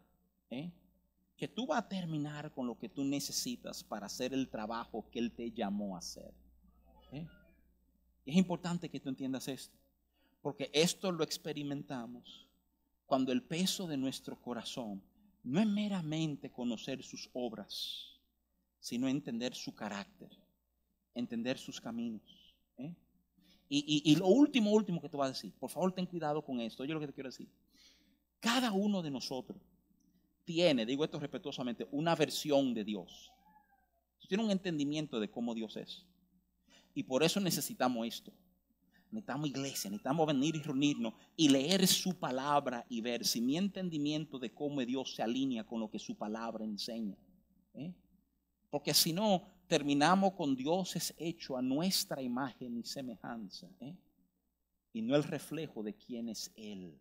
Que 1.37 1.49
tú 1.49 1.66
vas 1.66 1.84
a 1.84 1.89
terminar 1.89 2.53
con 2.53 2.66
lo 2.66 2.78
que 2.78 2.89
tú 2.89 3.05
necesitas 3.05 3.84
para 3.84 4.07
hacer 4.07 4.32
el 4.32 4.49
trabajo 4.49 5.09
que 5.11 5.18
Él 5.18 5.32
te 5.32 5.51
llamó 5.53 5.95
a 5.95 5.99
hacer. 5.99 6.32
¿Eh? 7.12 7.26
Es 8.24 8.37
importante 8.37 8.89
que 8.89 8.99
tú 8.99 9.11
entiendas 9.11 9.47
esto, 9.49 9.76
porque 10.41 10.70
esto 10.72 11.12
lo 11.12 11.22
experimentamos 11.22 12.49
cuando 13.05 13.32
el 13.32 13.43
peso 13.43 13.87
de 13.87 13.97
nuestro 13.97 14.41
corazón 14.41 15.03
no 15.45 15.61
es 15.61 15.66
meramente 15.66 16.51
conocer 16.51 17.03
sus 17.03 17.30
obras, 17.34 18.18
sino 18.80 19.07
entender 19.07 19.55
su 19.55 19.74
carácter, 19.74 20.30
entender 21.14 21.59
sus 21.59 21.80
caminos. 21.80 22.55
¿eh? 22.78 22.95
Y, 23.68 24.03
y, 24.05 24.16
lo 24.16 24.26
último, 24.26 24.72
último 24.72 25.01
que 25.01 25.09
te 25.09 25.16
voy 25.16 25.26
a 25.26 25.30
decir, 25.30 25.53
por 25.59 25.70
favor 25.70 25.93
ten 25.93 26.07
cuidado 26.07 26.43
con 26.43 26.61
esto, 26.61 26.84
yo 26.84 26.95
lo 26.95 27.01
que 27.01 27.09
te 27.09 27.12
quiero 27.12 27.28
decir. 27.28 27.49
Cada 28.41 28.72
uno 28.72 29.03
de 29.03 29.11
nosotros 29.11 29.61
tiene, 30.47 30.86
digo 30.86 31.05
esto 31.05 31.20
respetuosamente, 31.20 31.86
una 31.90 32.14
versión 32.14 32.72
de 32.72 32.84
Dios. 32.84 33.30
Tiene 34.28 34.44
un 34.44 34.51
entendimiento 34.51 35.20
de 35.20 35.30
cómo 35.30 35.55
Dios 35.55 35.76
es. 35.76 36.05
Y 36.94 37.03
por 37.03 37.22
eso 37.22 37.40
necesitamos 37.40 38.07
esto. 38.07 38.32
Necesitamos 39.11 39.49
iglesia, 39.49 39.90
necesitamos 39.90 40.26
venir 40.26 40.57
y 40.57 40.62
reunirnos 40.62 41.14
y 41.36 41.49
leer 41.49 41.86
su 41.86 42.18
palabra 42.18 42.84
y 42.88 43.01
ver 43.01 43.24
si 43.24 43.40
mi 43.40 43.57
entendimiento 43.57 44.38
de 44.38 44.53
cómo 44.53 44.80
Dios 44.80 45.14
se 45.14 45.22
alinea 45.22 45.64
con 45.64 45.80
lo 45.80 45.88
que 45.88 45.99
su 45.99 46.16
palabra 46.16 46.64
enseña. 46.64 47.16
¿eh? 47.74 47.94
Porque 48.68 48.92
si 48.94 49.12
no, 49.12 49.44
terminamos 49.68 50.32
con 50.32 50.57
Dios 50.57 50.97
es 50.97 51.14
hecho 51.18 51.57
a 51.57 51.62
nuestra 51.62 52.20
imagen 52.20 52.76
y 52.76 52.84
semejanza. 52.84 53.68
¿eh? 53.80 53.94
Y 54.92 55.03
no 55.03 55.14
el 55.14 55.22
reflejo 55.22 55.82
de 55.82 55.94
quién 55.94 56.28
es 56.28 56.53
Él. 56.57 56.99